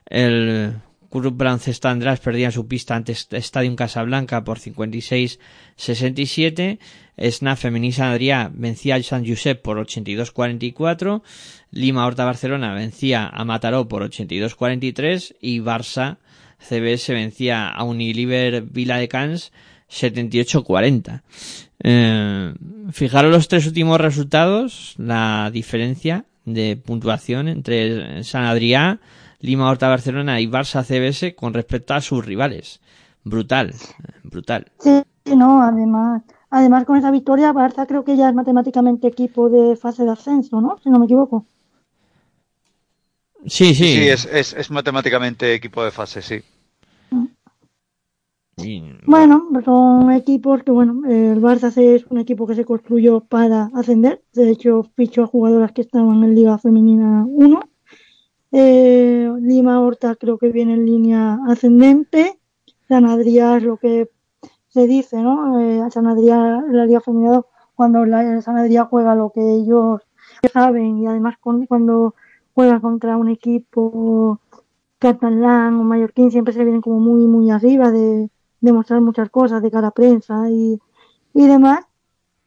[0.06, 0.74] el
[1.10, 6.80] Club Baloncesto András perdía su pista ante Stadium Casablanca por 56-67.
[7.16, 11.22] Snaf Feminisa Adrià vencía al San Josep por 82-44.
[11.70, 15.36] Lima Horta Barcelona vencía a Mataró por 82-43.
[15.40, 16.16] Y Barça
[16.58, 19.52] CBS vencía a Unilever Vila de Cans
[19.88, 21.22] 78-40.
[21.84, 22.54] Eh,
[22.90, 29.00] fijaros los tres últimos resultados, la diferencia de puntuación entre San Adrià,
[29.44, 32.80] Lima Horta Barcelona y Barça CBS con respecto a sus rivales.
[33.24, 33.74] Brutal,
[34.22, 34.72] brutal.
[34.78, 35.02] Sí,
[35.36, 40.04] no, además, además con esa victoria Barça creo que ya es matemáticamente equipo de fase
[40.04, 40.78] de ascenso, ¿no?
[40.82, 41.44] Si no me equivoco.
[43.46, 43.86] Sí, sí.
[43.92, 46.42] Sí, es, es, es matemáticamente equipo de fase, sí.
[48.56, 53.70] Y- Bueno, son equipos que, bueno, el Barça es un equipo que se construyó para
[53.74, 54.22] ascender.
[54.32, 57.60] De hecho, fichó a jugadoras que estaban en Liga Femenina 1.
[58.56, 62.38] Eh, Lima Horta creo que viene en línea ascendente.
[62.86, 64.10] San Adrià es lo que
[64.68, 65.58] se dice, ¿no?
[65.58, 67.44] Eh, San la Liga Femenina 2,
[67.74, 70.02] cuando la, San Adrià juega lo que ellos
[70.52, 72.14] saben y además cuando
[72.54, 74.38] juega contra un equipo
[75.00, 79.70] catalán o mallorquín siempre se vienen como muy, muy arriba de demostrar muchas cosas de
[79.72, 80.78] cara a prensa y,
[81.34, 81.84] y demás.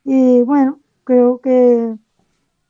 [0.06, 1.98] Y bueno, creo que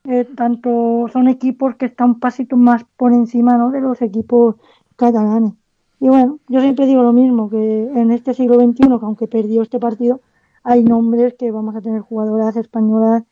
[0.08, 3.72] eh, tanto son equipos que están un pasito más por encima ¿no?
[3.72, 4.56] de los equipos
[4.96, 5.54] catalanes.
[6.00, 9.62] Y bueno, yo siempre digo lo mismo, que en este siglo XXI, que aunque perdió
[9.62, 10.22] este partido,
[10.64, 13.24] hay nombres que vamos a tener jugadoras españolas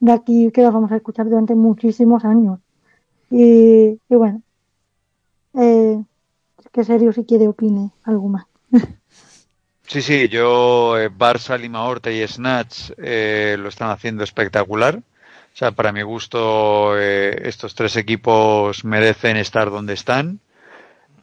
[0.00, 2.60] de aquí que las vamos a escuchar durante muchísimos años.
[3.30, 4.42] Y, y bueno,
[5.54, 6.02] eh,
[6.72, 8.46] que serio si quiere opine algo más.
[9.86, 15.02] Sí, sí, yo, eh, Barça, Lima Horta y Snatch eh, lo están haciendo espectacular.
[15.54, 20.40] O sea, para mi gusto, eh, estos tres equipos merecen estar donde están.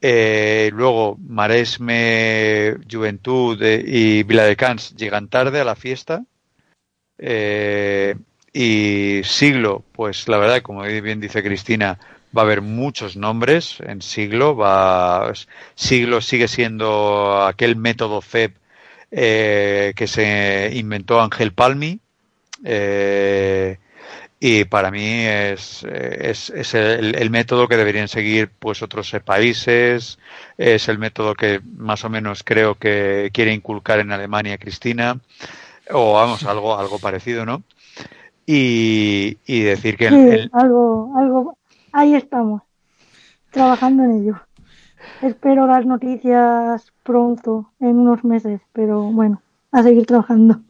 [0.01, 6.23] Eh, luego, Maresme, Juventud eh, y Viladecans llegan tarde a la fiesta.
[7.17, 8.15] Eh,
[8.53, 11.99] y Siglo, pues la verdad, como bien dice Cristina,
[12.35, 14.55] va a haber muchos nombres en Siglo.
[14.55, 15.33] Va,
[15.75, 18.53] Siglo sigue siendo aquel método FEB
[19.09, 21.99] que se inventó Ángel Palmi.
[22.63, 23.77] Eh,
[24.39, 29.19] y para mí es, es, es el, el método que deberían seguir pues otros eh,
[29.19, 30.17] países,
[30.57, 35.19] es el método que más o menos creo que quiere inculcar en Alemania Cristina,
[35.91, 37.63] o vamos, algo, algo parecido, ¿no?
[38.47, 41.57] Y, y decir que Sí, el- algo, algo,
[41.91, 42.63] ahí estamos,
[43.51, 44.41] trabajando en ello.
[45.21, 50.63] Espero dar noticias pronto, en unos meses, pero bueno, a seguir trabajando.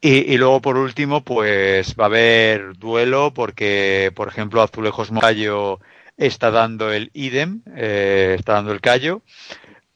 [0.00, 5.80] Y, y luego, por último, pues va a haber duelo porque, por ejemplo, Azulejos Mocayo
[6.16, 9.22] está dando el idem, eh, está dando el callo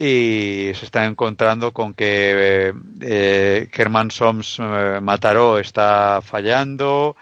[0.05, 7.16] y se está encontrando con que eh, Germán Soms eh, Mataró está fallando,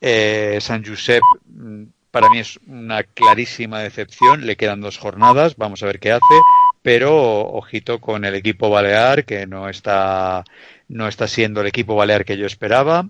[0.00, 5.82] eh, San Josep mm, para mí es una clarísima decepción, le quedan dos jornadas, vamos
[5.82, 6.34] a ver qué hace,
[6.82, 10.42] pero ojito con el equipo balear que no está
[10.88, 13.08] no está siendo el equipo balear que yo esperaba.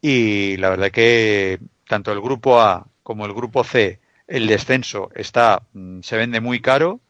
[0.00, 5.62] Y la verdad que tanto el grupo A como el grupo C el descenso está
[5.74, 7.00] mm, se vende muy caro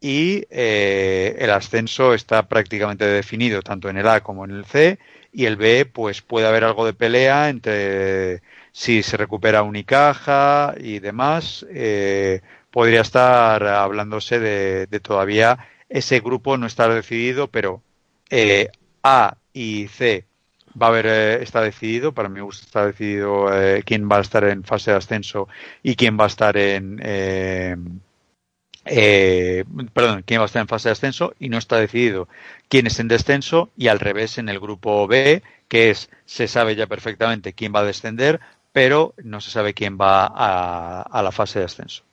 [0.00, 4.98] y eh, el ascenso está prácticamente definido tanto en el A como en el C.
[5.32, 10.98] Y el B pues puede haber algo de pelea entre si se recupera Unicaja y
[10.98, 11.64] demás.
[11.70, 15.58] Eh, podría estar hablándose de, todavía
[15.88, 17.82] ese grupo no está decidido pero
[18.30, 18.68] eh,
[19.02, 20.26] A y C
[20.80, 24.44] va a haber eh, está decidido para mí está decidido eh, quién va a estar
[24.44, 25.48] en fase de ascenso
[25.82, 27.00] y quién va a estar en
[28.86, 29.64] eh,
[29.94, 32.28] perdón, quién va a estar en fase de ascenso y no está decidido
[32.68, 36.76] quién es en descenso y al revés en el grupo B, que es se sabe
[36.76, 38.40] ya perfectamente quién va a descender,
[38.72, 42.04] pero no se sabe quién va a la fase de ascenso.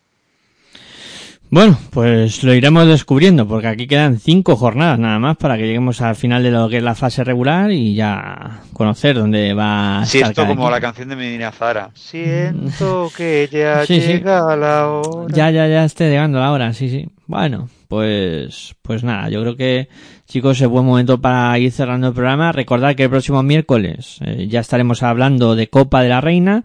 [1.53, 5.99] Bueno, pues lo iremos descubriendo, porque aquí quedan cinco jornadas nada más para que lleguemos
[6.01, 10.05] al final de lo que es la fase regular y ya conocer dónde va a
[10.05, 11.89] Si estar esto cada como la canción de Medina Zara.
[11.93, 14.07] Siento que ya Sí, sí.
[14.13, 15.35] llega la hora.
[15.35, 17.09] Ya, ya, ya esté llegando la hora, sí, sí.
[17.27, 19.89] Bueno, pues, pues nada, yo creo que,
[20.25, 22.53] chicos, es buen momento para ir cerrando el programa.
[22.53, 26.63] Recordad que el próximo miércoles eh, ya estaremos hablando de Copa de la Reina,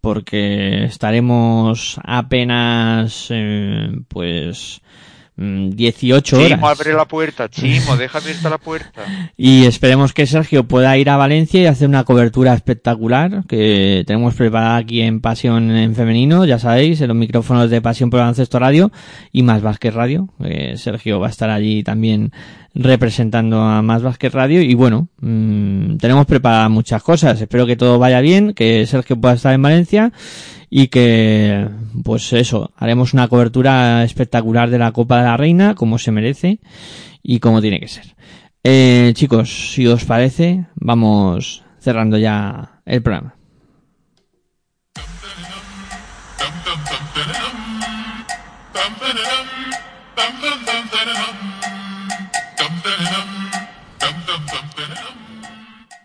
[0.00, 4.80] porque estaremos apenas, eh, pues,
[5.40, 6.48] 18 horas.
[6.50, 7.48] Chimo, abre la puerta.
[7.48, 9.02] Chimo, deja abierta la puerta.
[9.36, 14.34] Y esperemos que Sergio pueda ir a Valencia y hacer una cobertura espectacular que tenemos
[14.34, 18.58] preparada aquí en Pasión en Femenino, ya sabéis, en los micrófonos de Pasión por Baloncesto
[18.58, 18.92] Radio
[19.32, 20.28] y Más Vázquez Radio.
[20.44, 22.32] Eh, Sergio va a estar allí también
[22.74, 27.40] representando a Más Vázquez Radio y bueno, mm, tenemos preparadas muchas cosas.
[27.40, 30.12] Espero que todo vaya bien, que Sergio pueda estar en Valencia
[30.70, 31.68] y que,
[32.04, 36.60] pues eso, haremos una cobertura espectacular de la Copa de la Reina, como se merece
[37.22, 38.14] y como tiene que ser.
[38.62, 43.34] Eh, chicos, si os parece, vamos cerrando ya el programa.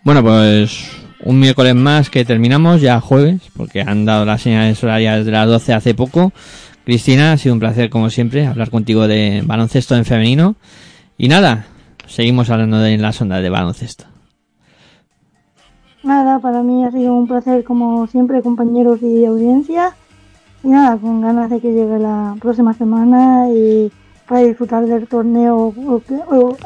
[0.02, 0.95] Bueno, pues
[1.26, 5.48] un miércoles más que terminamos, ya jueves, porque han dado las señales horarias de las
[5.48, 6.32] 12 hace poco.
[6.84, 10.54] Cristina, ha sido un placer como siempre hablar contigo de baloncesto en femenino.
[11.18, 11.66] Y nada,
[12.06, 14.04] seguimos hablando de las ondas de baloncesto.
[16.04, 19.96] Nada, para mí ha sido un placer como siempre, compañeros y audiencia.
[20.62, 23.90] Y nada, con ganas de que llegue la próxima semana y
[24.28, 25.74] para disfrutar del torneo,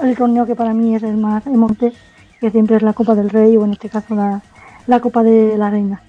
[0.02, 1.94] el torneo que para mí es el más emote,
[2.40, 4.42] que siempre es la Copa del Rey o en este caso la,
[4.90, 6.02] la Copa de la Reina.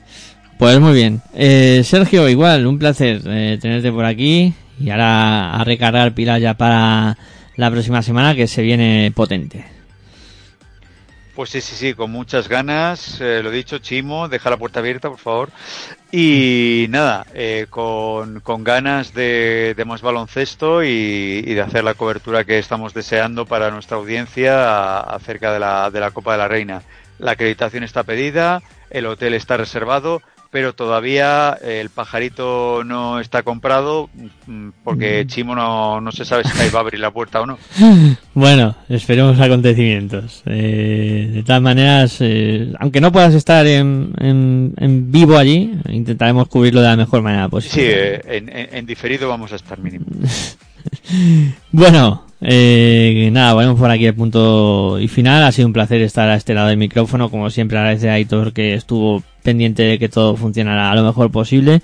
[0.58, 1.22] Pues muy bien.
[1.34, 4.54] Eh, Sergio, igual, un placer eh, tenerte por aquí.
[4.80, 7.18] Y ahora a recargar pilas ya para
[7.56, 9.64] la próxima semana que se viene potente.
[11.36, 13.20] Pues sí, sí, sí, con muchas ganas.
[13.22, 15.50] eh, lo dicho, Chimo, deja la puerta abierta, por favor.
[16.12, 21.94] Y nada, eh, con, con ganas de, de más baloncesto y, y de hacer la
[21.94, 24.66] cobertura que estamos deseando para nuestra audiencia
[25.00, 26.82] a- acerca de la, de la Copa de la Reina.
[27.22, 33.42] La acreditación está pedida, el hotel está reservado, pero todavía eh, el pajarito no está
[33.44, 34.10] comprado
[34.48, 37.46] mm, porque Chimo no, no se sabe si ahí va a abrir la puerta o
[37.46, 37.58] no.
[38.34, 40.42] Bueno, esperemos acontecimientos.
[40.46, 46.48] Eh, de todas maneras, eh, aunque no puedas estar en, en, en vivo allí, intentaremos
[46.50, 48.16] cubrirlo de la mejor manera Sí, posible.
[48.16, 50.06] eh, en, en- en diferido vamos a estar mínimo.
[51.72, 55.44] Bueno, eh, nada, ponemos por aquí el punto y final.
[55.44, 57.30] Ha sido un placer estar a este lado del micrófono.
[57.30, 61.82] Como siempre, agradece a Aitor que estuvo pendiente de que todo funcionara lo mejor posible.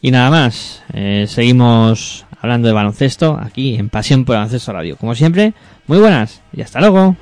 [0.00, 4.96] Y nada más, eh, seguimos hablando de baloncesto aquí en Pasión por Baloncesto Radio.
[4.96, 5.54] Como siempre,
[5.86, 7.16] muy buenas y hasta luego.